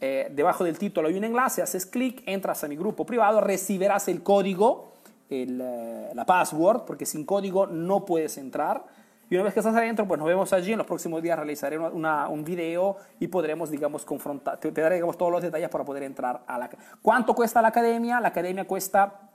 Eh, 0.00 0.28
debajo 0.30 0.64
del 0.64 0.78
título 0.78 1.08
hay 1.08 1.16
un 1.16 1.24
enlace, 1.24 1.62
haces 1.62 1.86
clic, 1.86 2.22
entras 2.26 2.62
a 2.64 2.68
mi 2.68 2.76
grupo 2.76 3.06
privado, 3.06 3.40
recibirás 3.40 4.08
el 4.08 4.22
código, 4.22 4.92
el, 5.30 5.60
eh, 5.62 6.10
la 6.14 6.24
password, 6.26 6.82
porque 6.82 7.06
sin 7.06 7.24
código 7.24 7.66
no 7.66 8.04
puedes 8.04 8.36
entrar. 8.36 8.84
Y 9.28 9.34
una 9.34 9.44
vez 9.44 9.54
que 9.54 9.60
estás 9.60 9.74
adentro, 9.74 10.06
pues 10.06 10.18
nos 10.18 10.28
vemos 10.28 10.52
allí. 10.52 10.72
En 10.72 10.78
los 10.78 10.86
próximos 10.86 11.20
días 11.20 11.36
realizaré 11.36 11.78
una, 11.78 12.28
un 12.28 12.44
video 12.44 12.96
y 13.18 13.26
podremos, 13.26 13.70
digamos, 13.70 14.04
confrontar, 14.04 14.58
te, 14.58 14.70
te 14.70 14.80
daré 14.80 14.96
digamos, 14.96 15.18
todos 15.18 15.32
los 15.32 15.42
detalles 15.42 15.68
para 15.68 15.84
poder 15.84 16.04
entrar 16.04 16.42
a 16.46 16.58
la... 16.58 16.70
¿Cuánto 17.02 17.34
cuesta 17.34 17.60
la 17.60 17.68
academia? 17.68 18.20
La 18.20 18.28
academia 18.28 18.66
cuesta 18.66 19.26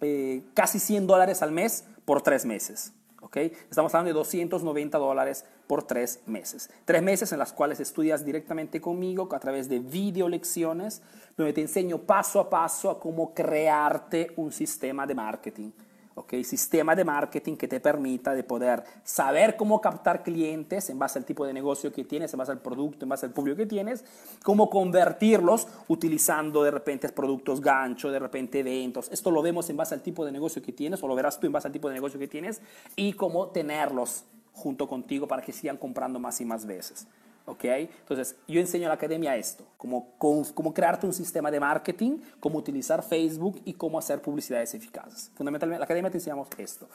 eh, 0.00 0.42
casi 0.52 0.78
100 0.78 1.06
dólares 1.06 1.42
al 1.42 1.52
mes 1.52 1.86
por 2.04 2.20
tres 2.20 2.44
meses. 2.44 2.92
Estamos 3.34 3.94
hablando 3.94 4.08
de 4.08 4.14
290 4.14 4.98
dólares 4.98 5.44
por 5.66 5.82
tres 5.82 6.20
meses. 6.26 6.70
Tres 6.84 7.02
meses 7.02 7.30
en 7.32 7.38
las 7.38 7.52
cuales 7.52 7.78
estudias 7.78 8.24
directamente 8.24 8.80
conmigo 8.80 9.28
a 9.32 9.38
través 9.38 9.68
de 9.68 9.78
video 9.78 10.28
lecciones, 10.28 11.02
donde 11.36 11.52
te 11.52 11.60
enseño 11.60 11.98
paso 11.98 12.40
a 12.40 12.50
paso 12.50 12.90
a 12.90 12.98
cómo 12.98 13.34
crearte 13.34 14.32
un 14.36 14.50
sistema 14.50 15.06
de 15.06 15.14
marketing. 15.14 15.70
Okay, 16.18 16.42
sistema 16.42 16.96
de 16.96 17.04
marketing 17.04 17.54
que 17.54 17.68
te 17.68 17.78
permita 17.78 18.34
de 18.34 18.42
poder 18.42 18.82
saber 19.04 19.56
cómo 19.56 19.80
captar 19.80 20.24
clientes 20.24 20.90
en 20.90 20.98
base 20.98 21.16
al 21.16 21.24
tipo 21.24 21.46
de 21.46 21.52
negocio 21.52 21.92
que 21.92 22.02
tienes, 22.02 22.32
en 22.32 22.38
base 22.38 22.50
al 22.50 22.60
producto, 22.60 23.04
en 23.04 23.10
base 23.10 23.26
al 23.26 23.32
público 23.32 23.56
que 23.56 23.66
tienes, 23.66 24.04
cómo 24.42 24.68
convertirlos 24.68 25.68
utilizando 25.86 26.64
de 26.64 26.72
repente 26.72 27.08
productos 27.10 27.60
gancho, 27.60 28.10
de 28.10 28.18
repente 28.18 28.58
eventos. 28.58 29.08
Esto 29.12 29.30
lo 29.30 29.42
vemos 29.42 29.70
en 29.70 29.76
base 29.76 29.94
al 29.94 30.02
tipo 30.02 30.24
de 30.24 30.32
negocio 30.32 30.60
que 30.60 30.72
tienes 30.72 31.00
o 31.04 31.06
lo 31.06 31.14
verás 31.14 31.38
tú 31.38 31.46
en 31.46 31.52
base 31.52 31.68
al 31.68 31.72
tipo 31.72 31.88
de 31.88 31.94
negocio 31.94 32.18
que 32.18 32.26
tienes 32.26 32.60
y 32.96 33.12
cómo 33.12 33.48
tenerlos 33.48 34.24
junto 34.52 34.88
contigo 34.88 35.28
para 35.28 35.42
que 35.42 35.52
sigan 35.52 35.76
comprando 35.76 36.18
más 36.18 36.40
y 36.40 36.44
más 36.44 36.66
veces. 36.66 37.06
¿Ok? 37.48 37.64
Entonces, 37.64 38.36
yo 38.46 38.60
enseño 38.60 38.86
a 38.86 38.88
la 38.88 38.94
academia 38.94 39.36
esto, 39.36 39.64
cómo, 39.76 40.12
cómo, 40.18 40.74
crearte 40.74 41.06
un 41.06 41.12
sistema 41.12 41.50
de 41.50 41.58
marketing, 41.58 42.18
cómo 42.38 42.58
utilizar 42.58 43.02
Facebook 43.02 43.60
y 43.64 43.74
cómo 43.74 43.98
hacer 43.98 44.20
publicidades 44.20 44.74
eficaces. 44.74 45.30
Fundamentalmente, 45.34 45.78
la 45.78 45.84
academia 45.84 46.10
te 46.10 46.18
enseñamos 46.18 46.48
esto. 46.58 46.88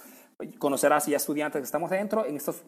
Conocerás 0.59 1.05
ya 1.07 1.17
estudiantes 1.17 1.59
que 1.59 1.65
estamos 1.65 1.89
dentro, 1.89 2.25
en 2.25 2.35
estos 2.35 2.61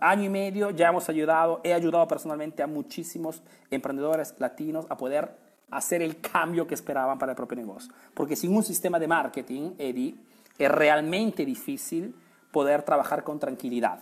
año 0.00 0.24
y 0.24 0.28
medio 0.28 0.70
ya 0.70 0.88
hemos 0.88 1.08
ayudado, 1.08 1.60
he 1.64 1.72
ayudado 1.72 2.06
personalmente 2.06 2.62
a 2.62 2.66
muchísimos 2.66 3.42
emprendedores 3.70 4.34
latinos 4.38 4.86
a 4.90 4.96
poder 4.96 5.34
hacer 5.70 6.02
el 6.02 6.20
cambio 6.20 6.66
que 6.66 6.74
esperaban 6.74 7.18
para 7.18 7.32
el 7.32 7.36
propio 7.36 7.56
negocio. 7.56 7.92
Porque 8.14 8.36
sin 8.36 8.54
un 8.54 8.62
sistema 8.62 8.98
de 8.98 9.08
marketing, 9.08 9.72
Eddie, 9.78 10.14
es 10.58 10.70
realmente 10.70 11.44
difícil 11.44 12.14
poder 12.50 12.82
trabajar 12.82 13.24
con 13.24 13.38
tranquilidad. 13.38 14.00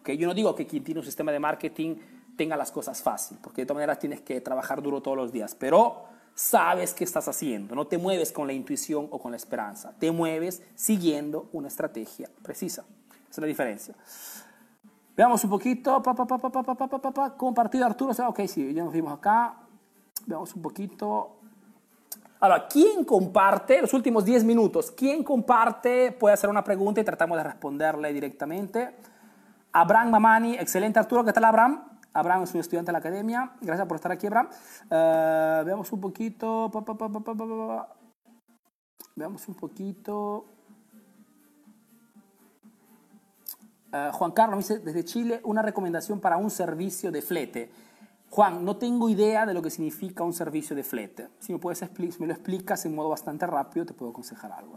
¿okay? 0.00 0.16
Yo 0.16 0.26
no 0.26 0.34
digo 0.34 0.54
que 0.54 0.66
quien 0.66 0.84
tiene 0.84 1.00
un 1.00 1.06
sistema 1.06 1.32
de 1.32 1.40
marketing 1.40 1.96
tenga 2.38 2.56
las 2.56 2.72
cosas 2.72 3.02
fácil, 3.02 3.36
porque 3.42 3.62
de 3.62 3.66
todas 3.66 3.78
maneras 3.78 3.98
tienes 3.98 4.22
que 4.22 4.40
trabajar 4.40 4.80
duro 4.80 5.02
todos 5.02 5.16
los 5.16 5.32
días, 5.32 5.54
pero 5.54 6.04
sabes 6.34 6.94
qué 6.94 7.02
estás 7.02 7.26
haciendo, 7.28 7.74
no 7.74 7.88
te 7.88 7.98
mueves 7.98 8.32
con 8.32 8.46
la 8.46 8.52
intuición 8.54 9.08
o 9.10 9.18
con 9.18 9.32
la 9.32 9.36
esperanza, 9.36 9.92
te 9.98 10.10
mueves 10.12 10.62
siguiendo 10.76 11.50
una 11.52 11.68
estrategia 11.68 12.30
precisa. 12.42 12.84
Esa 13.22 13.30
es 13.32 13.38
la 13.38 13.46
diferencia. 13.46 13.94
Veamos 15.16 15.42
un 15.42 15.50
poquito, 15.50 16.00
pa, 16.00 16.14
pa, 16.14 16.24
pa, 16.24 16.38
pa, 16.38 16.50
pa, 16.50 16.74
pa, 16.74 16.88
pa, 16.88 17.10
pa, 17.10 17.36
compartido 17.36 17.84
Arturo, 17.84 18.12
ok, 18.28 18.40
sí, 18.46 18.72
ya 18.72 18.84
nos 18.84 18.92
vimos 18.92 19.12
acá, 19.12 19.56
veamos 20.24 20.54
un 20.54 20.62
poquito. 20.62 21.40
Ahora, 22.38 22.68
¿quién 22.68 23.04
comparte 23.04 23.82
los 23.82 23.92
últimos 23.92 24.24
10 24.24 24.44
minutos? 24.44 24.92
¿Quién 24.92 25.24
comparte? 25.24 26.12
Puede 26.12 26.34
hacer 26.34 26.48
una 26.48 26.62
pregunta 26.62 27.00
y 27.00 27.04
tratamos 27.04 27.36
de 27.36 27.42
responderle 27.42 28.12
directamente. 28.12 28.94
Abraham 29.72 30.10
Mamani, 30.10 30.54
excelente 30.54 31.00
Arturo, 31.00 31.24
¿qué 31.24 31.32
tal 31.32 31.44
Abraham? 31.44 31.97
Abraham 32.18 32.42
es 32.42 32.54
un 32.54 32.60
estudiante 32.60 32.88
de 32.88 32.92
la 32.92 32.98
academia. 32.98 33.52
Gracias 33.60 33.86
por 33.86 33.96
estar 33.96 34.12
aquí, 34.12 34.26
Abraham. 34.26 34.48
Uh, 34.86 35.64
veamos 35.64 35.92
un 35.92 36.00
poquito. 36.00 36.70
Pa, 36.70 37.88
veamos 39.16 39.48
un 39.48 39.54
poquito. 39.54 40.46
Uh, 43.92 44.12
Juan 44.12 44.32
Carlos 44.32 44.58
dice 44.58 44.78
desde 44.80 45.04
Chile 45.04 45.40
una 45.44 45.62
recomendación 45.62 46.20
para 46.20 46.36
un 46.36 46.50
servicio 46.50 47.10
de 47.10 47.22
flete. 47.22 47.70
Juan, 48.30 48.62
no 48.64 48.76
tengo 48.76 49.08
idea 49.08 49.46
de 49.46 49.54
lo 49.54 49.62
que 49.62 49.70
significa 49.70 50.22
un 50.22 50.34
servicio 50.34 50.76
de 50.76 50.84
flete. 50.84 51.28
Si 51.38 51.52
me, 51.52 52.26
lo 52.26 52.32
explicas 52.32 52.84
en 52.84 52.94
modo 52.94 53.08
bastante 53.08 53.46
rápido, 53.46 53.86
te 53.86 53.94
puedo 53.94 54.10
aconsejar 54.10 54.52
algo. 54.52 54.76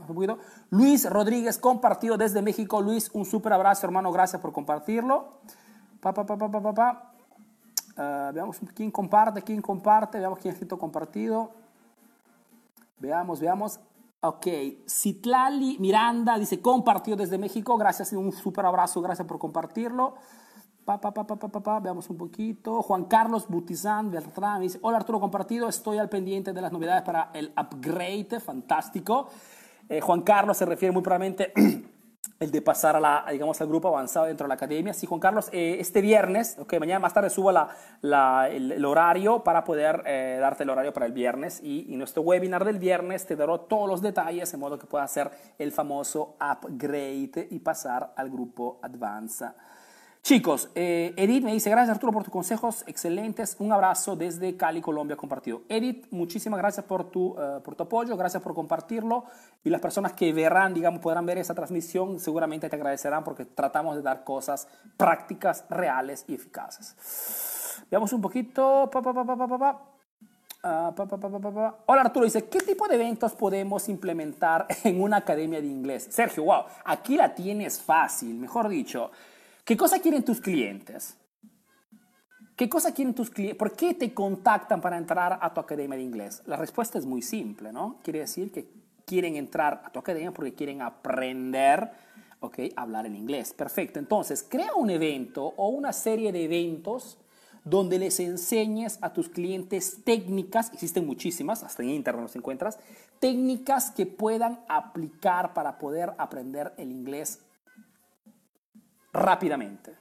Luis 0.69 1.09
Rodríguez, 1.09 1.57
compartido 1.57 2.17
desde 2.17 2.41
México. 2.41 2.81
Luis, 2.81 3.11
un 3.13 3.25
súper 3.25 3.51
abrazo, 3.51 3.85
hermano. 3.85 4.11
Gracias 4.11 4.41
por 4.41 4.53
compartirlo. 4.53 5.41
Pa, 5.99 6.13
pa, 6.13 6.25
pa, 6.25 6.37
pa, 6.37 6.49
pa, 6.49 6.73
pa. 6.73 7.10
Uh, 8.01 8.33
veamos 8.33 8.59
quién 8.73 8.89
comparte, 8.89 9.43
quién 9.43 9.61
comparte, 9.61 10.17
veamos 10.17 10.39
quién 10.39 10.51
ha 10.51 10.53
escrito 10.53 10.77
compartido. 10.77 11.51
Veamos, 12.97 13.39
veamos. 13.39 13.79
Ok, 14.21 14.47
Citlali 14.87 15.77
Miranda 15.79 16.37
dice 16.37 16.61
compartido 16.61 17.17
desde 17.17 17.37
México, 17.37 17.77
gracias, 17.77 18.13
un 18.13 18.31
súper 18.31 18.65
abrazo, 18.65 19.01
gracias 19.01 19.27
por 19.27 19.39
compartirlo. 19.39 20.15
Pa, 20.85 20.99
pa, 20.99 21.11
pa, 21.11 21.79
veamos 21.79 22.09
un 22.09 22.17
poquito. 22.17 22.81
Juan 22.81 23.05
Carlos 23.05 23.47
Butizán 23.47 24.09
Beltrán 24.09 24.61
dice, 24.61 24.79
hola 24.81 24.97
Arturo 24.97 25.19
compartido, 25.19 25.67
estoy 25.69 25.99
al 25.99 26.09
pendiente 26.09 26.53
de 26.53 26.61
las 26.61 26.71
novedades 26.71 27.03
para 27.03 27.29
el 27.33 27.53
upgrade, 27.55 28.39
fantástico. 28.39 29.27
Eh, 29.89 30.01
Juan 30.01 30.21
Carlos 30.21 30.57
se 30.57 30.65
refiere 30.65 30.91
muy 30.91 31.03
probablemente 31.03 31.53
el 32.39 32.51
de 32.51 32.61
pasar 32.61 32.95
a 32.95 32.99
la, 32.99 33.25
digamos, 33.31 33.59
al 33.61 33.67
grupo 33.67 33.87
avanzado 33.87 34.25
dentro 34.27 34.45
de 34.45 34.49
la 34.49 34.53
academia. 34.55 34.93
Sí, 34.93 35.07
Juan 35.07 35.19
Carlos, 35.19 35.49
eh, 35.51 35.77
este 35.79 36.01
viernes, 36.01 36.57
ok, 36.59 36.73
mañana 36.79 36.99
más 36.99 37.13
tarde 37.13 37.29
subo 37.29 37.51
la, 37.51 37.69
la, 38.01 38.47
el, 38.49 38.83
horario 38.85 39.43
para 39.43 39.63
poder 39.63 40.03
eh, 40.05 40.37
darte 40.39 40.63
el 40.63 40.69
horario 40.69 40.93
para 40.93 41.05
el 41.05 41.13
viernes 41.13 41.59
y, 41.63 41.91
en 41.91 41.97
nuestro 41.97 42.21
webinar 42.21 42.65
del 42.65 42.79
viernes 42.79 43.25
te 43.25 43.35
daré 43.35 43.53
todos 43.67 43.87
los 43.87 44.01
detalles 44.01 44.53
en 44.53 44.59
modo 44.59 44.77
que 44.77 44.87
puedas 44.87 45.09
hacer 45.09 45.31
el 45.57 45.71
famoso 45.71 46.35
upgrade 46.39 47.47
y 47.49 47.59
pasar 47.59 48.13
al 48.15 48.29
grupo 48.29 48.79
Advance. 48.81 49.45
Chicos, 50.23 50.69
eh, 50.75 51.15
Edith 51.17 51.43
me 51.43 51.51
dice, 51.51 51.71
gracias 51.71 51.95
Arturo 51.95 52.13
por 52.13 52.23
tus 52.23 52.31
consejos 52.31 52.83
excelentes. 52.85 53.55
Un 53.57 53.73
abrazo 53.73 54.15
desde 54.15 54.55
Cali, 54.55 54.79
Colombia, 54.79 55.17
compartido. 55.17 55.63
Edith, 55.67 56.05
muchísimas 56.11 56.59
gracias 56.59 56.85
por 56.85 57.09
tu, 57.09 57.29
uh, 57.29 57.59
por 57.63 57.75
tu 57.75 57.83
apoyo, 57.83 58.15
gracias 58.15 58.43
por 58.43 58.53
compartirlo. 58.53 59.25
Y 59.63 59.71
las 59.71 59.81
personas 59.81 60.13
que 60.13 60.31
verán, 60.31 60.75
digamos, 60.75 61.01
podrán 61.01 61.25
ver 61.25 61.39
esa 61.39 61.55
transmisión, 61.55 62.19
seguramente 62.19 62.69
te 62.69 62.75
agradecerán 62.75 63.23
porque 63.23 63.45
tratamos 63.45 63.95
de 63.95 64.03
dar 64.03 64.23
cosas 64.23 64.67
prácticas, 64.95 65.65
reales 65.71 66.23
y 66.27 66.35
eficaces. 66.35 67.81
Veamos 67.89 68.13
un 68.13 68.21
poquito. 68.21 68.91
Hola 70.63 72.01
Arturo, 72.01 72.25
dice, 72.25 72.47
¿qué 72.47 72.59
tipo 72.59 72.87
de 72.87 72.93
eventos 72.93 73.33
podemos 73.33 73.89
implementar 73.89 74.67
en 74.83 75.01
una 75.01 75.17
academia 75.17 75.59
de 75.59 75.65
inglés? 75.65 76.09
Sergio, 76.11 76.43
wow, 76.43 76.65
aquí 76.85 77.17
la 77.17 77.33
tienes 77.33 77.81
fácil, 77.81 78.35
mejor 78.35 78.69
dicho. 78.69 79.09
¿Qué 79.65 79.77
cosa 79.77 79.99
quieren 79.99 80.23
tus 80.23 80.41
clientes? 80.41 81.17
¿Qué 82.55 82.69
cosa 82.69 82.93
quieren 82.93 83.13
tus 83.13 83.29
clientes? 83.29 83.57
¿Por 83.57 83.75
qué 83.75 83.93
te 83.93 84.13
contactan 84.13 84.81
para 84.81 84.97
entrar 84.97 85.39
a 85.41 85.53
tu 85.53 85.59
academia 85.59 85.97
de 85.97 86.03
inglés? 86.03 86.43
La 86.45 86.57
respuesta 86.57 86.97
es 86.97 87.05
muy 87.05 87.21
simple, 87.21 87.71
¿no? 87.71 87.99
Quiere 88.03 88.19
decir 88.19 88.51
que 88.51 88.67
quieren 89.05 89.35
entrar 89.35 89.81
a 89.85 89.91
tu 89.91 89.99
academia 89.99 90.31
porque 90.31 90.53
quieren 90.53 90.81
aprender, 90.81 91.91
¿ok? 92.39 92.59
Hablar 92.75 93.05
en 93.05 93.15
inglés. 93.15 93.53
Perfecto. 93.53 93.99
Entonces, 93.99 94.45
crea 94.47 94.73
un 94.75 94.89
evento 94.89 95.53
o 95.57 95.69
una 95.69 95.93
serie 95.93 96.31
de 96.31 96.45
eventos 96.45 97.17
donde 97.63 97.99
les 97.99 98.19
enseñes 98.19 98.97
a 99.01 99.13
tus 99.13 99.29
clientes 99.29 100.03
técnicas, 100.03 100.71
existen 100.73 101.05
muchísimas, 101.05 101.63
hasta 101.63 101.83
en 101.83 101.89
internet 101.89 102.23
los 102.23 102.35
encuentras, 102.35 102.79
técnicas 103.19 103.91
que 103.91 104.07
puedan 104.07 104.59
aplicar 104.67 105.53
para 105.53 105.77
poder 105.77 106.13
aprender 106.17 106.73
el 106.77 106.91
inglés 106.91 107.39
rápidamente. 109.13 109.95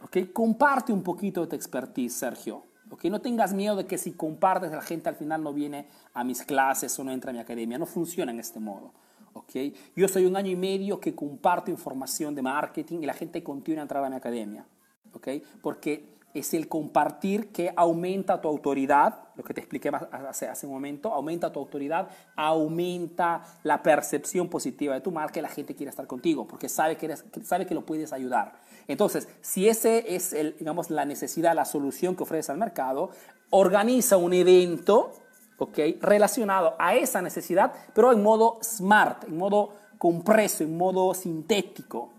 ¿ok? 0.00 0.32
Comparte 0.32 0.92
un 0.92 1.02
poquito 1.02 1.40
de 1.42 1.46
tu 1.48 1.56
expertise, 1.56 2.14
Sergio. 2.14 2.64
¿ok? 2.90 3.04
No 3.06 3.20
tengas 3.20 3.52
miedo 3.52 3.76
de 3.76 3.86
que 3.86 3.98
si 3.98 4.12
compartes 4.12 4.70
la 4.70 4.82
gente 4.82 5.08
al 5.08 5.16
final 5.16 5.42
no 5.42 5.52
viene 5.52 5.88
a 6.12 6.24
mis 6.24 6.42
clases 6.42 6.98
o 6.98 7.04
no 7.04 7.12
entra 7.12 7.30
a 7.30 7.34
mi 7.34 7.40
academia. 7.40 7.78
No 7.78 7.86
funciona 7.86 8.32
en 8.32 8.40
este 8.40 8.60
modo. 8.60 8.92
¿ok? 9.32 9.52
Yo 9.96 10.08
soy 10.08 10.26
un 10.26 10.36
año 10.36 10.50
y 10.50 10.56
medio 10.56 11.00
que 11.00 11.14
comparto 11.14 11.70
información 11.70 12.34
de 12.34 12.42
marketing 12.42 13.00
y 13.00 13.06
la 13.06 13.14
gente 13.14 13.42
continúa 13.42 13.80
a 13.80 13.82
entrar 13.82 14.04
a 14.04 14.10
mi 14.10 14.16
academia. 14.16 14.66
¿ok? 15.12 15.28
Porque 15.62 16.13
es 16.34 16.52
el 16.52 16.68
compartir 16.68 17.52
que 17.52 17.72
aumenta 17.76 18.40
tu 18.40 18.48
autoridad, 18.48 19.20
lo 19.36 19.44
que 19.44 19.54
te 19.54 19.60
expliqué 19.60 19.88
hace, 19.88 20.48
hace 20.48 20.66
un 20.66 20.72
momento, 20.72 21.12
aumenta 21.12 21.52
tu 21.52 21.60
autoridad, 21.60 22.08
aumenta 22.34 23.42
la 23.62 23.82
percepción 23.84 24.48
positiva 24.48 24.94
de 24.94 25.00
tu 25.00 25.12
marca 25.12 25.38
y 25.38 25.42
la 25.42 25.48
gente 25.48 25.76
quiere 25.76 25.90
estar 25.90 26.08
contigo 26.08 26.46
porque 26.46 26.68
sabe 26.68 26.96
que, 26.96 27.06
eres, 27.06 27.22
que 27.22 27.74
lo 27.74 27.86
puedes 27.86 28.12
ayudar. 28.12 28.54
Entonces, 28.88 29.28
si 29.40 29.68
ese 29.68 30.16
es 30.16 30.32
el, 30.32 30.56
digamos, 30.58 30.90
la 30.90 31.04
necesidad, 31.04 31.54
la 31.54 31.64
solución 31.64 32.16
que 32.16 32.24
ofreces 32.24 32.50
al 32.50 32.58
mercado, 32.58 33.10
organiza 33.50 34.16
un 34.16 34.32
evento 34.32 35.12
¿okay? 35.58 35.98
relacionado 36.02 36.74
a 36.80 36.96
esa 36.96 37.22
necesidad, 37.22 37.72
pero 37.94 38.12
en 38.12 38.22
modo 38.22 38.58
smart, 38.60 39.24
en 39.24 39.38
modo 39.38 39.76
compreso, 39.98 40.64
en 40.64 40.76
modo 40.76 41.14
sintético. 41.14 42.10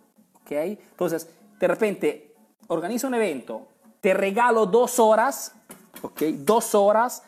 ¿okay? 0.41 0.79
Entonces, 0.91 1.29
de 1.59 1.67
repente, 1.67 2.35
organiza 2.67 3.07
un 3.07 3.15
evento, 3.15 3.67
te 4.05 4.13
regalo 4.13 4.67
dos 4.67 4.99
horas, 4.99 5.51
¿ok? 6.03 6.21
Dos 6.37 6.75
horas 6.75 7.23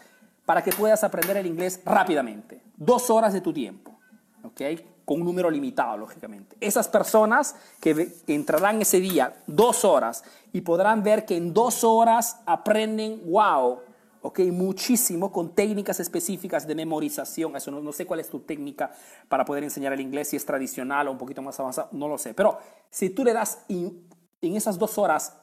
para 0.45 0.63
que 0.63 0.71
puedas 0.71 1.03
aprender 1.03 1.35
el 1.37 1.47
inglés 1.47 1.81
rápidamente. 1.83 2.61
Dos 2.75 3.09
horas 3.09 3.33
de 3.33 3.41
tu 3.41 3.51
tiempo, 3.51 3.97
¿ok? 4.43 4.61
Con 5.03 5.21
un 5.21 5.25
número 5.25 5.49
limitado, 5.49 5.97
lógicamente. 5.97 6.55
Esas 6.61 6.87
personas 6.87 7.55
que 7.81 8.15
entrarán 8.27 8.79
ese 8.79 8.99
día 8.99 9.41
dos 9.47 9.83
horas 9.85 10.23
y 10.53 10.61
podrán 10.61 11.01
ver 11.01 11.25
que 11.25 11.35
en 11.35 11.51
dos 11.51 11.83
horas 11.83 12.41
aprenden, 12.45 13.23
wow, 13.25 13.79
¿ok? 14.21 14.41
Muchísimo 14.51 15.31
con 15.31 15.55
técnicas 15.55 15.99
específicas 15.99 16.67
de 16.67 16.75
memorización. 16.75 17.55
Eso 17.55 17.71
no, 17.71 17.81
no, 17.81 17.91
sé 17.91 18.05
cuál 18.05 18.19
es 18.19 18.29
tu 18.29 18.41
técnica 18.41 18.91
para 19.29 19.45
poder 19.45 19.63
enseñar 19.63 19.93
el 19.93 20.01
inglés, 20.01 20.27
si 20.27 20.35
es 20.35 20.45
tradicional 20.45 21.07
o 21.07 21.11
un 21.11 21.17
poquito 21.17 21.41
más 21.41 21.59
avanzado, 21.59 21.89
no 21.93 22.07
lo 22.07 22.19
sé. 22.19 22.35
Pero 22.35 22.59
si 22.91 23.09
tú 23.09 23.23
le 23.23 23.33
das 23.33 23.63
en 23.67 24.05
esas 24.55 24.77
dos 24.77 24.99
horas 24.99 25.33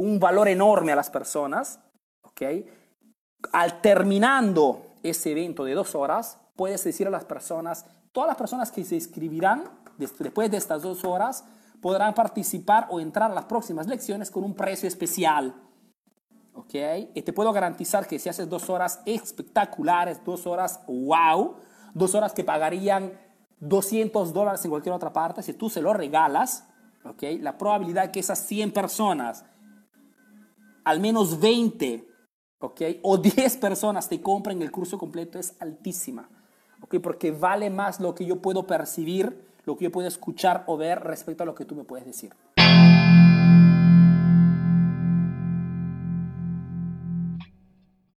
un 0.00 0.18
valor 0.18 0.48
enorme 0.48 0.92
a 0.92 0.96
las 0.96 1.10
personas, 1.10 1.78
¿ok? 2.22 2.42
Al 3.52 3.82
terminando 3.82 4.96
ese 5.02 5.32
evento 5.32 5.64
de 5.64 5.74
dos 5.74 5.94
horas, 5.94 6.38
puedes 6.56 6.82
decir 6.82 7.06
a 7.06 7.10
las 7.10 7.26
personas, 7.26 7.84
todas 8.10 8.28
las 8.28 8.38
personas 8.38 8.72
que 8.72 8.82
se 8.82 8.94
inscribirán 8.94 9.64
después 9.98 10.50
de 10.50 10.56
estas 10.56 10.80
dos 10.80 11.04
horas, 11.04 11.44
podrán 11.82 12.14
participar 12.14 12.86
o 12.88 12.98
entrar 12.98 13.30
a 13.30 13.34
las 13.34 13.44
próximas 13.44 13.86
lecciones 13.86 14.30
con 14.30 14.42
un 14.42 14.54
precio 14.54 14.88
especial. 14.88 15.54
¿Ok? 16.54 16.74
Y 17.14 17.20
te 17.20 17.34
puedo 17.34 17.52
garantizar 17.52 18.06
que 18.06 18.18
si 18.18 18.30
haces 18.30 18.48
dos 18.48 18.70
horas 18.70 19.02
espectaculares, 19.04 20.24
dos 20.24 20.46
horas 20.46 20.80
wow, 20.86 21.56
dos 21.92 22.14
horas 22.14 22.32
que 22.32 22.42
pagarían 22.42 23.12
200 23.58 24.32
dólares 24.32 24.64
en 24.64 24.70
cualquier 24.70 24.94
otra 24.94 25.12
parte, 25.12 25.42
si 25.42 25.52
tú 25.52 25.68
se 25.68 25.82
lo 25.82 25.92
regalas, 25.92 26.66
¿ok? 27.04 27.22
La 27.40 27.58
probabilidad 27.58 28.10
que 28.10 28.20
esas 28.20 28.38
100 28.38 28.72
personas, 28.72 29.44
al 30.84 31.00
menos 31.00 31.40
20, 31.40 32.08
¿ok? 32.58 32.80
O 33.02 33.18
10 33.18 33.56
personas 33.56 34.08
te 34.08 34.20
compren 34.20 34.62
el 34.62 34.70
curso 34.70 34.98
completo 34.98 35.38
es 35.38 35.54
altísima, 35.60 36.28
¿ok? 36.82 36.96
Porque 37.02 37.30
vale 37.30 37.70
más 37.70 38.00
lo 38.00 38.14
que 38.14 38.24
yo 38.24 38.40
puedo 38.40 38.66
percibir, 38.66 39.44
lo 39.64 39.76
que 39.76 39.84
yo 39.84 39.92
puedo 39.92 40.08
escuchar 40.08 40.64
o 40.66 40.76
ver 40.76 41.00
respecto 41.00 41.42
a 41.42 41.46
lo 41.46 41.54
que 41.54 41.64
tú 41.64 41.74
me 41.74 41.84
puedes 41.84 42.06
decir. 42.06 42.32